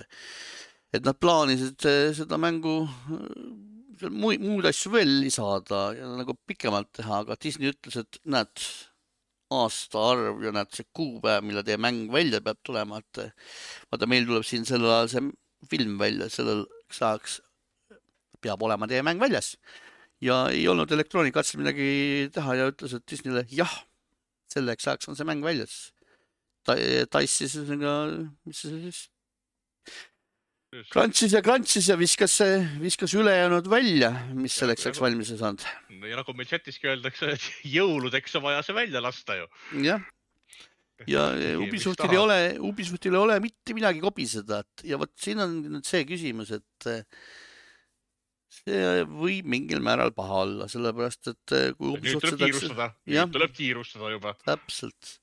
[0.92, 6.90] et nad plaanisid eh, seda mängu eh, muid, muid asju veel lisada ja nagu pikemalt
[6.98, 8.64] teha, aga Disney ütles, et näed,
[9.50, 13.22] aastaarv ja näed see kuupäev, millal teie mäng välja peab tulema, et
[13.90, 15.30] vaata, meil tuleb siin sellel ajal see
[15.70, 17.40] film välja, selleks ajaks
[18.40, 19.56] peab olema teie mäng väljas
[20.24, 23.72] ja ei olnud Electronic Artsil midagi teha ja ütles, et Disneyle jah,
[24.52, 25.92] selleks ajaks on see mäng väljas.
[26.66, 26.76] ta,
[27.24, 27.94] siis ühesõnaga,
[28.46, 29.00] mis see siis,
[30.92, 32.36] krantsis ja krantsis ja viskas,
[32.82, 35.66] viskas ülejäänud välja, mis selleks ajaks valmis ei saanud.
[35.90, 39.48] ja nagu meil chatiski öeldakse, et jõuludeks on vaja see välja lasta ju.
[39.86, 40.04] jah,
[41.14, 41.26] ja
[41.58, 42.40] Ubisoftil ei ole,
[42.70, 46.90] Ubisoftil ei ole mitte midagi kobiseda, et ja vot siin on nüüd see küsimus, et
[46.92, 47.02] eh,
[48.64, 52.88] see võib mingil määral paha olla, sellepärast et eh, kui nüüd Ubisoft tuleb seda kiirustada,
[53.06, 54.34] nüüd tuleb kiirustada juba.
[54.46, 55.14] täpselt,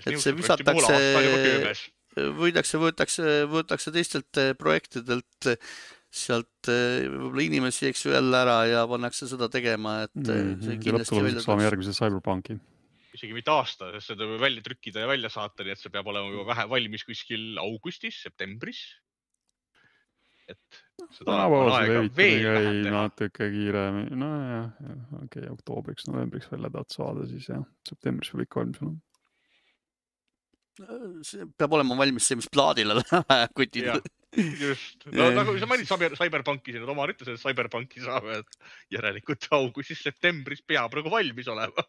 [0.00, 1.00] Et see visatakse-
[2.40, 5.58] võidakse, võetakse, võetakse teistelt eh, projektidelt eh,
[6.10, 10.62] sealt eh, võib-olla inimesi, eks ju, jälle ära ja pannakse seda tegema, et eh, Mhm.
[10.64, 11.64] see ja kindlasti välja tuleks.
[11.68, 12.58] järgmise Cyberpunki.
[13.14, 16.06] isegi mitte aasta, sest seda võib välja trükkida ja välja saata, nii et see peab
[16.06, 18.80] olema juba vähe valmis kuskil augustis, septembris.
[20.54, 20.80] Et
[21.16, 22.94] seda on tänapäevasel aega veel vähem ei teha.
[22.96, 28.62] natuke kiiremini, nojah, okei okay,, oktoobriks, novembriks välja tahad saada, siis jah, septembris peab ikka
[28.62, 29.00] valmis olema.
[31.26, 33.90] see peab olema valmis see, mis plaadile läheb kutid
[34.36, 38.60] just, no nagu sa mainid Cyber- Cyberpunki siin, Omar ütles, et Cyberpunki saab, et
[38.94, 41.86] järelikult augustis-septembris peab nagu valmis olema.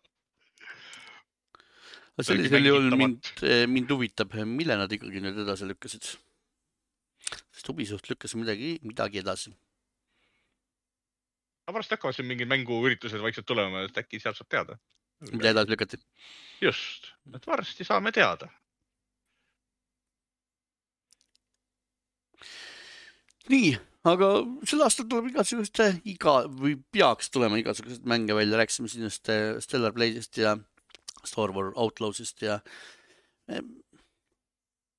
[2.21, 3.31] sellisel juhul mind,
[3.69, 6.11] mind huvitab, mille nad ikkagi nüüd edasi lükkasid.
[7.61, 9.53] Sest Ubisoft lükkas midagi, midagi edasi.
[11.67, 14.77] aga pärast hakkavad siin mingid mänguüritused vaikselt tulema, et äkki sealt saab teada.
[15.29, 15.99] mida edasi lükati?
[16.61, 18.49] just, et varsti saame teada.
[23.53, 23.77] nii,
[24.09, 24.31] aga
[24.65, 29.93] sel aastal tuleb igasuguste iga või peaks tulema igasuguseid mänge välja, rääkisime sinust eh, Stellar
[29.93, 30.57] Blade'ist ja
[31.23, 32.57] Star Wars Outlaws'ist ja
[33.49, 33.61] eh,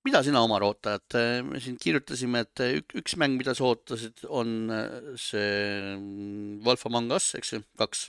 [0.06, 1.16] mida sina, Omar, ootad?
[1.46, 5.50] me siin kirjutasime, et ük, üks mäng, mida sa ootasid, on eh, see
[5.96, 8.08] mm, Wolf Among Us, eks ju, kaks.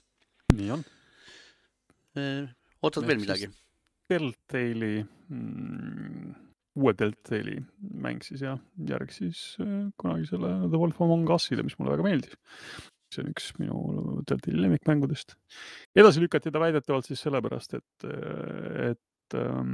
[0.54, 0.88] nii on.
[2.84, 3.50] ootad veel midagi?
[4.10, 6.34] Deltali mm,,
[6.80, 7.60] uue Deltali
[8.04, 8.60] mäng siis jah,
[8.90, 9.46] järg siis
[10.02, 12.36] kunagisele The Wolf Among Us'ile, mis mulle väga meeldis.
[13.14, 15.36] see on üks minu Deltali lemmikmängudest.
[15.96, 18.08] edasi lükati ta väidetavalt siis sellepärast, et,
[18.90, 19.02] et
[19.40, 19.74] ähm,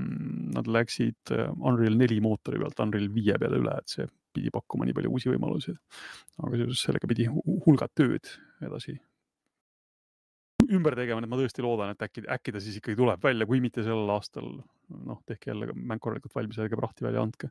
[0.55, 4.85] nad läksid äh, Unreal neli mootori pealt Unreal viie peale üle, et see pidi pakkuma
[4.85, 5.75] nii palju uusi võimalusi.
[6.39, 8.29] aga seoses sellega pidi hu- hulgad tööd
[8.65, 8.99] edasi
[10.75, 13.61] ümber tegema, et ma tõesti loodan, et äkki, äkki ta siis ikkagi tuleb välja, kui
[13.63, 14.49] mitte sellel aastal,
[15.07, 17.49] noh, tehke jälle mäng korralikult valmis, ärge prahti välja andke.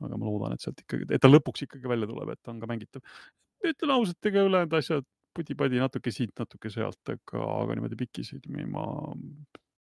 [0.00, 2.60] aga ma loodan, et sealt ikkagi, et ta lõpuks ikkagi välja tuleb, et ta on
[2.60, 3.04] ka mängitav.
[3.64, 5.06] ütlen ausalt, ega ülejäänud asjad
[5.36, 8.86] pudi-padi natuke siit, natuke sealt, aga, aga niimoodi pikisilmi ma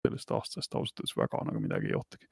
[0.06, 2.28] sellest aastast ausalt öeldes väga nagu midagi ei ootagi.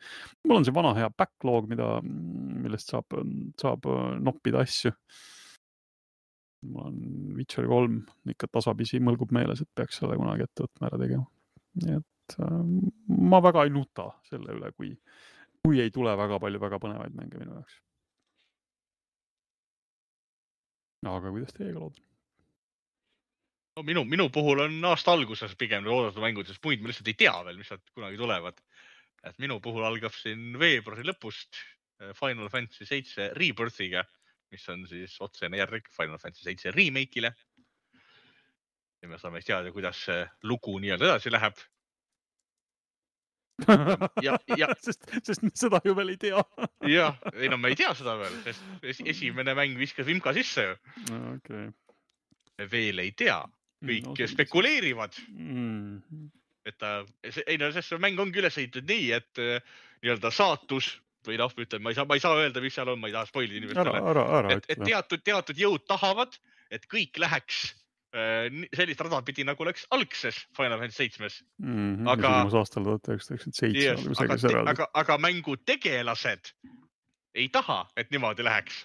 [0.49, 3.19] mul on see vana hea backlog, mida, millest saab,
[3.61, 4.95] saab äh, noppida asju
[6.65, 6.99] mul on
[7.37, 11.27] Witcher kolm ikka tasapisi mõlgub meeles, et peaks selle kunagi ette võtma, ära tegema.
[11.83, 12.61] nii et äh,
[13.35, 14.95] ma väga ei nuta selle üle, kui,
[15.65, 17.81] kui ei tule väga palju väga põnevaid mänge minu jaoks.
[21.05, 22.01] aga kuidas teiega lood?
[23.77, 27.11] No minu, minu puhul on aasta alguses pigem need oodatud mängud, sest muid ma lihtsalt
[27.11, 28.61] ei tea veel, mis sealt kunagi tulevad.
[29.25, 34.03] et minu puhul algab siin veebruari lõpust eh, Final Fantasy seitse Rebirth'iga,
[34.53, 37.33] mis on siis otsene järg Final Fantasy seitse remake'ile.
[39.03, 41.57] ja me saame siis teada, kuidas see lugu nii-öelda edasi läheb.
[44.23, 46.45] ja, ja, sest, sest me seda ju veel ei tea.
[46.91, 50.69] jah, ei no me ei tea seda veel, sest esi- esimene mäng viskas vimka sisse
[50.69, 50.79] ju.
[51.33, 51.69] okei.
[52.59, 53.41] me veel ei tea,
[53.85, 56.29] kõik No, spekuleerivad, mm,.
[56.67, 56.97] et ta,
[57.47, 59.61] ei no sest see mäng ongi üles ehitatud nii, et eh,
[60.05, 60.95] nii-öelda saatus
[61.25, 63.15] või noh, ütleme, ma ei saa, ma ei saa öelda, mis seal on, ma ei
[63.17, 64.03] taha spoil ida ära, inimestele.
[64.13, 66.37] ära, ära et, et teatud, teatud jõud tahavad,
[66.75, 67.63] et kõik läheks
[68.13, 71.41] äh, nii- sellist rada pidi, nagu läks algses Final Fantasy seitsmes.
[71.63, 72.09] mm,.
[72.13, 72.59] aga- aga.
[72.61, 76.53] aastal tuhat üheksasada üheksakümmend seitse või aga midagi, seal aga, aga mängu tegelased
[77.35, 78.85] ei taha, et niimoodi läheks.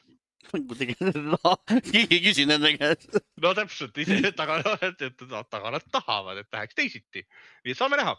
[0.52, 0.96] Kuidagi,
[1.92, 3.18] keegi ei küsi nende käest.
[3.44, 7.26] no täpselt, ise taga, et, et taga nad tahavad, et läheks teisiti.
[7.66, 8.16] nii et saame näha.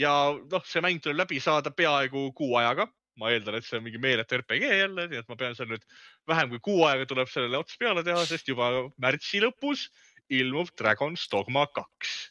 [0.00, 2.88] ja noh, see mäng tuleb läbi saada peaaegu kuu ajaga.
[3.20, 5.84] ma eeldan, et see on mingi meeletu RPG jälle, nii et ma pean seal nüüd
[6.26, 9.88] vähem kui kuu aega tuleb sellele ots peale teha, sest juba märtsi lõpus
[10.32, 12.30] ilmub Dragon's Dogma kaks.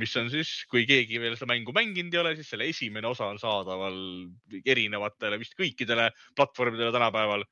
[0.00, 3.28] mis on siis, kui keegi veel seda mängu mänginud ei ole, siis selle esimene osa
[3.28, 3.98] on saadaval
[4.64, 7.44] erinevatele vist kõikidele platvormidele tänapäeval.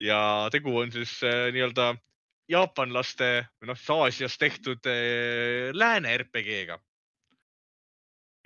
[0.00, 1.94] Ja tegu on siis äh, nii-öelda
[2.50, 6.78] jaapanlaste või noh, siis Aasias tehtud eh, lääne RPG-ga,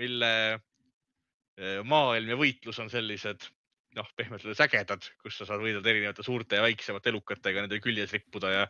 [0.03, 3.49] mille eh, maailm ja võitlus on sellised
[3.97, 8.13] noh, pehmelt öeldes ägedad, kus sa saad võidelda erinevate suurte ja väiksemate elukatega, nende küljes
[8.17, 8.65] rippuda ja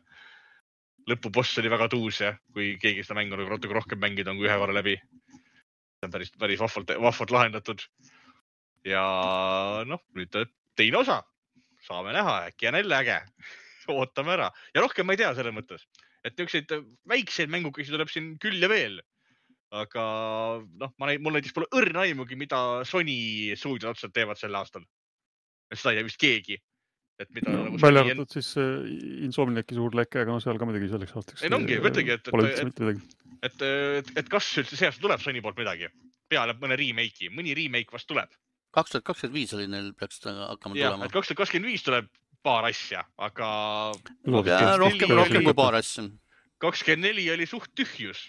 [1.11, 4.49] lõpuboss oli väga tuus ja kui keegi seda mängu nagu natuke rohkem mängida on kui
[4.49, 4.99] ühe korra läbi.
[5.01, 7.83] see on päris, päris vahvalt, vahvalt lahendatud.
[8.85, 9.05] ja
[9.89, 10.37] noh, nüüd
[10.77, 11.23] teine osa,
[11.87, 13.19] saame näha, äkki on jälle äge.
[13.95, 15.83] ootame ära ja rohkem ma ei tea selles mõttes,
[16.25, 16.71] et niisuguseid
[17.11, 19.01] väikseid mängukesi tuleb siin küll ja veel.
[19.75, 20.03] aga
[20.81, 22.59] noh, ma, mul näiteks pole õrna aimugi, mida
[22.89, 24.85] Sony stuudiod otseselt teevad sel aastal.
[25.75, 26.57] seda ei tea vist keegi.
[27.21, 30.41] et mida no, nagu välja Sony en- arvatud siis äh, Insomniaci suur leke, aga no
[30.41, 31.43] seal ka muidugi selleks aastaks.
[31.45, 33.05] Ei no ongi, ma ütlengi, et- et- midagi.
[33.43, 33.63] et,
[34.01, 35.91] et, et kas üldse see aasta tuleb Sony poolt midagi
[36.33, 38.31] peale mõne remake'i, mõni remake vast tuleb.
[38.75, 41.85] Kaks tuhat kakskümmend viis oli neil peaks ta hakkama jah, tulema kaks tuhat kakskümmend viis
[41.87, 42.11] tuleb
[42.45, 43.49] paar asja, aga
[44.29, 46.07] rohkem, rohkem kui paar asja.
[46.63, 48.27] kakskümmend neli oli suht tühjus.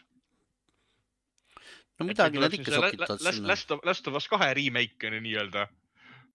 [2.00, 3.48] no midagi nad ikka sokitavad sinna.
[3.54, 5.68] Last, of, Last of Us kahe remake on ju nii-öelda,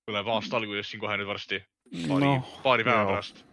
[0.08, 1.60] tuleb aasta alguses siin kohe nüüd varsti,
[2.08, 2.34] paari no,,
[2.64, 3.44] paari päeva pärast.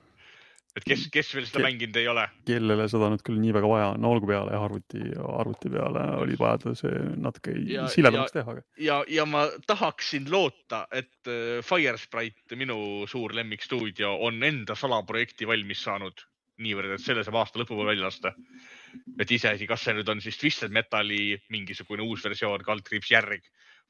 [0.77, 3.71] Et kes, kes veel seda Ke- mänginud ei ole, kellele seda nüüd küll nii väga
[3.71, 5.01] vaja on, olgu peale jah, arvuti,
[5.41, 7.55] arvuti peale oli vaja see natuke
[7.93, 14.77] siledamaks teha, ja, ja ma tahaksin loota, et äh, Firesprite, minu suur lemmikstuudio, on enda
[14.77, 16.25] salaprojekti valmis saanud
[16.63, 18.33] niivõrd, et selle saab aasta lõpu poole välja lasta.
[19.19, 23.45] et iseasi, kas see nüüd on siis Twisted Metali mingisugune uus versioon, kaldkriips järg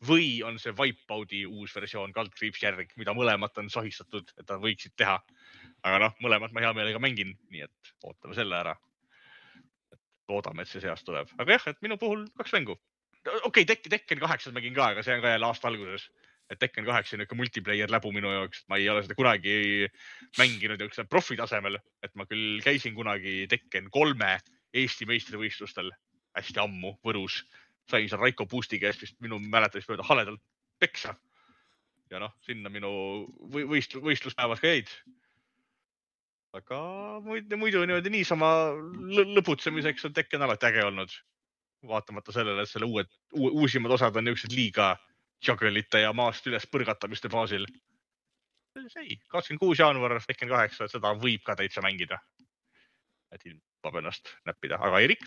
[0.05, 4.93] või on see Wipeout'i uus versioon, kaldkriips järg, mida mõlemat on sahistatud, et nad võiksid
[4.97, 5.17] teha.
[5.83, 8.75] Aga noh, mõlemat ma hea meelega mängin, nii et ootame selle ära.
[10.27, 12.75] loodame, et see aasta tuleb, aga jah, et minu puhul kaks mängu
[13.43, 16.09] okei okay,, Tekken, kaheksat mängin ka, aga see on ka jälle aasta alguses.
[16.49, 19.87] et Tekken kaheksa on niisugune multiplayer läbu minu jaoks, ma ei ole seda kunagi
[20.37, 24.37] mänginud niisuguse profi tasemel, et ma küll käisin kunagi Tekken kolme
[24.73, 25.91] Eesti meistrivõistlustel
[26.37, 27.43] hästi ammu Võrus.
[27.89, 30.41] sain seal Raiko Puusti käest vist minu mäletamist mööda haledalt
[30.79, 31.15] peksa.
[32.09, 32.89] ja noh, sinna minu
[33.51, 34.87] või- võistlu-, võistluspäevad ka jäid.
[36.55, 36.79] Aga
[37.25, 38.51] muidu, muidu niimoodi niisama
[39.17, 41.11] lõ- lõbutsemiseks on Tekken alati äge olnud
[41.87, 44.95] vaatamata sellele, et selle uued, uusimad osad on niisugused liiga
[45.45, 47.67] juggle'ite ja maast üles põrgatamiste baasil.
[48.77, 52.19] ei, kakskümmend kuus jaanuar, Tekken kaheksa, seda võib ka täitsa mängida.
[53.31, 55.25] et ilmab ennast näppida, aga Erik,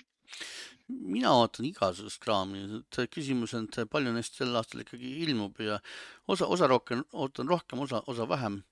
[0.90, 5.78] mina ootan igasugust kraami, et küsimus on, et palju neist sel aastal ikkagi ilmub ja
[6.26, 8.62] osa, osa rohkem, ootan rohkem, osa, osa vähem.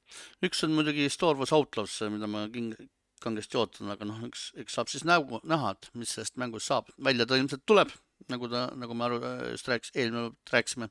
[0.45, 2.75] üks on muidugi Star Wars Outlaws, mida ma king-,
[3.23, 6.91] kangesti ootan, aga noh, eks, eks saab siis nägu, näha, et mis sellest mängust saab.
[7.05, 7.93] välja ta ilmselt tuleb,
[8.33, 9.21] nagu ta, nagu me aru,
[9.53, 10.91] just rääkis, eelmine rääkisime.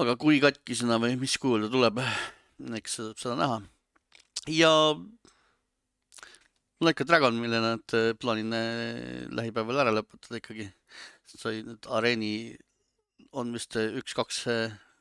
[0.00, 2.00] aga kui katkisena või mis kujul ta tuleb,
[2.80, 3.60] eks saab seda näha.
[4.52, 4.72] ja
[6.80, 10.66] Like a Dragon, mille nad eh, plaanin eh, lähipäeval ära lõpetada ikkagi.
[11.24, 12.56] sai nüüd areeni,
[13.38, 14.40] on vist eh, üks-kaks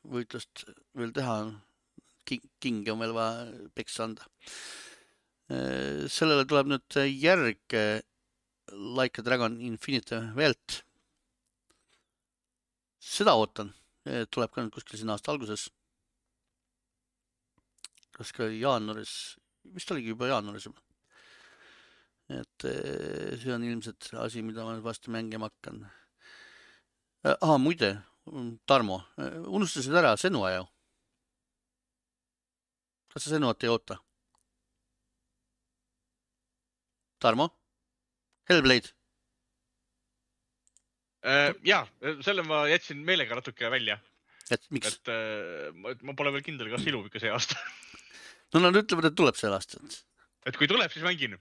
[0.05, 1.37] võitlust veel teha.
[2.23, 4.29] kingi on veel vaja peksa anda.
[5.49, 7.75] sellele tuleb nüüd järg
[8.71, 10.83] Like a Dragon Infinite Welt.
[12.99, 13.73] seda ootan,
[14.29, 15.67] tuleb ka nüüd kuskil siin aasta alguses.
[18.13, 19.37] kas ka jaanuaris,
[19.73, 20.92] vist oligi juba jaanuaris juba
[22.31, 25.83] et eh, see on ilmselt asi, mida ma nüüd varsti mängima hakkan.
[27.33, 27.97] ah, muide,
[28.69, 29.01] Tarmo,
[29.51, 30.65] unustasid ära Senua ju?
[33.13, 33.99] kas sa Senuat ei oota?
[37.23, 37.49] Tarmo?
[38.49, 38.91] Hellblade,
[41.63, 41.83] ja
[42.25, 43.97] selle ma jätsin meelega natuke välja,
[44.51, 44.99] et miks?
[45.07, 47.55] äh, et ma pole veel kindel, kas ilub ikka see aasta.
[48.53, 49.85] no nad ütlevad, et tuleb sel aastal.
[50.45, 51.37] et kui tuleb, siis mängin.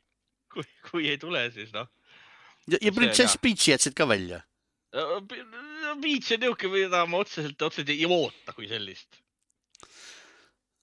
[0.53, 1.89] kui, kui ei tule, siis noh.
[2.67, 3.29] ja, ja hea.
[3.43, 4.43] Peach'i jätsid ka välja.
[4.93, 9.23] Beats on niisugune, mida ma otseselt, otseselt ei oota kui sellist.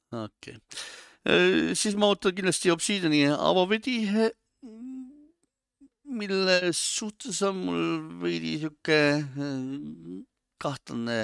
[0.09, 1.75] okei okay..
[1.77, 3.99] siis ma ootan kindlasti Obsidiani Avovedi,
[6.09, 7.83] mille suhtes on mul
[8.23, 9.53] veidi sihuke eh,
[10.61, 11.19] kahtlane,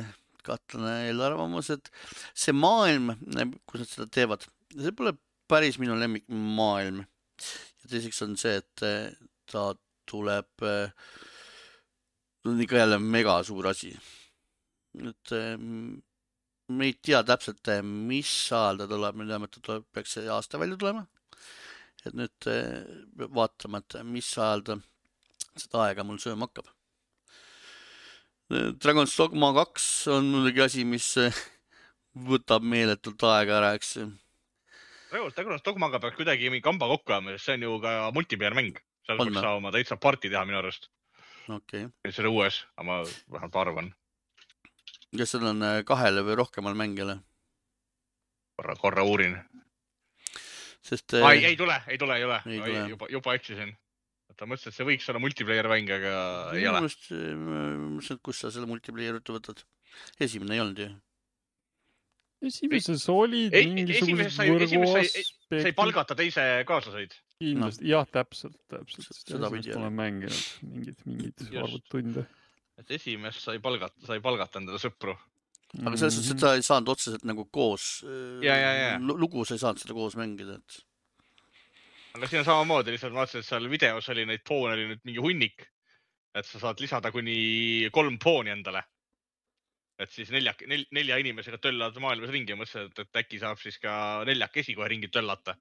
[0.46, 1.90] kahtlane eelarvamus, et
[2.38, 3.16] see maailm,
[3.66, 4.46] kus nad seda teevad,
[4.76, 5.16] see pole
[5.50, 7.04] päris minu lemmikmaailm.
[7.86, 9.14] Ja teiseks on see, et eh,
[9.52, 9.70] ta
[10.10, 10.66] tuleb,
[12.46, 13.94] on ikka jälle mega suur asi.
[14.96, 15.58] et eh,
[16.68, 20.30] me ei tea täpselt, mis ajal ta tuleb, me teame, et ta tuleb, peaks see
[20.32, 21.06] aasta välja tulema.
[22.06, 22.86] et nüüd eh,
[23.18, 24.80] peab vaatama, et mis ajal ta
[25.56, 26.70] seda aega mul sööma hakkab.
[28.50, 31.44] Dragon's Dogma kaks on muidugi asi, mis eh,
[32.30, 34.10] võtab meeletult aega ära, eks ju.
[35.12, 38.56] Dragon's Dragon's Dogmaga peaks kuidagi mingi kamba kokku ajama, sest see on ju ka multiplayer
[38.58, 38.80] mäng.
[39.06, 40.90] seal peaks saama täitsa party teha minu arust.
[41.50, 43.94] okei okay., selle uues, aga ma vähemalt arvan.
[45.18, 47.20] kas seal on eh, kahele või rohkemale mängijale,
[48.58, 49.38] korra, korra uurin.
[50.82, 52.42] sest ei, ei tule, ei tule, ei ole
[52.96, 53.76] juba, juba eksisin.
[54.36, 56.16] ta mõtles, et see võiks olla multiplayer mäng, aga
[56.58, 56.86] ei ole.
[56.88, 59.62] mõtlesin, et kust sa selle multiplayer jutu võtad.
[60.20, 60.94] esimene ei olnud ju.
[62.42, 65.76] Esimeses olid ei- mingisugused esimeses sai- võrguaspektid.
[65.76, 67.14] palgata teise kaaslaseid.
[67.40, 69.08] kindlasti, jah, täpselt, täpselt.
[69.12, 69.78] S- sedapidi, jah.
[69.82, 71.56] olen mänginud mingid, mingid Just.
[71.64, 72.26] arvud tunde.
[72.78, 75.16] et esimest sai palgata, sai palgata endale sõpru.
[75.86, 78.04] aga selles suhtes, et sa ei saanud otseselt nagu koos.
[78.42, 79.00] Ja, ja, ja.
[79.00, 80.84] lugu sa ei saanud seda koos mängida, et
[82.16, 85.02] aga siin on samamoodi, lihtsalt ma vaatasin, et seal videos oli neid poone oli nüüd
[85.04, 85.66] mingi hunnik.
[86.36, 88.82] et sa saad lisada kuni kolm pooni endale.
[90.00, 93.78] Et siis nelja nel,, nelja inimesega töllad maailmas ringi ja mõtlesin, et, äkki saab siis
[93.80, 95.56] ka neljakesi kohe ringi töllata.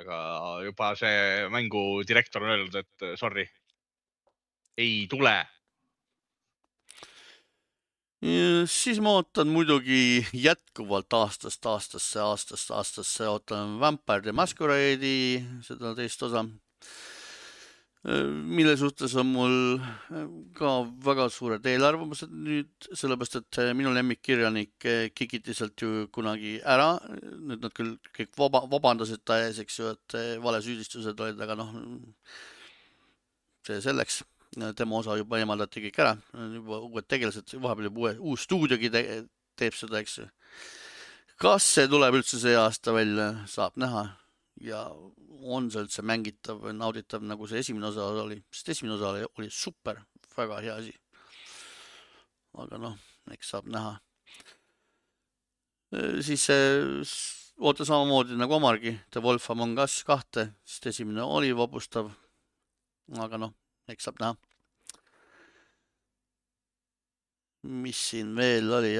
[0.00, 0.16] aga
[0.66, 3.44] juba see mängu direktor on öelnud, et sorry,
[4.80, 5.36] ei tule
[8.66, 16.22] siis ma ootan muidugi jätkuvalt aastast aastasse, aastast aastasse, ootan Vampire the Masquerade'i, seda teist
[16.22, 16.44] osa.
[18.04, 19.54] Mille suhtes on mul
[20.58, 20.72] ka
[21.06, 24.86] väga suured eelarvamused nüüd, sellepärast et minu lemmikkirjanik
[25.16, 26.98] kikiti sealt ju kunagi ära.
[27.40, 31.72] nüüd nad küll kõik vaba, vabandasid ta ees, eks ju, et valesüüdistused olid, aga noh,
[33.64, 34.20] see selleks
[34.76, 36.12] tema osa juba eemaldati kõik ära,
[36.58, 39.04] juba uued tegelased, vahepeal juba uue, uus stuudiogi te,
[39.56, 40.28] teeb seda, eks ju.
[41.40, 44.04] kas see tuleb üldse see aasta välja, saab näha
[44.60, 44.80] ja
[45.44, 49.24] on see üldse mängitav või nauditav, nagu see esimene osa oli, sest esimene osa oli,
[49.38, 50.02] oli super,
[50.36, 50.94] väga hea asi.
[52.54, 52.98] aga noh,
[53.34, 53.96] eks saab näha.
[56.22, 56.46] siis
[57.58, 62.10] oota samamoodi nagu Omargi, The Wolf Among Us kahte, sest esimene oli vapustav.
[63.18, 63.54] aga noh
[63.92, 64.36] eks saab näha.
[67.64, 68.90] mis siin veel oli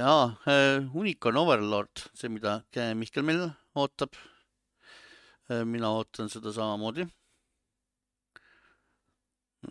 [0.97, 2.63] Unicorn Overlord, see, mida
[2.97, 3.43] Mihkel meil
[3.77, 4.17] ootab.
[5.49, 7.07] Mina ootan seda samamoodi.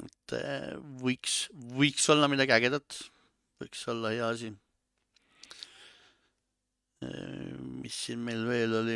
[0.04, 0.36] et
[1.02, 1.48] võiks,
[1.78, 3.00] võiks olla midagi ägedat,
[3.62, 4.54] võiks olla hea asi.
[7.84, 8.95] mis siin meil veel oli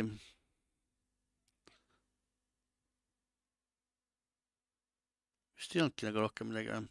[5.68, 6.86] vist ei olnudki nagu rohkem midagi või?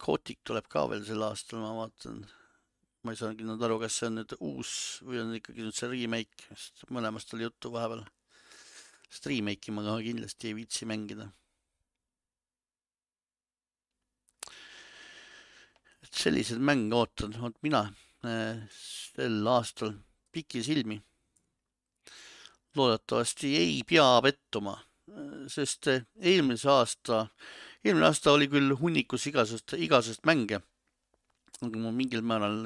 [0.00, 2.24] Kotik tuleb ka veel sel aastal, ma vaatan.
[3.02, 4.72] Ma ei saanudki nüüd aru, kas see on nüüd uus
[5.06, 8.04] või on ikkagi nüüd see remake, sest mõlemast oli juttu vahepeal.
[9.10, 11.30] sest remake'i ma ka kindlasti ei viitsi mängida.
[16.04, 17.86] et selliseid mänge ootan, vot mina
[18.24, 19.96] äh, sel aastal
[20.32, 21.00] pikisilmi.
[22.76, 24.78] loodetavasti ei pea pettuma
[25.50, 27.24] sest eelmise aasta,
[27.84, 30.60] eelmine aasta oli küll hunnikus igasugust, igasugust mänge.
[31.66, 32.62] Aga ma mingil määral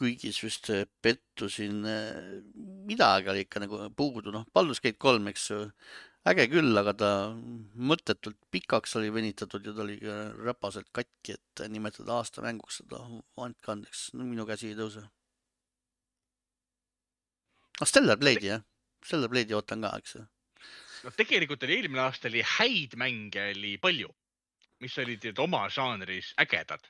[0.00, 0.70] kõigis vist
[1.02, 1.82] pettusin.
[2.88, 5.60] midagi oli ikka nagu puudu, noh, Baldur's Gate kolm, eks ju.
[6.30, 7.10] äge küll, aga ta
[7.90, 9.96] mõttetult pikaks oli venitatud ja ta oli
[10.46, 13.00] räpaselt katki, et nimetada aastamänguks seda,
[13.40, 15.06] andke andeks, no minu käsi ei tõuse.
[17.80, 18.62] ah, Stellar Blade'i jah,
[19.02, 20.26] Stellar Blade'i ootan ka, eks ju
[21.04, 24.10] noh, tegelikult oli eelmine aasta oli häid mänge oli palju,
[24.84, 26.84] mis olid oma žanris ägedad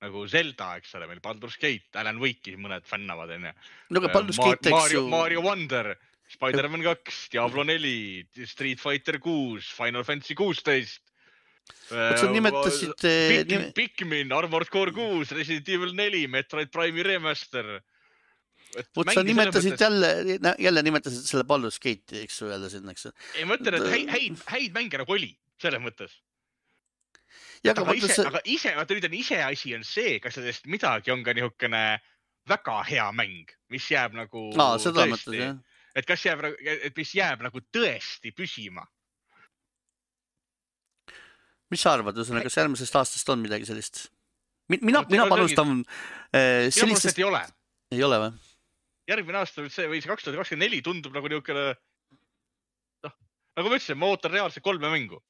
[0.00, 3.52] nagu Zelda, eks ole, meil Baldur's Gate, Alan Wake'i mõned fännavad onju.
[3.90, 5.04] no aga Baldur's Gate, eks ju.
[5.12, 5.92] Mario Wonder,
[6.30, 11.02] Spider-man kaks, Diablo neli, Street Fighter kuus, Final Fantasy kuusteist.
[11.90, 13.70] sa nimetasid Pikmin, nime...
[13.76, 17.78] Pikmin, Armored Core kuus, Resident Evil neli, Metroid Prime'i remaster
[18.94, 19.84] vot sa nimetasid mõttes...
[19.84, 23.86] jälle, jälle nimetasid selle Baldur's Gate'i, eks ju, jälle sinna, eks ei, ma ütlen, et
[23.90, 25.32] häid, häid, häid mänge nagu oli,
[25.62, 26.14] selles mõttes.
[27.68, 31.24] Aga, aga ise, aga ise, vaata nüüd on iseasi on see, kas sellest midagi on
[31.26, 31.82] ka niisugune
[32.48, 35.42] väga hea mäng, mis jääb nagu Aa, tõesti,
[35.96, 38.86] et kas jääb, et mis jääb nagu tõesti püsima.
[41.70, 44.08] mis sa arvad, ühesõnaga, kas järgmisest aastast on midagi sellist?
[44.70, 45.82] mina, mina panustan
[46.34, 47.18] äh, sellistest.
[47.18, 47.42] ei ole.
[47.92, 48.32] ei ole või?
[49.10, 51.66] järgmine aasta või see või see kaks tuhat kakskümmend neli tundub nagu niisugune
[53.04, 53.14] noh,
[53.58, 55.20] nagu ma ütlesin, ma ootan reaalselt kolme mängu.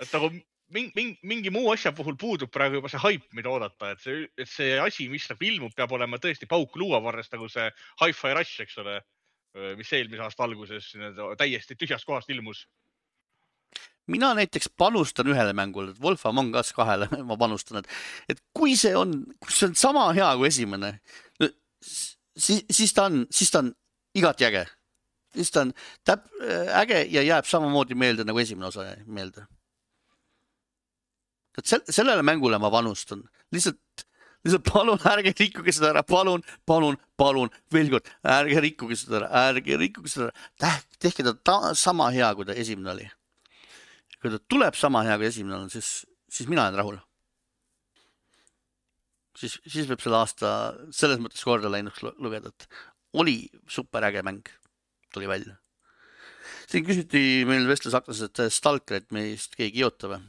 [0.00, 0.30] et nagu
[0.74, 4.26] mingi, mingi, mingi muu asja puhul puudub praegu juba see haip, mida oodata, et see,
[4.38, 7.66] et see asi, mis nagu ilmub, peab olema tõesti pauk luuavarrest nagu see
[8.02, 9.00] Hi-Fi Rush, eks ole,
[9.78, 10.92] mis eelmise aasta alguses
[11.38, 12.66] täiesti tühjast kohast ilmus
[14.10, 17.90] mina näiteks panustan ühele mängule, Wolf Among Us kahele ma panustan, et,
[18.34, 20.96] et kui see on, kui see on sama hea kui esimene,
[22.36, 23.72] siis, siis ta on, siis ta on
[24.18, 24.66] igati äge.
[25.34, 25.72] siis ta on
[26.04, 26.28] täp-,
[26.82, 29.46] äge ja jääb samamoodi meelde nagu esimene osa meelde.
[31.58, 33.24] Et sel-, sellele mängule ma panustan,
[33.54, 34.06] lihtsalt,
[34.44, 39.30] lihtsalt palun ärge rikkuge seda ära, palun, palun, palun, veel kord, ärge rikkuge seda ära,
[39.50, 43.10] ärge rikkuge seda ära, tehke ta, ta sama hea, kui ta esimene oli.
[44.20, 46.98] kui ta tuleb sama hea, kui esimene on, siis, siis mina olen rahul.
[49.40, 50.48] Siis, siis võib selle aasta
[50.92, 52.66] selles mõttes korda läinuks lugeda, et
[53.16, 54.48] oli superäge mäng,
[55.14, 55.56] tuli välja.
[56.70, 60.20] siin küsiti meil vestlusaknas, et Stalkerit meist keegi ei oota või?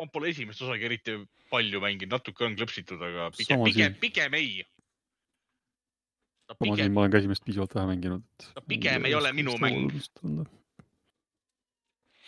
[0.00, 1.16] Ma pole esimest osagi eriti
[1.52, 6.56] palju mänginud, natuke on klõpsitud, aga pigem, pigem, pigem ei no,.
[6.62, 6.94] Pigem...
[6.94, 8.48] ma olen ka esimest piisavalt vähe mänginud.
[8.56, 9.92] no pigem ei ole minu mäng.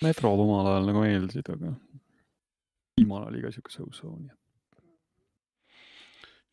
[0.02, 1.74] metrod omal ajal nagu meeldisid, aga
[3.00, 4.40] viimane oli ka siuke so-so, nii et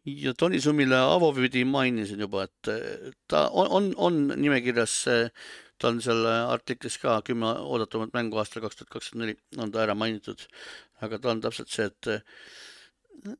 [0.06, 4.96] ja Tony Summile Avovidi mainisin juba, et eh, ta on, on, on nimekirjas,
[5.80, 9.84] ta on seal artiklis ka kümme oodatumat mängu aastal kaks tuhat kakskümmend neli on ta
[9.84, 10.46] ära mainitud,
[11.06, 13.36] aga ta on täpselt see, et eh,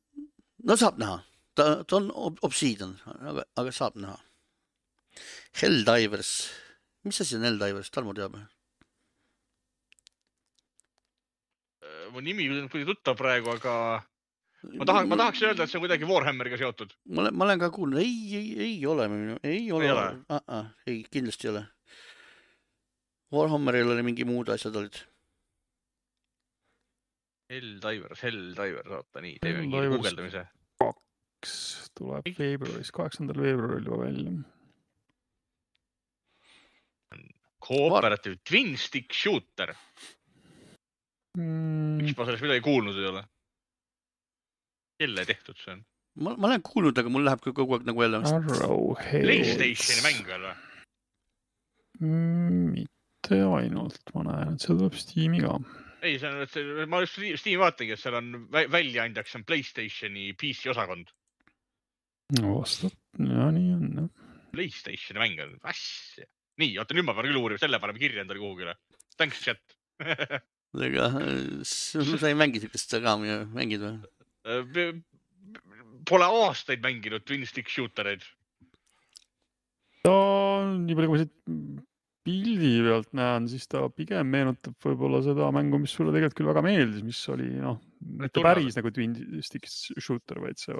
[0.64, 1.18] no saab näha,
[1.54, 4.16] ta, ta on ob- Obsidian, aga, aga saab näha.
[5.60, 6.30] Helldivers,
[7.04, 8.38] mis asi on Helldivers, Tarmo teab?
[12.10, 13.72] mu nimi tundub kuidagi tuttav praegu, aga
[14.80, 16.90] ma tahan, ma tahaks öelda, et see on kuidagi Warhammeriga seotud.
[17.06, 19.06] ma olen, ma olen ka kuulnud, ei, ei, ei ole,
[19.46, 20.06] ei ole Ei ole?
[20.26, 21.62] uh, -uh, ei kindlasti ei ole.
[23.32, 24.98] Warhammeril oli mingi muud asjad olid.
[27.50, 30.44] Helldivers, Helldivers, oota nii, teeme mingi guugeldamise.
[30.78, 31.54] kaks
[31.98, 34.34] tuleb veebruaris, kaheksandal veebruaril juba välja
[37.60, 39.74] Cooperative Twin Stick Shooter,
[41.38, 42.16] mm, miks.
[42.16, 43.26] ma sellest midagi kuulnud ei ole?
[45.00, 45.84] kelle tehtud see on?
[46.24, 48.22] ma, ma olen kuulnud, aga mul läheb kogu aeg nagu jälle.
[48.24, 50.56] Playstationi mäng veel või?
[52.00, 52.72] mm,.
[52.78, 55.58] mitte ainult, ma näen, et see tuleb Steam'i ka.
[56.02, 60.30] ei, see on, see, ma just Steam'i vaatangi, et seal on vä- väljaandjaks on Playstationi
[60.40, 61.10] PC osakond.
[62.38, 64.08] no vastab, ja nii on jah.
[64.54, 66.26] Playstationi mäng on, asja.
[66.60, 68.74] nii, oota nüüd ma pean küll uurima, selle paneme kirja endale kuhugile.
[69.16, 69.60] Thanks chat.
[70.04, 71.16] äh,
[71.66, 74.90] s- sa ei mängi siukest raami mängid või?
[76.08, 78.22] Pole aastaid mänginud Twin Stick Shooter eid.
[80.04, 80.12] ta,
[80.80, 81.34] nii palju kui ma siit
[82.26, 86.62] pildi pealt näen, siis ta pigem meenutab võib-olla seda mängu, mis sulle tegelikult küll väga
[86.64, 87.80] meeldis, mis oli noh,
[88.20, 89.16] mitte päris nagu Twin
[89.46, 90.76] Stick Shooter, vaid see,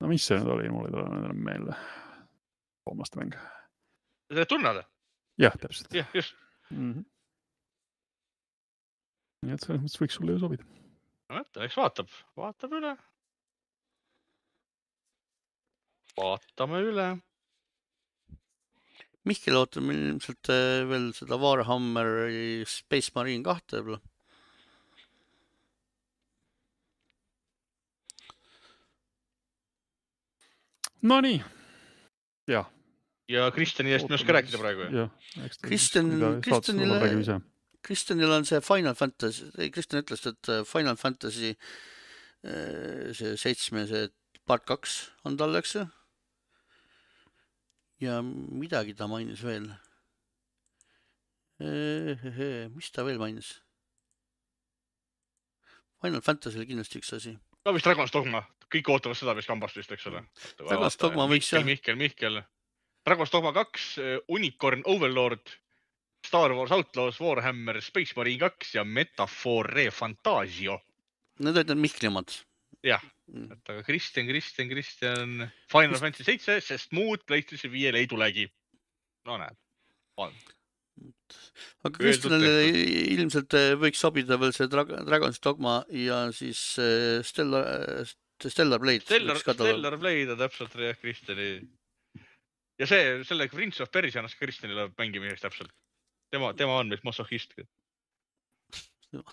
[0.00, 1.78] no mis see nüüd oli, mul ei tule enam meelde.
[2.84, 3.38] soomlaste mäng.
[4.50, 4.84] tunned?
[5.40, 6.34] jah, täpselt jah, just.
[6.70, 6.92] mm.
[6.92, 7.04] -hmm.
[9.46, 10.66] nii et selles mõttes võiks sulle ju sobida.
[11.30, 12.96] no vot, eks vaatab, vaatab üle.
[16.18, 17.08] vaatame üle.
[19.24, 24.02] Mihkel ootab meil ilmselt äh, veel seda Warhammeri Space Marine kahte võib-olla.
[31.04, 31.40] Nonii,
[32.48, 32.68] jah.
[33.28, 34.86] ja Kristjani eest ma ei oska rääkida praegu.
[34.88, 35.08] ta.
[35.66, 37.40] Kristjan- Kristjanile-.
[37.84, 43.84] Kristjanil on see Final Fantasy, ei Kristjan ütles, et äh, Final Fantasy äh, see seitsme,
[43.90, 44.08] see
[44.48, 44.96] part kaks
[45.28, 45.84] on tal, eks ju.
[48.02, 49.68] Ja midagi ta mainis veel.
[52.74, 53.52] mis ta veel mainis?
[56.02, 57.36] Final Fantasy oli kindlasti üks asi.
[57.64, 58.42] ka vist Dragon's Dogma,
[58.72, 60.24] kõik ootavad seda vist kambast vist, eks ole.
[60.58, 61.64] Dragon's Dogma võiks jah.
[61.64, 62.42] Mihkel, Mihkel, Mihkel.
[63.04, 63.98] Dragon's Dogma kaks,
[64.32, 65.50] Unicorn Overlord,
[66.24, 70.78] Star Wars Outlaws, Warhammer, Space Marine kaks ja Metaphor Refantasio.
[71.38, 72.32] Need olid need Mihkli omad.
[72.84, 73.04] Jah.
[73.32, 73.54] Mm.
[73.54, 75.30] et aga Kristjan, Kristjan, Kristjan,
[75.72, 78.44] Final Fantasy seitse, sest muud PlayStation viiele ei tulegi.
[79.24, 79.56] no näed,
[80.20, 80.34] on.
[81.88, 82.66] aga Kristjanile
[83.14, 88.04] ilmselt äh, võiks sobida veel see Dra- Dragon's Dogma ja siis äh, Stellar,
[88.44, 89.06] Stellar Blade.
[89.06, 91.48] Stellar, Stellar Blade on täpselt jah, Kristjani.
[92.82, 95.72] ja see, selle Prince of Persia annaks Kristjanile mängimiseks täpselt.
[96.34, 97.56] tema, tema on vist masohhist.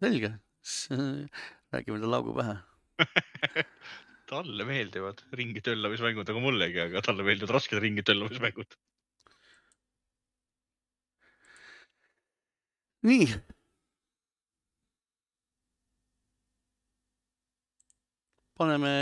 [0.00, 0.32] selge,
[1.74, 2.56] räägime talle augu pähe.
[4.30, 8.78] talle meeldivad ringi töllamismängud nagu mullegi, aga talle meeldivad rasked ringi töllamismängud.
[13.08, 13.26] nii.
[18.58, 18.92] paneme,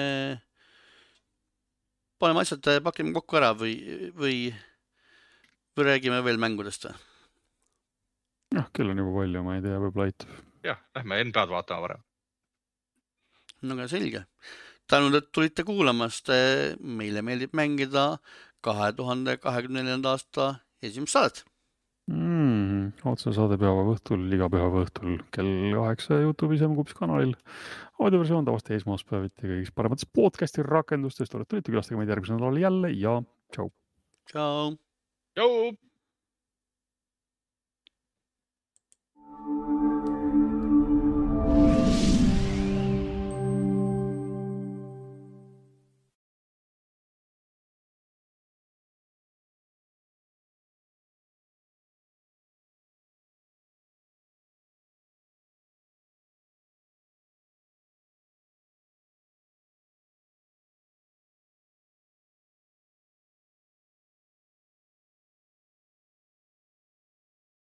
[2.21, 3.77] paneme asjad, pakime kokku ära või,
[4.13, 4.51] või,
[5.73, 6.99] või räägime veel mängudest või?
[8.57, 10.37] noh, kell on juba palju, ma ei tea, võib-olla aitab.
[10.65, 12.05] jah, lähme NBA-d vaatama varem.
[13.69, 14.25] No aga selge.
[14.91, 16.31] tänud, et tulite kuulamast.
[16.81, 18.19] meile meeldib mängida
[18.63, 21.45] kahe tuhande kahekümne neljanda aasta esimest saadet.
[22.11, 22.93] mm,.
[23.13, 27.35] otsesaade pühapäeva õhtul, iga pühapäeva õhtul kell kaheksa Youtube'is ja Mkups kanalil.
[27.99, 31.31] audioversioon tavaliselt esmaspäeviti kõigis paremates podcast'i rakendustes.
[31.33, 33.19] tulete, tulite külastage meid järgmisel nädalal jälle ja
[33.53, 33.73] tšau.
[34.31, 34.77] tšau.
[35.35, 35.75] tšau.